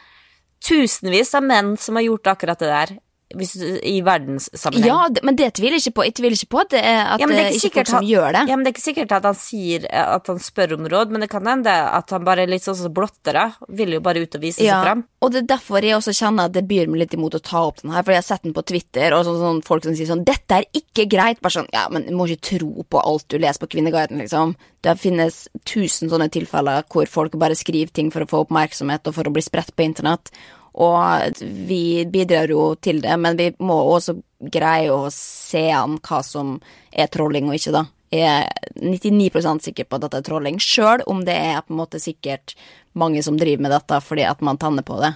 tusenvis 0.65 1.33
av 1.37 1.45
menn 1.47 1.75
som 1.79 1.95
har 1.99 2.07
gjort 2.07 2.33
akkurat 2.33 2.59
det 2.59 2.71
der, 2.71 2.97
hvis, 3.37 3.55
i 3.85 3.99
verdenssammenheng. 4.01 4.85
Ja, 4.89 5.07
men 5.23 5.35
det 5.37 5.51
tviler 5.59 5.77
jeg 5.77 5.85
ikke 5.85 5.97
på. 5.99 6.05
Jeg 6.07 6.15
tviler 6.17 6.37
ikke 6.37 6.49
på 6.55 6.61
at 6.63 6.69
det 6.73 6.81
er, 6.81 7.01
at 7.13 7.19
Ja, 7.21 7.27
det 7.27 7.37
er 7.39 7.51
ikke 7.53 7.73
folk 7.75 7.87
som 7.87 7.99
han- 7.99 8.09
gjør 8.09 8.31
det. 8.33 8.43
Ja, 8.49 8.55
men 8.55 8.63
det 8.65 8.69
er 8.71 8.73
ikke 8.73 8.87
sikkert 8.89 9.11
at 9.11 9.23
han 9.23 9.35
sier 9.35 9.85
at 9.93 10.27
han 10.27 10.39
spør 10.39 10.73
om 10.77 10.87
råd, 10.89 11.09
men 11.11 11.21
det 11.21 11.29
kan 11.29 11.45
hende 11.45 11.67
at 11.69 12.09
han 12.09 12.23
bare 12.25 12.43
er 12.43 12.47
litt 12.47 12.63
sånn 12.63 12.75
som 12.75 12.93
det. 12.93 13.53
Vil 13.69 13.91
jo 13.93 13.99
bare 13.99 14.21
ut 14.23 14.35
og 14.35 14.41
vise 14.41 14.57
seg 14.57 14.65
Ja, 14.65 14.83
fram. 14.83 15.03
og 15.21 15.31
det 15.31 15.43
er 15.43 15.57
derfor 15.57 15.81
jeg 15.81 15.95
også 15.95 16.13
kjenner 16.15 16.45
at 16.45 16.53
det 16.53 16.67
byr 16.67 16.87
meg 16.87 16.99
litt 17.01 17.13
imot 17.13 17.33
å 17.35 17.41
ta 17.41 17.67
opp 17.67 17.81
den 17.81 17.91
her, 17.91 18.03
for 18.03 18.11
jeg 18.11 18.17
har 18.17 18.23
sett 18.23 18.43
den 18.43 18.53
på 18.53 18.65
Twitter, 18.65 19.13
og 19.13 19.25
sånn, 19.25 19.39
sånn 19.39 19.63
folk 19.63 19.83
som 19.83 19.93
sier 19.95 20.07
sånn 20.07 20.25
'Dette 20.25 20.51
er 20.51 20.65
ikke 20.73 21.07
greit', 21.09 21.41
bare 21.41 21.51
sånn 21.51 21.67
Ja, 21.71 21.87
men 21.89 22.03
du 22.05 22.11
må 22.13 22.27
ikke 22.27 22.57
tro 22.59 22.83
på 22.89 23.01
alt 23.05 23.27
du 23.27 23.37
leser 23.37 23.59
på 23.59 23.69
Kvinneguiden, 23.69 24.17
liksom. 24.19 24.55
Det 24.81 24.97
finnes 24.97 25.47
tusen 25.65 26.09
sånne 26.09 26.29
tilfeller 26.31 26.83
hvor 26.89 27.05
folk 27.07 27.31
bare 27.33 27.51
skriver 27.55 27.91
ting 27.93 28.09
for 28.11 28.21
å 28.21 28.27
få 28.27 28.47
oppmerksomhet 28.47 29.05
og 29.07 29.13
for 29.13 29.23
å 29.23 29.33
bli 29.33 29.41
spredt 29.41 29.75
på 29.75 29.83
internett, 29.85 30.31
og 30.79 31.39
vi 31.67 32.05
bidrar 32.07 32.51
jo 32.51 32.73
til 32.79 33.01
det, 33.03 33.15
men 33.19 33.37
vi 33.39 33.49
må 33.59 33.75
også 33.97 34.15
greie 34.39 34.91
å 34.93 35.09
se 35.13 35.65
an 35.75 35.97
hva 35.99 36.21
som 36.23 36.55
er 36.91 37.09
trolling 37.11 37.49
og 37.51 37.57
ikke, 37.59 37.73
da. 37.75 37.85
Jeg 38.09 38.25
er 38.25 38.69
99% 38.81 39.67
sikker 39.67 39.85
på 39.85 39.97
at 39.99 40.05
dette 40.07 40.21
er 40.21 40.25
trolling, 40.25 40.57
sjøl 40.63 41.03
om 41.11 41.21
det 41.27 41.35
er 41.35 41.59
på 41.61 41.75
en 41.75 41.81
måte 41.81 41.99
sikkert 42.01 42.55
mange 42.97 43.21
som 43.25 43.37
driver 43.37 43.67
med 43.67 43.75
dette 43.75 43.99
fordi 44.01 44.23
at 44.25 44.39
man 44.41 44.57
tanner 44.57 44.85
på 44.87 44.97
det. 45.03 45.11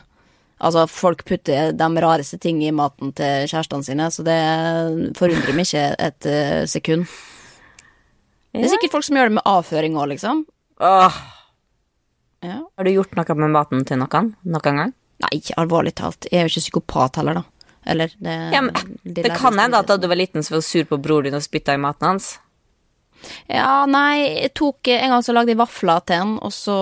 Altså, 0.64 0.86
folk 0.88 1.24
putter 1.28 1.74
de 1.76 1.88
rareste 2.04 2.38
ting 2.40 2.62
i 2.64 2.72
maten 2.72 3.12
til 3.18 3.48
kjærestene 3.52 3.84
sine, 3.88 4.10
så 4.14 4.24
det 4.24 4.38
forundrer 5.18 5.58
meg 5.58 5.66
ikke 5.68 5.88
et 5.98 6.28
uh, 6.30 6.64
sekund. 6.70 7.08
Det 8.54 8.62
er 8.68 8.72
sikkert 8.76 8.94
folk 8.94 9.08
som 9.08 9.18
gjør 9.18 9.32
det 9.32 9.38
med 9.40 9.50
avføring 9.50 9.98
òg, 9.98 10.12
liksom. 10.14 10.44
Åh, 10.84 11.22
Ja. 12.44 12.60
har 12.78 12.84
du 12.84 12.92
gjort 12.92 13.16
noe 13.16 13.36
med 13.40 13.52
maten 13.56 13.86
til 13.88 13.98
noen? 14.02 14.34
Noen 14.44 14.80
gang? 14.80 14.94
Nei, 15.24 15.42
alvorlig 15.60 15.96
talt. 16.00 16.28
Jeg 16.30 16.42
er 16.42 16.48
jo 16.48 16.54
ikke 16.54 16.68
psykopat 16.68 17.20
heller, 17.22 17.42
da. 17.42 17.44
Eller 17.86 18.14
det 18.24 18.38
Ja, 18.54 18.62
men 18.64 18.76
de 19.04 19.24
Det 19.24 19.36
kan 19.36 19.60
hende 19.60 19.80
at 19.80 19.88
da 19.88 19.98
du 19.98 20.08
var 20.08 20.20
liten, 20.20 20.44
så 20.44 20.56
var 20.56 20.64
du 20.64 20.68
sur 20.68 20.88
på 20.88 21.02
bror 21.02 21.24
din 21.24 21.36
og 21.36 21.44
spytta 21.44 21.76
i 21.76 21.82
maten 21.82 22.14
hans. 22.14 22.38
Ja, 23.48 23.86
nei, 23.88 24.44
jeg 24.44 24.54
tok 24.60 24.88
En 24.92 25.14
gang 25.14 25.24
så 25.24 25.36
lagde 25.36 25.54
jeg 25.54 25.60
vafler 25.60 26.02
til 26.04 26.20
han, 26.20 26.34
og 26.44 26.52
så 26.52 26.78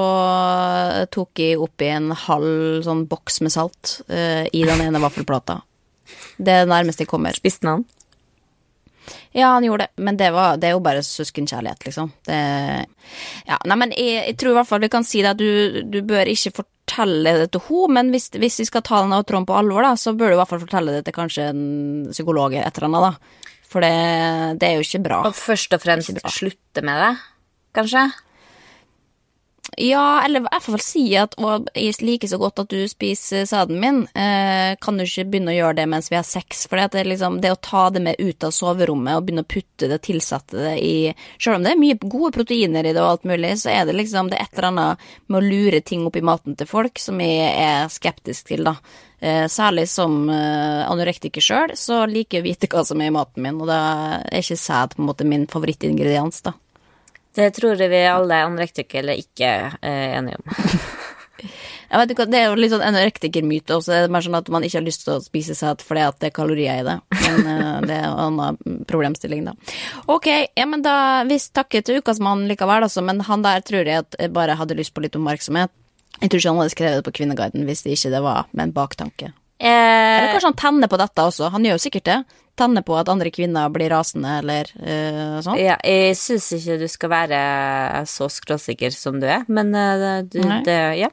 tok 1.13 1.41
jeg 1.41 1.59
oppi 1.61 1.89
en 1.93 2.11
halv 2.11 2.81
sånn 2.85 3.05
boks 3.09 3.41
med 3.45 3.53
salt 3.53 4.01
uh, 4.09 4.45
i 4.49 4.63
den 4.65 4.81
ene 4.81 5.01
vaffelplata. 5.01 5.61
Det 6.37 6.53
er 6.53 6.65
det 6.65 6.71
nærmeste 6.73 7.05
jeg 7.05 7.11
kommer. 7.11 7.37
Spiste 7.37 7.69
han? 7.69 7.85
Ja, 9.35 9.53
han 9.55 9.65
gjorde 9.65 9.87
det, 9.87 10.03
men 10.03 10.17
det, 10.19 10.29
var, 10.35 10.59
det 10.61 10.69
er 10.69 10.75
jo 10.75 10.83
bare 10.83 11.03
søskenkjærlighet, 11.05 11.85
liksom. 11.87 12.11
Det, 12.27 12.37
ja, 13.47 13.57
nei, 13.67 13.77
men 13.79 13.95
jeg, 13.95 14.21
jeg 14.29 14.37
tror 14.39 14.53
i 14.53 14.57
hvert 14.59 14.69
fall 14.69 14.83
vi 14.83 14.91
kan 14.93 15.07
si 15.07 15.23
det 15.23 15.33
at 15.33 15.41
du, 15.41 15.81
du 15.87 15.99
bør 16.07 16.31
ikke 16.31 16.53
fortelle 16.61 17.35
det 17.41 17.49
til 17.55 17.63
henne, 17.69 17.95
men 17.97 18.11
hvis, 18.13 18.29
hvis 18.35 18.59
vi 18.61 18.67
skal 18.69 18.85
ta 18.87 19.01
den 19.03 19.15
tråden 19.27 19.47
på 19.49 19.57
alvor, 19.57 19.87
da, 19.87 19.95
så 19.99 20.13
bør 20.17 20.31
du 20.31 20.37
i 20.37 20.41
hvert 20.41 20.51
fall 20.51 20.63
fortelle 20.63 20.97
det 20.97 21.05
til 21.07 21.17
kanskje 21.17 21.51
en 21.51 21.63
psykolog 22.11 22.55
etter 22.59 22.87
annet, 22.87 23.09
da. 23.09 23.47
For 23.71 23.83
det, 23.83 23.93
det 24.59 24.67
er 24.67 24.77
jo 24.77 24.83
ikke 24.83 25.05
bra. 25.05 25.21
Og 25.29 25.37
først 25.37 25.77
og 25.77 25.83
fremst 25.83 26.21
slutte 26.35 26.83
med 26.83 26.99
det, 27.05 27.13
kanskje? 27.77 28.09
Ja, 29.77 30.21
eller 30.25 30.41
i 30.41 30.43
hvert 30.43 30.63
fall 30.65 30.81
si 30.83 31.03
at 31.15 31.37
og 31.39 31.69
jeg 31.79 31.95
liker 32.03 32.27
så 32.27 32.35
godt 32.41 32.59
at 32.59 32.73
du 32.73 32.81
spiser 32.91 33.45
sæden 33.47 33.79
min, 33.79 34.01
eh, 34.19 34.75
kan 34.83 34.97
du 34.99 35.05
ikke 35.05 35.29
begynne 35.31 35.53
å 35.53 35.55
gjøre 35.55 35.77
det 35.79 35.85
mens 35.93 36.09
vi 36.11 36.17
har 36.17 36.25
sex? 36.27 36.65
For 36.67 36.81
det, 36.81 37.05
liksom, 37.07 37.39
det 37.39 37.53
å 37.53 37.59
ta 37.63 37.85
det 37.89 38.01
med 38.03 38.19
ut 38.19 38.43
av 38.43 38.51
soverommet 38.51 39.15
og 39.15 39.29
begynne 39.29 39.45
å 39.45 39.47
putte 39.47 39.87
det, 39.87 40.01
tilsette 40.03 40.59
det 40.59 40.73
i 40.83 40.95
Selv 41.39 41.55
om 41.55 41.63
det 41.63 41.71
er 41.71 41.79
mye 41.79 41.99
gode 42.01 42.33
proteiner 42.35 42.83
i 42.83 42.91
det 42.91 42.99
og 42.99 43.13
alt 43.13 43.29
mulig, 43.31 43.53
så 43.61 43.71
er 43.71 43.87
det 43.87 43.95
liksom 43.95 44.31
det 44.31 44.41
er 44.41 44.49
et 44.49 44.59
eller 44.59 44.69
annet 44.71 45.07
med 45.27 45.39
å 45.39 45.47
lure 45.47 45.81
ting 45.87 46.03
opp 46.09 46.19
i 46.19 46.25
maten 46.25 46.59
til 46.59 46.67
folk 46.67 46.99
som 46.99 47.23
jeg 47.23 47.53
er 47.55 47.87
skeptisk 47.91 48.51
til, 48.51 48.67
da. 48.67 48.75
Eh, 49.21 49.45
særlig 49.47 49.87
som 49.87 50.25
eh, 50.33 50.81
anorektiker 50.89 51.43
sjøl, 51.45 51.77
så 51.79 52.03
liker 52.09 52.39
jeg 52.39 52.43
å 52.43 52.49
vite 52.49 52.69
hva 52.73 52.83
som 52.87 52.99
er 52.99 53.11
i 53.11 53.15
maten 53.15 53.45
min, 53.45 53.61
og 53.61 53.71
da 53.71 53.79
er 54.19 54.43
ikke 54.43 54.59
sæd 54.59 54.97
på 54.97 55.03
en 55.03 55.09
måte 55.13 55.27
min 55.29 55.47
favorittingrediens, 55.47 56.43
da. 56.43 56.57
Det 57.35 57.47
tror 57.55 57.79
jeg 57.79 57.91
vi 57.91 58.01
alle 58.09 58.43
anorektikere 58.45 59.15
ikke 59.19 59.51
er 59.79 60.17
enige 60.17 60.41
om. 60.41 60.51
Jeg 61.91 61.99
vet 61.99 62.11
ikke, 62.13 62.25
Det 62.31 62.37
er 62.39 62.45
jo 62.47 62.55
litt 62.59 62.71
sånn 62.71 62.83
anorektikermyte 62.85 63.75
også. 63.75 63.91
Det 63.91 64.05
er 64.05 64.13
mer 64.13 64.23
sånn 64.23 64.37
at 64.37 64.49
man 64.53 64.63
ikke 64.63 64.77
har 64.77 64.85
lyst 64.85 65.03
til 65.03 65.17
å 65.17 65.23
spise 65.23 65.55
seg 65.57 65.81
fordi 65.83 66.05
at 66.07 66.19
det 66.21 66.29
er 66.29 66.35
kalorier 66.37 66.79
i 66.79 66.85
det. 66.87 66.95
Men 67.17 67.49
eh, 67.51 67.79
det 67.89 67.97
er 67.97 68.05
en 68.07 68.21
annen 68.27 68.85
problemstilling, 68.87 69.43
da. 69.49 69.55
Ok, 70.11 70.29
ja, 70.55 70.67
men 70.69 70.85
da 70.85 70.95
Vi 71.27 71.39
takker 71.51 71.83
til 71.83 71.99
ukas 71.99 72.21
mann 72.23 72.45
likevel, 72.47 72.85
altså. 72.87 73.03
Men 73.03 73.19
han 73.27 73.43
der 73.43 73.65
tror 73.67 73.83
jeg 73.83 74.05
at 74.05 74.19
jeg 74.19 74.31
bare 74.35 74.55
hadde 74.59 74.77
lyst 74.79 74.95
på 74.95 75.03
litt 75.03 75.17
oppmerksomhet. 75.19 75.73
Jeg 76.21 76.29
tror 76.29 76.39
ikke 76.39 76.53
han 76.53 76.61
hadde 76.61 76.75
skrevet 76.75 76.99
det 76.99 77.07
på 77.07 77.17
Kvinneguiden 77.19 77.67
hvis 77.67 77.83
det 77.83 77.95
ikke 77.97 78.13
det 78.13 78.23
var 78.23 78.47
med 78.51 78.69
en 78.69 78.75
baktanke. 78.75 79.33
Eller 79.61 80.27
Eh, 80.27 80.31
kanskje 80.31 80.47
han 80.47 80.57
tenner 80.57 80.89
på 80.89 80.97
dette 80.97 81.23
også. 81.23 81.51
Han 81.53 81.65
gjør 81.65 81.77
jo 81.77 81.83
sikkert 81.85 82.07
det. 82.09 82.17
Tenner 82.57 82.83
på 82.85 82.97
at 82.97 83.09
andre 83.09 83.31
kvinner 83.33 83.69
blir 83.73 83.91
rasende, 83.93 84.39
eller 84.41 84.67
eh, 84.81 85.37
sånn. 85.45 85.57
ja, 85.61 85.77
jeg 85.85 86.17
syns 86.19 86.49
ikke 86.57 86.77
du 86.81 86.87
skal 86.91 87.13
være 87.13 87.39
så 88.09 88.27
skråsikker 88.29 88.91
som 88.93 89.21
du 89.21 89.27
er, 89.29 89.45
men 89.47 89.71
uh, 89.71 90.19
du, 90.27 90.41
Nei. 90.43 90.61
det 90.67 90.79
Ja. 90.99 91.11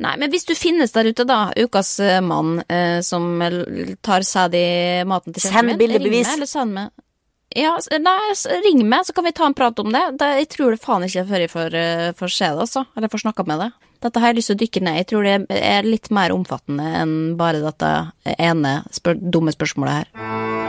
Nei, 0.00 0.14
men 0.16 0.30
hvis 0.32 0.46
du 0.48 0.54
finnes 0.56 0.94
der 0.94 1.10
ute, 1.10 1.26
da, 1.28 1.50
ukas 1.60 1.98
mann 2.24 2.62
eh, 2.72 3.02
som 3.04 3.34
tar 4.00 4.24
sæd 4.24 4.54
i 4.56 4.68
maten 5.04 5.34
til 5.34 5.42
Send 5.42 5.52
kjæresten 5.52 5.68
min, 5.68 5.80
bildebevis. 5.82 6.14
ring 6.14 6.24
meg, 6.24 6.38
eller 6.38 6.48
send 6.48 6.76
meg 6.78 6.88
ja, 7.58 7.74
nei, 7.98 8.16
ring 8.62 8.84
meg, 8.88 9.02
så 9.04 9.12
kan 9.12 9.26
vi 9.26 9.34
ta 9.34 9.48
en 9.50 9.56
prat 9.58 9.76
om 9.82 9.90
det. 9.90 10.04
det 10.22 10.28
jeg 10.38 10.48
tror 10.54 10.70
det 10.70 10.80
faen 10.80 11.02
ikke 11.04 11.26
før 11.26 11.42
jeg 11.42 11.50
får, 11.50 11.76
får 12.16 12.32
se 12.32 12.46
det, 12.46 12.64
altså. 12.64 12.84
Eller 12.94 13.10
får 13.10 13.24
snakka 13.26 13.44
med 13.50 13.64
det. 13.64 13.68
Dette 14.00 14.20
har 14.22 14.32
jeg 14.32 14.40
lyst 14.40 14.52
til 14.52 14.56
å 14.56 14.62
dykke 14.62 14.82
ned. 14.86 15.00
Jeg 15.02 15.08
tror 15.10 15.28
det 15.28 15.60
er 15.60 15.88
litt 15.88 16.08
mer 16.14 16.32
omfattende 16.32 16.86
enn 17.02 17.14
bare 17.40 17.60
dette 17.64 17.92
ene 18.38 18.80
spør 18.96 19.20
dumme 19.20 19.52
spørsmålet 19.52 20.00
her. 20.00 20.59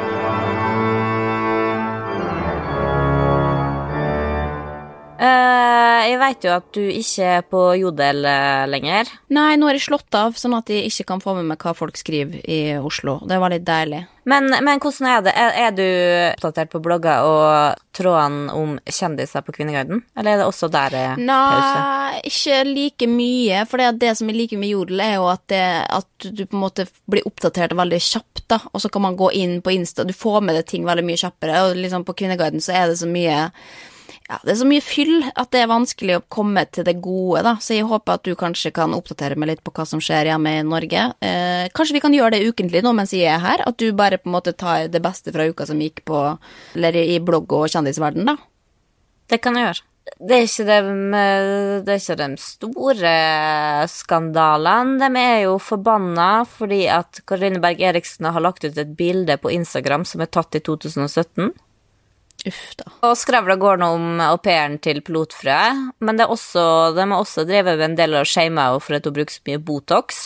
Eh, 5.21 6.03
jeg 6.09 6.17
vet 6.17 6.45
jo 6.47 6.53
at 6.55 6.69
du 6.73 6.81
ikke 6.81 7.25
er 7.37 7.43
på 7.45 7.59
Jodel 7.77 8.25
eh, 8.25 8.63
lenger. 8.69 9.09
Nei, 9.29 9.53
nå 9.59 9.67
er 9.69 9.77
jeg 9.77 9.85
slått 9.85 10.17
av, 10.17 10.33
sånn 10.39 10.55
at 10.57 10.71
jeg 10.73 10.89
ikke 10.89 11.11
kan 11.11 11.21
få 11.21 11.35
med 11.37 11.45
meg 11.51 11.61
hva 11.61 11.75
folk 11.77 11.99
skriver 11.99 12.41
i 12.41 12.61
Oslo. 12.81 13.19
Det 13.29 13.37
var 13.41 13.53
litt 13.53 13.67
deilig. 13.67 14.01
Men, 14.25 14.49
men 14.49 14.81
hvordan 14.81 15.07
er 15.09 15.21
det? 15.25 15.33
Er, 15.37 15.53
er 15.67 15.75
du 15.77 15.85
oppdatert 16.31 16.71
på 16.73 16.81
blogger 16.81 17.25
og 17.25 17.85
trådene 17.97 18.53
om 18.53 18.75
kjendiser 18.85 19.45
på 19.45 19.53
Kvinneguiden? 19.55 20.01
Eller 20.17 20.33
er 20.33 20.41
det 20.41 20.47
også 20.49 20.71
der 20.73 20.97
eh, 20.97 21.13
pause? 21.13 21.85
Nei, 21.85 22.23
ikke 22.31 22.63
like 22.71 23.11
mye. 23.13 23.61
For 23.69 23.81
det, 23.81 23.91
det 24.01 24.15
som 24.17 24.33
jeg 24.33 24.39
liker 24.39 24.61
med 24.61 24.73
Jodel, 24.73 25.05
er 25.05 25.15
jo 25.19 25.29
at, 25.29 25.45
det, 25.53 25.63
at 26.01 26.29
du 26.33 26.43
på 26.47 26.57
en 26.57 26.65
måte 26.65 26.87
blir 27.09 27.29
oppdatert 27.29 27.77
veldig 27.77 28.01
kjapt, 28.09 28.45
da. 28.49 28.61
Og 28.73 28.81
så 28.81 28.89
kan 28.93 29.05
man 29.05 29.21
gå 29.21 29.29
inn 29.37 29.59
på 29.61 29.77
Insta, 29.77 30.05
du 30.05 30.17
får 30.17 30.41
med 30.45 30.57
deg 30.57 30.69
ting 30.73 30.89
veldig 30.89 31.05
mye 31.05 31.21
kjappere. 31.21 31.61
Og 31.67 31.77
liksom 31.77 32.09
på 32.09 32.17
Kvinneguiden 32.17 32.63
så 32.63 32.73
er 32.77 32.89
det 32.89 32.97
så 33.01 33.09
mye 33.09 33.51
ja, 34.31 34.37
det 34.47 34.53
er 34.53 34.59
så 34.61 34.67
mye 34.67 34.83
fyll 34.83 35.25
at 35.27 35.49
det 35.51 35.59
er 35.59 35.67
vanskelig 35.67 36.15
å 36.15 36.23
komme 36.31 36.63
til 36.71 36.85
det 36.87 36.93
gode, 37.03 37.41
da. 37.43 37.57
Så 37.59 37.75
jeg 37.75 37.87
håper 37.89 38.15
at 38.15 38.23
du 38.23 38.31
kanskje 38.39 38.71
kan 38.75 38.95
oppdatere 38.95 39.35
meg 39.35 39.49
litt 39.49 39.63
på 39.65 39.73
hva 39.75 39.83
som 39.89 39.99
skjer 39.99 40.29
hjemme 40.29 40.53
i 40.55 40.63
Norge. 40.63 41.03
Eh, 41.19 41.67
kanskje 41.75 41.97
vi 41.97 42.03
kan 42.05 42.15
gjøre 42.15 42.37
det 42.37 42.47
ukentlig 42.47 42.83
nå 42.85 42.93
mens 42.95 43.11
jeg 43.11 43.27
er 43.27 43.41
her? 43.43 43.65
At 43.67 43.75
du 43.81 43.89
bare 43.97 44.21
på 44.21 44.31
en 44.31 44.37
måte 44.37 44.55
tar 44.55 44.87
det 44.93 45.01
beste 45.03 45.33
fra 45.35 45.49
uka 45.51 45.67
som 45.67 45.81
gikk 45.83 46.05
på 46.07 46.21
Eller 46.77 46.95
i 46.95 47.19
blogg- 47.19 47.51
og 47.57 47.67
kjendisverden, 47.73 48.29
da? 48.29 48.37
Det 49.27 49.41
kan 49.43 49.57
jeg 49.59 49.67
gjøre. 49.67 49.87
Det 50.17 50.37
er 50.37 50.45
ikke 50.47 50.65
de, 50.65 50.77
det 51.85 51.93
er 51.93 51.99
ikke 51.99 52.17
de 52.21 52.29
store 52.41 53.11
skandalene. 53.91 54.95
De 55.01 55.25
er 55.25 55.41
jo 55.43 55.57
forbanna 55.61 56.29
fordi 56.47 56.85
at 56.91 57.19
Karoline 57.27 57.61
Berg 57.63 57.83
Eriksen 57.91 58.31
har 58.31 58.43
lagt 58.43 58.63
ut 58.63 58.79
et 58.79 58.95
bilde 58.97 59.35
på 59.43 59.51
Instagram 59.51 60.07
som 60.07 60.23
er 60.23 60.31
tatt 60.31 60.55
i 60.55 60.63
2017. 60.63 61.51
Uff, 62.47 62.73
da. 62.79 62.87
Og 63.05 63.13
skravla 63.19 63.55
går 63.61 63.81
nå 63.81 63.87
om 63.95 64.21
au 64.25 64.37
pairen 64.41 64.79
til 64.81 65.03
pilotfrøet, 65.05 65.91
men 66.01 66.17
det 66.17 66.25
er 66.25 66.33
også, 66.33 66.63
de 66.97 67.05
har 67.05 67.19
også 67.19 67.45
drevet 67.45 67.77
med 67.77 67.91
en 67.91 67.97
del 67.99 68.17
av 68.17 68.25
shama 68.29 68.71
henne 68.71 68.81
for 68.81 68.97
at 68.97 69.05
hun 69.05 69.15
bruker 69.19 69.35
så 69.35 69.43
mye 69.45 69.61
Botox, 69.61 70.21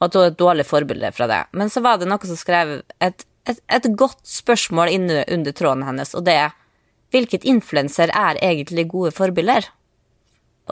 og 0.00 0.08
at 0.08 0.16
hun 0.16 0.24
er 0.24 0.32
et 0.32 0.40
dårlig 0.40 0.66
forbilde 0.68 1.12
fra 1.16 1.28
det. 1.28 1.42
Men 1.52 1.72
så 1.72 1.84
var 1.84 2.00
det 2.00 2.08
noe 2.08 2.30
som 2.30 2.40
skrev 2.40 2.78
et, 3.04 3.26
et, 3.44 3.60
et 3.68 3.90
godt 3.92 4.22
spørsmål 4.28 4.92
inne 4.96 5.24
under 5.36 5.56
tråden 5.56 5.84
hennes, 5.84 6.16
og 6.16 6.24
det 6.28 6.38
er 6.46 6.56
hvilket 7.14 7.44
influenser 7.46 8.10
er 8.10 8.40
egentlig 8.42 8.88
gode 8.90 9.12
forbilder? 9.14 9.68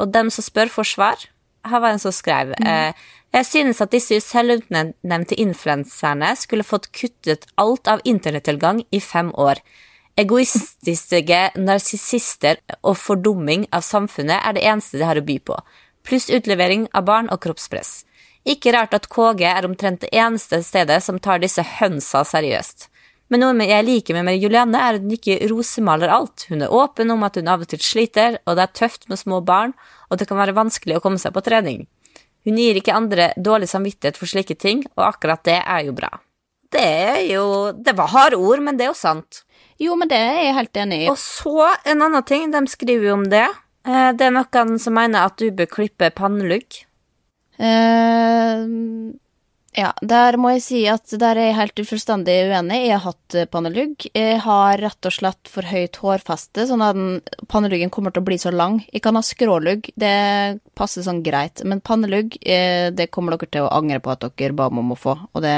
Og 0.00 0.10
dem 0.10 0.30
som 0.32 0.42
spør, 0.42 0.72
får 0.72 0.88
svar. 0.94 1.26
Her 1.68 1.82
var 1.84 1.94
en 1.94 2.02
som 2.02 2.14
skrev 2.14 2.54
eh, 2.58 2.90
Jeg 3.32 3.46
synes 3.46 3.80
at 3.84 3.92
disse 3.92 4.18
selvutnevnte 4.24 5.36
influenserne 5.38 6.32
skulle 6.36 6.66
fått 6.66 6.88
kuttet 6.96 7.46
alt 7.60 7.86
av 7.86 8.02
internettilgang 8.08 8.82
i 8.90 9.00
fem 9.00 9.30
år. 9.38 9.60
Egoistiske 10.20 11.38
narsissister 11.56 12.58
og 12.84 12.98
fordumming 13.00 13.64
av 13.72 13.80
samfunnet 13.86 14.42
er 14.44 14.56
det 14.56 14.64
eneste 14.68 14.98
de 15.00 15.06
har 15.08 15.16
å 15.16 15.24
by 15.24 15.38
på, 15.40 15.56
pluss 16.04 16.28
utlevering 16.28 16.84
av 16.92 17.06
barn 17.08 17.30
og 17.32 17.40
kroppspress. 17.40 18.02
Ikke 18.44 18.74
rart 18.74 18.92
at 18.92 19.08
KG 19.08 19.46
er 19.48 19.64
omtrent 19.64 20.02
det 20.02 20.10
eneste 20.12 20.60
stedet 20.66 20.98
som 21.04 21.20
tar 21.22 21.40
disse 21.40 21.64
hønsa 21.78 22.26
seriøst. 22.28 22.90
Men 23.32 23.40
noe 23.40 23.64
jeg 23.64 23.86
liker 23.86 24.18
med 24.20 24.36
Julianne, 24.36 24.76
er 24.76 24.98
at 24.98 25.06
hun 25.06 25.14
ikke 25.16 25.38
rosemaler 25.48 26.12
alt. 26.12 26.44
Hun 26.50 26.66
er 26.66 26.74
åpen 26.74 27.14
om 27.14 27.22
at 27.24 27.38
hun 27.40 27.48
av 27.48 27.62
og 27.64 27.70
til 27.70 27.80
sliter, 27.80 28.36
og 28.44 28.58
det 28.58 28.66
er 28.66 28.74
tøft 28.82 29.08
med 29.08 29.22
små 29.22 29.40
barn, 29.40 29.72
og 30.10 30.20
det 30.20 30.26
kan 30.28 30.36
være 30.36 30.52
vanskelig 30.58 30.98
å 30.98 31.04
komme 31.04 31.22
seg 31.22 31.32
på 31.32 31.44
trening. 31.46 31.86
Hun 32.44 32.58
gir 32.60 32.76
ikke 32.76 32.98
andre 32.98 33.30
dårlig 33.40 33.70
samvittighet 33.72 34.20
for 34.20 34.28
slike 34.28 34.58
ting, 34.60 34.84
og 34.98 35.06
akkurat 35.06 35.40
det 35.48 35.62
er 35.62 35.86
jo 35.86 35.96
bra. 35.96 36.10
Det 36.72 36.82
er 36.82 37.22
jo 37.30 37.46
Det 37.72 37.96
var 37.96 38.12
harde 38.12 38.36
ord, 38.36 38.60
men 38.60 38.76
det 38.76 38.84
er 38.84 38.92
jo 38.92 38.98
sant. 38.98 39.44
Jo, 39.82 39.96
men 39.98 40.10
det 40.10 40.20
er 40.20 40.38
jeg 40.46 40.56
helt 40.60 40.80
enig 40.84 41.00
i. 41.04 41.10
Og 41.10 41.18
så 41.20 41.72
en 41.90 42.04
annen 42.06 42.28
ting, 42.28 42.50
de 42.54 42.62
skriver 42.70 43.10
jo 43.10 43.18
om 43.18 43.26
det. 43.32 43.48
Eh, 43.86 44.12
Det 44.14 44.28
er 44.28 44.36
noen 44.36 44.78
som 44.78 44.94
mener 44.94 45.26
at 45.26 45.36
du 45.40 45.50
bør 45.50 45.70
klippe 45.80 46.12
pannelugg. 46.14 46.84
Uh, 47.62 49.12
ja, 49.72 49.88
der 50.04 50.36
må 50.40 50.50
jeg 50.52 50.62
si 50.64 50.80
at 50.90 51.12
der 51.20 51.38
er 51.38 51.46
jeg 51.48 51.56
helt 51.56 51.82
fullstendig 51.88 52.34
uenig. 52.50 52.78
Jeg 52.88 52.98
har 52.98 53.04
hatt 53.06 53.36
pannelugg. 53.52 54.04
Jeg 54.12 54.40
har 54.44 54.82
rett 54.82 55.08
og 55.08 55.14
slett 55.14 55.48
for 55.48 55.64
høyt 55.64 55.96
hårfeste, 56.02 56.66
sånn 56.68 56.84
at 56.84 57.30
panneluggen 57.52 57.92
kommer 57.92 58.12
til 58.12 58.20
å 58.20 58.26
bli 58.26 58.36
så 58.40 58.52
lang. 58.52 58.82
Jeg 58.92 59.04
kan 59.06 59.16
ha 59.16 59.22
skrålugg, 59.24 59.88
det 59.96 60.60
passer 60.76 61.06
sånn 61.06 61.22
greit, 61.24 61.64
men 61.64 61.80
pannelugg, 61.80 62.36
eh, 62.44 62.90
det 62.92 63.08
kommer 63.14 63.38
dere 63.38 63.48
til 63.48 63.64
å 63.64 63.72
angre 63.72 64.02
på 64.04 64.12
at 64.12 64.28
dere 64.36 64.58
ba 64.58 64.68
om 64.68 64.92
å 64.92 64.98
få. 64.98 65.16
Og 65.32 65.40
det 65.40 65.56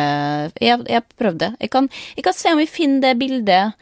Jeg 0.61 0.85
jeg 0.87 1.01
har 1.01 1.07
prøvd 1.19 1.39
det. 1.39 1.57
Jeg 1.61 1.71
kan, 1.71 1.91
jeg 2.17 2.25
kan 2.25 2.35
se 2.35 2.53
om 2.53 2.59
vi 2.59 2.71
finner 2.71 3.01
det 3.01 3.19
bildet 3.19 3.75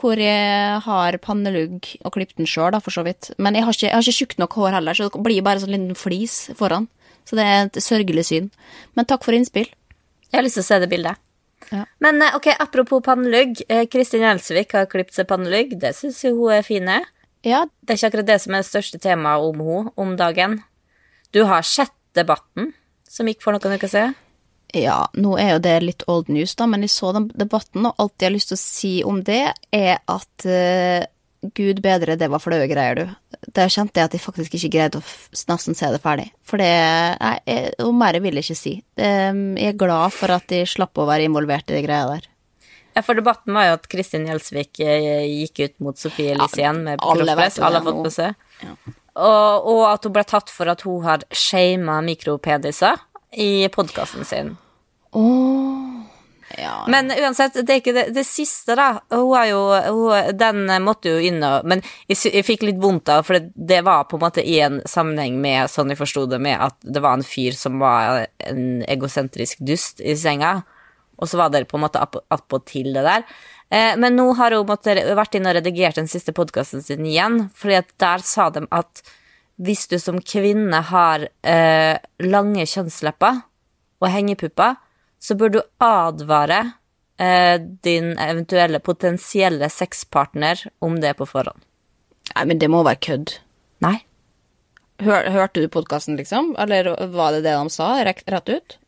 hvor 0.00 0.18
jeg 0.18 0.78
har 0.86 1.18
pannelugg 1.22 1.84
og 2.04 2.14
klippet 2.14 2.38
den 2.40 2.48
sjøl, 2.48 2.74
for 2.80 2.94
så 2.94 3.04
vidt. 3.06 3.30
Men 3.38 3.54
jeg 3.54 3.66
har 3.66 3.76
ikke, 3.76 3.88
jeg 3.90 3.94
har 3.96 4.06
ikke 4.06 4.18
tjukt 4.22 4.38
nok 4.40 4.56
hår 4.58 4.76
heller, 4.78 4.96
så 4.96 5.08
det 5.12 5.22
blir 5.24 5.44
bare 5.44 5.60
sånn 5.62 5.74
liten 5.74 5.98
flis 5.98 6.36
foran. 6.58 6.88
Så 7.28 7.36
det 7.38 7.44
er 7.46 7.66
et 7.68 7.78
sørgelig 7.84 8.24
syn. 8.30 8.48
Men 8.98 9.06
takk 9.06 9.22
for 9.26 9.36
innspill. 9.36 9.68
Jeg 10.32 10.38
har 10.38 10.46
lyst 10.46 10.58
til 10.58 10.64
å 10.64 10.70
se 10.70 10.78
det 10.82 10.88
bildet. 10.90 11.20
Ja. 11.72 11.84
Men 12.04 12.20
eh, 12.24 12.34
ok, 12.36 12.48
apropos 12.58 13.04
pannelugg. 13.04 13.60
eh, 13.68 13.84
Kristin 13.86 14.24
Gjelsvik 14.24 14.72
har 14.74 14.88
klippet 14.90 15.14
seg 15.14 15.28
pannelugg. 15.30 15.76
Det 15.80 15.92
syns 15.96 16.18
jo 16.24 16.34
hun 16.40 16.56
er 16.56 16.66
fine. 16.66 16.98
Ja, 17.46 17.64
Det 17.82 17.94
er 17.94 18.00
ikke 18.00 18.10
akkurat 18.12 18.28
det 18.32 18.40
som 18.42 18.54
er 18.54 18.62
det 18.64 18.70
største 18.70 18.98
temaet 19.02 19.44
om 19.46 19.60
hun 19.62 19.90
om 19.96 20.16
dagen. 20.16 20.60
Du 21.32 21.44
har 21.48 21.62
sett 21.62 21.94
debatten 22.14 22.72
som 23.08 23.28
gikk 23.28 23.40
for 23.44 23.54
noen 23.54 23.78
uker 23.78 23.88
siden. 23.90 24.16
Ja, 24.72 25.02
nå 25.20 25.34
er 25.40 25.54
jo 25.54 25.62
det 25.66 25.74
litt 25.84 26.04
old 26.08 26.30
news, 26.32 26.54
da, 26.56 26.64
men 26.70 26.80
jeg 26.86 26.92
så 26.94 27.10
den 27.12 27.26
debatten, 27.36 27.84
og 27.90 27.98
alt 28.00 28.14
jeg 28.22 28.30
har 28.30 28.36
lyst 28.36 28.52
til 28.52 28.56
å 28.56 28.62
si 28.62 28.92
om 29.04 29.18
det, 29.26 29.42
er 29.76 29.98
at 30.08 30.46
uh, 30.48 31.04
gud 31.58 31.82
bedre, 31.84 32.16
det 32.16 32.28
var 32.32 32.40
flaue 32.40 32.68
greier, 32.70 33.02
du. 33.02 33.36
Der 33.52 33.68
kjente 33.72 34.00
jeg 34.00 34.08
at 34.08 34.16
jeg 34.16 34.22
faktisk 34.24 34.54
ikke 34.56 34.70
greide 34.72 35.00
å 35.02 35.04
nesten 35.50 35.76
se 35.76 35.90
det 35.92 36.00
ferdig. 36.00 36.28
For 36.46 36.62
det 36.62 36.70
Nei, 37.20 37.34
jeg- 37.50 37.74
og 37.84 37.92
mer 38.00 38.16
vil 38.22 38.38
jeg 38.40 38.46
ikke 38.48 38.56
si. 38.62 38.74
Det, 38.96 39.10
jeg 39.60 39.74
er 39.74 39.80
glad 39.80 40.14
for 40.16 40.32
at 40.32 40.48
jeg 40.56 40.70
slapp 40.70 40.96
å 41.02 41.08
være 41.10 41.26
involvert 41.28 41.68
i 41.68 41.76
de 41.76 41.84
greia 41.84 42.08
der. 42.14 42.28
Ja, 42.94 43.00
for 43.04 43.16
debatten 43.16 43.52
var 43.56 43.66
jo 43.70 43.76
at 43.78 43.86
Kristin 43.88 44.26
Gjelsvik 44.28 44.80
eh, 44.84 45.24
gikk 45.42 45.62
ut 45.64 45.78
mot 45.84 45.96
Sofie 46.00 46.34
Elise 46.34 46.60
igjen 46.60 46.82
med 46.84 47.00
kroppspress. 47.00 47.58
Alle 47.64 47.80
har 47.80 47.86
fått 47.86 48.02
nå. 48.04 48.34
Ja. 48.62 48.74
Og, 49.12 49.68
og 49.72 49.80
at 49.90 50.04
hun 50.08 50.12
ble 50.16 50.24
tatt 50.28 50.52
for 50.52 50.68
at 50.72 50.84
hun 50.84 51.02
har 51.04 51.24
shama 51.32 51.98
mikropeniser 52.04 53.00
i 53.32 53.68
podkasten 53.72 54.24
sin. 54.24 54.56
Ja. 56.58 56.84
Men 56.88 57.12
uansett, 57.20 57.54
det 57.54 57.72
er 57.72 57.80
ikke 57.80 57.94
det, 57.96 58.04
det 58.12 58.24
siste, 58.28 58.74
da. 58.76 58.88
Hun 59.12 59.32
er 59.38 59.46
jo 59.50 59.60
hun, 59.72 60.32
Den 60.36 60.66
måtte 60.84 61.14
jo 61.14 61.22
inn 61.22 61.40
og 61.44 61.64
Men 61.68 61.80
jeg, 62.10 62.18
jeg 62.28 62.44
fikk 62.44 62.66
litt 62.68 62.80
vondt 62.82 63.08
av, 63.12 63.24
for 63.26 63.38
det, 63.38 63.52
det 63.56 63.80
var 63.86 64.04
på 64.10 64.18
en 64.18 64.24
måte 64.26 64.44
i 64.44 64.58
en 64.64 64.82
sammenheng 64.88 65.38
med, 65.40 65.70
sånn 65.72 65.92
jeg 65.92 66.00
forsto 66.02 66.26
det, 66.28 66.42
med 66.42 66.60
at 66.60 66.76
det 66.84 67.02
var 67.04 67.16
en 67.16 67.26
fyr 67.26 67.56
som 67.56 67.80
var 67.82 68.26
en 68.44 68.82
egosentrisk 68.90 69.62
dust 69.64 70.02
i 70.04 70.16
senga, 70.18 70.58
og 71.16 71.30
så 71.30 71.40
var 71.40 71.52
det 71.54 71.64
på 71.70 71.78
en 71.78 71.86
måte 71.86 72.02
attpåtil 72.02 72.92
det 72.96 73.06
der. 73.06 73.26
Eh, 73.72 73.96
men 73.96 74.16
nå 74.18 74.28
har 74.36 74.52
hun 74.56 74.68
måtte, 74.68 74.96
vært 75.16 75.38
inn 75.38 75.48
og 75.48 75.56
redigert 75.56 76.00
den 76.00 76.10
siste 76.10 76.34
podkasten 76.36 76.84
sin 76.84 77.06
igjen, 77.08 77.46
fordi 77.56 77.80
at 77.80 77.92
der 78.02 78.24
sa 78.26 78.50
de 78.52 78.66
at 78.74 79.04
hvis 79.62 79.86
du 79.90 79.98
som 80.02 80.20
kvinne 80.20 80.80
har 80.90 81.26
eh, 81.46 81.96
lange 82.24 82.66
kjønnslepper 82.68 83.42
og 84.02 84.08
hengepupper, 84.10 84.78
så 85.22 85.36
bør 85.38 85.52
du 85.54 85.60
advare 85.82 86.60
eh, 87.22 87.58
din 87.86 88.16
eventuelle 88.18 88.82
potensielle 88.82 89.70
sexpartner 89.70 90.66
om 90.82 90.98
det 91.02 91.14
på 91.18 91.28
forhånd. 91.30 91.62
Nei, 92.32 92.46
men 92.48 92.62
det 92.62 92.70
må 92.72 92.82
være 92.86 93.02
kødd. 93.02 93.36
Nei. 93.84 93.98
Hør, 95.02 95.28
hørte 95.34 95.62
du 95.62 95.70
podkasten, 95.70 96.18
liksom? 96.18 96.54
Eller 96.62 96.90
var 97.14 97.34
det 97.34 97.44
det 97.46 97.54
de 97.58 97.74
sa, 97.74 97.94
rett, 98.06 98.24
ut? 98.26 98.78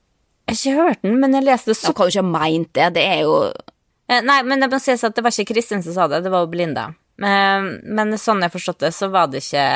Jeg 0.45 0.55
har 0.55 0.59
ikke 0.59 0.75
hørt 0.81 1.07
den, 1.07 1.21
men 1.23 1.35
jeg 1.35 1.47
leste 1.47 1.75
så... 1.75 1.89
så 1.89 1.97
kan 1.97 2.11
jo 2.11 2.15
ikke 2.15 2.27
ha 2.27 2.35
meint 2.35 2.75
det. 2.77 2.91
Det 2.99 3.07
er 3.15 3.23
jo 3.25 3.39
Eh, 4.09 4.23
Nei, 4.25 4.43
men 4.45 4.61
det 4.61 4.69
må 4.73 4.81
sies 4.83 5.05
at 5.05 5.17
det 5.17 5.25
var 5.25 5.33
ikke 5.33 5.55
Kristin 5.55 5.83
som 5.85 5.97
sa 5.97 6.09
det, 6.11 6.25
det 6.25 6.33
var 6.33 6.45
jo 6.45 6.53
Belinda. 6.53 6.91
Men, 7.21 7.79
Men 7.85 8.17
sånn 8.19 8.43
jeg 8.43 8.53
forstod 8.53 8.81
forstått 8.81 8.85
det, 8.85 8.93
så 8.97 9.09
var 9.13 9.31
det 9.31 9.45
ikke 9.45 9.67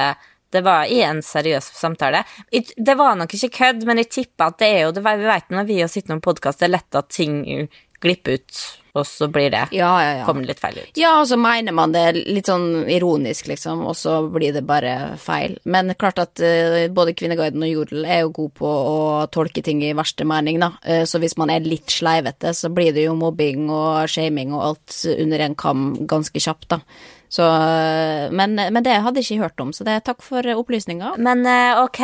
Det 0.50 0.62
var 0.64 0.88
i 0.88 1.02
en 1.04 1.20
seriøs 1.24 1.72
samtale. 1.76 2.22
Det 2.50 2.96
var 2.96 3.18
nok 3.20 3.34
ikke 3.36 3.52
kødd, 3.58 3.84
men 3.88 4.00
jeg 4.00 4.12
tipper 4.14 4.48
at 4.48 4.58
det 4.62 4.70
er 4.78 4.80
jo 4.86 4.94
det, 4.96 5.04
Vi 5.04 5.28
vet 5.28 5.52
når 5.52 5.68
vi 5.68 5.80
har 5.82 5.92
sittet 5.92 6.14
med 6.14 6.24
podkast, 6.24 6.62
det 6.62 6.70
er 6.70 6.76
lett 6.78 6.98
at 6.98 7.10
ting 7.12 7.68
glipper 8.00 8.38
ut, 8.38 8.58
og 8.94 9.06
så 9.06 9.28
blir 9.30 9.50
det 9.50 9.64
Ja, 9.74 9.90
ja, 10.02 10.12
ja. 10.20 10.24
kommer 10.26 10.44
det 10.44 10.52
litt 10.52 10.62
feil 10.62 10.78
ut. 10.78 10.98
Ja, 10.98 11.16
og 11.20 11.26
så 11.30 11.38
mener 11.40 11.74
man 11.74 11.92
det 11.94 12.04
litt 12.16 12.48
sånn 12.50 12.86
ironisk, 12.90 13.48
liksom, 13.50 13.82
og 13.90 13.96
så 13.98 14.20
blir 14.30 14.54
det 14.54 14.64
bare 14.68 15.16
feil. 15.20 15.56
Men 15.64 15.92
klart 15.98 16.20
at 16.22 16.42
uh, 16.42 16.86
både 16.94 17.16
Kvinneguiden 17.18 17.64
og 17.66 17.72
Jodel 17.72 18.06
er 18.06 18.22
jo 18.22 18.32
gode 18.38 18.54
på 18.62 18.70
å 18.70 18.98
tolke 19.34 19.64
ting 19.66 19.82
i 19.82 19.94
verste 19.98 20.26
mening, 20.28 20.60
da. 20.62 20.72
Uh, 20.86 21.04
så 21.10 21.20
hvis 21.22 21.36
man 21.40 21.52
er 21.54 21.66
litt 21.66 21.90
sleivete, 21.90 22.54
så 22.54 22.70
blir 22.70 22.94
det 22.94 23.08
jo 23.08 23.18
mobbing 23.18 23.66
og 23.66 24.06
shaming 24.10 24.54
og 24.54 24.66
alt 24.70 24.98
under 25.18 25.46
en 25.48 25.58
kam 25.58 25.88
ganske 26.08 26.42
kjapt, 26.42 26.70
da. 26.76 26.82
Så, 27.28 27.44
eh, 27.44 28.30
men, 28.32 28.56
men 28.56 28.84
det 28.84 29.00
hadde 29.04 29.20
jeg 29.20 29.28
ikke 29.28 29.48
hørt 29.48 29.60
om, 29.64 29.72
så 29.76 29.84
det, 29.84 29.98
takk 30.06 30.22
for 30.24 30.46
opplysninga. 30.54 31.14
Men 31.20 31.44
eh, 31.48 31.80
ok, 31.82 32.02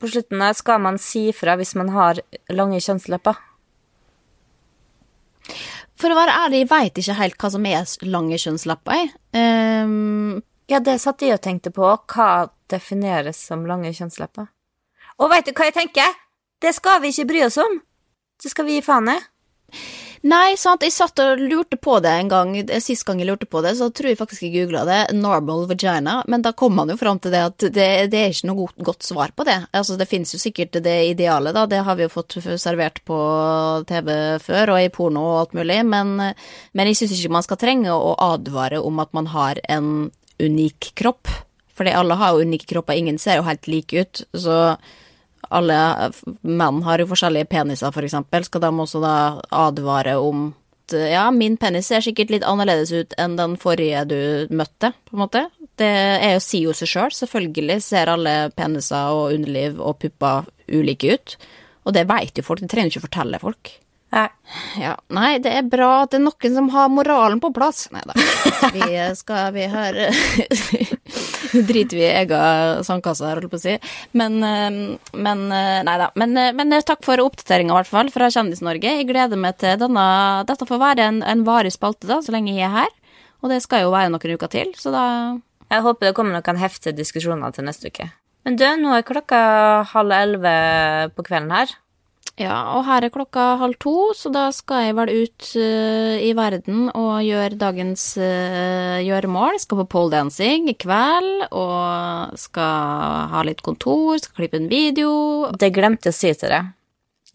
på 0.00 0.08
slutten 0.08 0.44
skal 0.56 0.80
man 0.80 0.96
si 1.02 1.26
fra 1.36 1.58
hvis 1.60 1.74
man 1.76 1.92
har 1.92 2.22
lange 2.52 2.80
kjønnslepper. 2.80 3.36
For 6.00 6.12
å 6.12 6.16
være 6.16 6.36
ærlig, 6.46 6.62
jeg 6.62 6.70
veit 6.70 7.02
ikke 7.02 7.18
helt 7.18 7.36
hva 7.42 7.50
som 7.52 7.66
er 7.68 7.90
lange 8.08 8.38
kjønnslepper, 8.40 9.02
jeg. 9.02 9.12
Ehm, 9.36 10.40
Ja, 10.70 10.78
det 10.78 11.00
satt 11.02 11.18
jeg 11.18 11.34
og 11.34 11.42
tenkte 11.42 11.72
på. 11.74 11.82
Hva 11.82 12.46
defineres 12.70 13.40
som 13.42 13.64
lange 13.66 13.90
kjønnslepper. 13.90 14.46
Og 15.18 15.32
veit 15.32 15.48
du 15.48 15.50
hva 15.50 15.66
jeg 15.66 15.74
tenker? 15.74 16.12
Det 16.62 16.70
skal 16.76 17.00
vi 17.02 17.10
ikke 17.10 17.26
bry 17.32 17.40
oss 17.48 17.58
om. 17.58 17.80
Det 18.40 18.52
skal 18.52 18.68
vi 18.68 18.76
gi 18.78 18.84
faen 18.86 19.10
i. 19.10 19.16
Nei, 20.20 20.52
sant, 20.60 20.82
jeg 20.84 20.92
satt 20.92 21.16
og 21.22 21.40
lurte 21.40 21.78
på 21.80 21.94
det 22.04 22.10
en 22.12 22.28
gang, 22.28 22.50
sist 22.84 23.06
gang 23.08 23.22
jeg 23.22 23.30
lurte 23.30 23.46
på 23.48 23.62
det, 23.64 23.70
så 23.78 23.86
tror 23.88 24.10
jeg 24.10 24.18
faktisk 24.20 24.42
jeg 24.44 24.52
googla 24.52 24.82
det, 24.84 24.98
normal 25.16 25.64
vagina, 25.70 26.18
men 26.28 26.44
da 26.44 26.52
kom 26.52 26.74
man 26.76 26.92
jo 26.92 26.98
fram 27.00 27.16
til 27.24 27.32
det 27.32 27.40
at 27.46 27.64
det, 27.72 27.86
det 28.12 28.20
er 28.20 28.34
ikke 28.34 28.50
noe 28.50 28.58
godt, 28.58 28.84
godt, 28.90 29.08
svar 29.08 29.32
på 29.32 29.46
det. 29.48 29.56
Altså, 29.72 29.96
det 29.96 30.10
finnes 30.10 30.34
jo 30.36 30.42
sikkert 30.42 30.76
det 30.84 30.96
ideale, 31.14 31.54
da, 31.56 31.64
det 31.64 31.80
har 31.86 31.96
vi 31.96 32.04
jo 32.04 32.12
fått 32.12 32.36
servert 32.60 33.00
på 33.08 33.16
TV 33.88 34.12
før, 34.44 34.74
og 34.74 34.84
i 34.84 34.92
porno 34.92 35.24
og 35.24 35.40
alt 35.46 35.56
mulig, 35.56 35.80
men, 35.88 36.16
men 36.20 36.92
jeg 36.92 37.00
syns 37.00 37.16
ikke 37.16 37.36
man 37.40 37.48
skal 37.48 37.62
trenge 37.64 37.96
å 37.96 38.12
advare 38.20 38.84
om 38.84 39.00
at 39.00 39.16
man 39.16 39.32
har 39.32 39.64
en 39.72 40.10
unik 40.36 40.92
kropp, 41.00 41.32
fordi 41.72 41.96
alle 41.96 42.20
har 42.20 42.36
jo 42.36 42.44
unike 42.44 42.68
kropper, 42.68 43.00
ingen 43.00 43.16
ser 43.16 43.40
jo 43.40 43.48
helt 43.48 43.72
like 43.72 44.04
ut, 44.04 44.26
så 44.36 44.76
alle 45.48 46.10
menn 46.42 46.82
har 46.86 47.00
jo 47.00 47.10
forskjellige 47.10 47.48
peniser, 47.50 47.92
for 47.94 48.06
eksempel, 48.06 48.44
skal 48.46 48.64
de 48.66 48.72
også 48.84 49.02
da 49.02 49.14
advare 49.64 50.18
om 50.20 50.50
ja, 50.90 51.28
min 51.30 51.54
penis 51.60 51.86
ser 51.86 52.02
sikkert 52.02 52.32
litt 52.34 52.44
annerledes 52.46 52.90
ut 52.90 53.12
enn 53.20 53.36
den 53.38 53.56
forrige 53.60 54.02
du 54.10 54.20
møtte, 54.50 54.90
på 55.06 55.14
en 55.14 55.22
måte. 55.22 55.44
Det 55.78 55.86
er 55.86 56.34
jo 56.34 56.40
sier 56.42 56.66
jo 56.66 56.74
seg 56.74 56.90
sjøl, 56.90 57.12
selv. 57.14 57.18
selvfølgelig 57.20 57.76
ser 57.84 58.10
alle 58.10 58.34
peniser 58.56 59.14
og 59.14 59.36
underliv 59.36 59.78
og 59.78 60.00
pupper 60.02 60.50
ulike 60.66 61.14
ut. 61.14 61.36
Og 61.86 61.94
det 61.96 62.08
veit 62.10 62.36
jo 62.36 62.44
folk, 62.44 62.60
det 62.60 62.72
trenger 62.72 62.92
ikke 62.92 63.04
å 63.04 63.06
fortelle 63.06 63.40
folk. 63.42 63.72
Nei. 64.10 64.26
Ja, 64.82 64.96
nei, 65.14 65.36
det 65.38 65.52
er 65.54 65.68
bra 65.70 65.90
at 66.02 66.10
det 66.10 66.18
er 66.18 66.24
noen 66.24 66.54
som 66.56 66.70
har 66.74 66.90
moralen 66.90 67.38
på 67.42 67.52
plass. 67.54 67.84
Nei 67.94 68.02
da. 68.08 68.16
Vi 68.74 68.88
skal 69.18 69.52
vi 69.54 69.66
høre 69.70 70.10
driter 71.70 71.98
vi 71.98 72.04
i 72.06 72.12
ega 72.22 72.40
sandkasse 72.86 73.26
her, 73.26 73.40
holdt 73.40 73.52
på 73.52 73.58
å 73.58 73.62
si. 73.62 73.76
Men, 74.16 74.38
eh, 74.46 74.78
men 75.16 75.44
eh, 75.54 75.80
nei 75.86 75.96
da. 76.00 76.10
Men, 76.20 76.36
eh, 76.38 76.52
men 76.56 76.76
takk 76.86 77.04
for 77.06 77.22
oppdateringa, 77.22 77.74
i 77.74 77.78
hvert 77.80 77.90
fall, 77.90 78.12
fra 78.14 78.30
Kjendis-Norge. 78.32 78.96
Jeg 79.00 79.08
gleder 79.10 79.40
meg 79.40 79.58
til 79.60 79.76
denne 79.80 80.06
Dette 80.48 80.68
får 80.68 80.80
være 80.80 81.10
en, 81.10 81.20
en 81.26 81.44
varig 81.46 81.74
spalte, 81.74 82.08
da, 82.10 82.20
så 82.24 82.34
lenge 82.34 82.54
jeg 82.54 82.68
er 82.68 82.76
her. 82.82 82.96
Og 83.40 83.52
det 83.52 83.60
skal 83.64 83.84
jo 83.84 83.92
være 83.94 84.12
noen 84.12 84.36
uker 84.36 84.52
til, 84.52 84.74
så 84.76 84.92
da 84.94 85.04
Jeg 85.70 85.84
håper 85.86 86.08
det 86.08 86.16
kommer 86.18 86.34
noen 86.34 86.58
heftige 86.58 86.96
diskusjoner 86.98 87.54
til 87.54 87.64
neste 87.68 87.92
uke. 87.92 88.08
Men 88.44 88.56
du, 88.56 88.64
nå 88.80 88.96
er 88.96 89.06
klokka 89.06 89.40
halv 89.92 90.16
elleve 90.16 90.54
på 91.14 91.24
kvelden 91.26 91.52
her. 91.54 91.72
Ja, 92.40 92.56
og 92.72 92.86
her 92.86 93.04
er 93.04 93.12
klokka 93.12 93.42
halv 93.60 93.76
to, 93.82 94.14
så 94.16 94.30
da 94.32 94.46
skal 94.54 94.86
jeg 94.86 94.96
vel 94.96 95.10
ut 95.12 95.48
uh, 95.60 96.16
i 96.16 96.30
verden 96.36 96.86
og 96.88 97.20
gjøre 97.26 97.58
dagens 97.60 98.04
uh, 98.16 98.96
gjøremål. 99.04 99.60
Skal 99.60 99.82
på 99.82 99.88
poledancing 99.92 100.70
i 100.72 100.76
kveld, 100.80 101.50
og 101.50 102.38
skal 102.40 103.28
ha 103.34 103.44
litt 103.44 103.60
kontor, 103.66 104.16
skal 104.22 104.40
klippe 104.40 104.60
en 104.60 104.70
video. 104.72 105.12
Det 105.60 105.72
glemte 105.76 106.08
jeg 106.08 106.16
å 106.16 106.20
si 106.20 106.32
til 106.40 106.54
deg. 106.56 106.72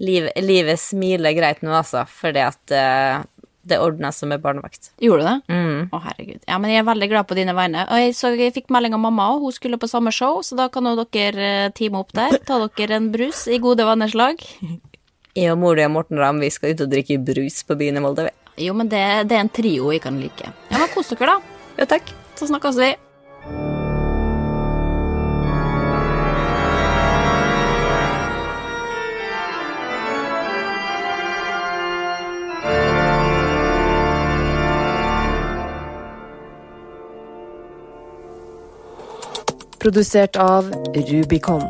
Liv, 0.04 0.26
livet 0.44 0.82
smiler 0.82 1.38
greit 1.38 1.62
nå, 1.64 1.72
altså, 1.78 2.02
fordi 2.10 2.42
at 2.44 2.74
uh, 2.74 3.22
det 3.66 3.78
ordna 3.82 4.12
seg 4.14 4.30
med 4.34 4.42
barnevakt. 4.42 4.92
Gjorde 5.02 5.22
du 5.22 5.30
det? 5.30 5.54
Mm. 5.54 5.86
Å, 5.94 6.02
herregud. 6.08 6.42
Ja, 6.50 6.58
men 6.62 6.74
jeg 6.74 6.82
er 6.82 6.90
veldig 6.90 7.12
glad 7.14 7.30
på 7.30 7.38
dine 7.38 7.56
vegne. 7.58 7.86
Og 7.90 8.02
jeg, 8.02 8.18
så 8.18 8.34
jeg 8.38 8.54
fikk 8.58 8.74
melding 8.74 8.98
av 8.98 9.02
mamma, 9.06 9.30
og 9.34 9.46
hun 9.46 9.56
skulle 9.56 9.80
på 9.82 9.90
samme 9.90 10.14
show, 10.16 10.42
så 10.46 10.58
da 10.58 10.68
kan 10.74 10.90
jo 10.90 10.98
dere 11.02 11.72
teame 11.78 12.02
opp 12.02 12.14
der. 12.18 12.38
Ta 12.46 12.60
dere 12.66 13.00
en 13.00 13.14
brus 13.14 13.46
i 13.50 13.62
gode 13.62 13.86
venners 13.86 14.18
lag. 14.18 14.42
Jeg 15.36 15.52
og 15.52 15.58
mor 15.60 15.76
di 15.76 15.84
og 15.84 15.92
Morten 15.92 16.16
Ramm 16.16 16.38
vi 16.40 16.48
skal 16.48 16.72
ut 16.72 16.82
og 16.86 16.92
drikke 16.94 17.18
brus 17.20 17.58
på 17.68 17.76
byen 17.76 18.00
i 18.00 18.04
Molde. 18.04 18.30
Jo, 18.56 18.72
men 18.72 18.88
det, 18.88 19.02
det 19.28 19.36
er 19.36 19.44
en 19.44 19.52
trio 19.52 19.90
jeg 19.92 20.00
kan 20.06 20.16
like. 20.16 20.48
Ja, 20.72 20.80
men 20.80 20.88
Kos 20.94 21.12
dere, 21.12 21.36
da. 21.36 21.74
Jo, 21.76 21.90
takk. 21.92 22.14
Så 22.40 22.48
snakkes 22.48 22.80
vi. 22.80 22.96
Produsert 39.84 40.40
av 40.40 40.72
Rubicon. 40.96 41.68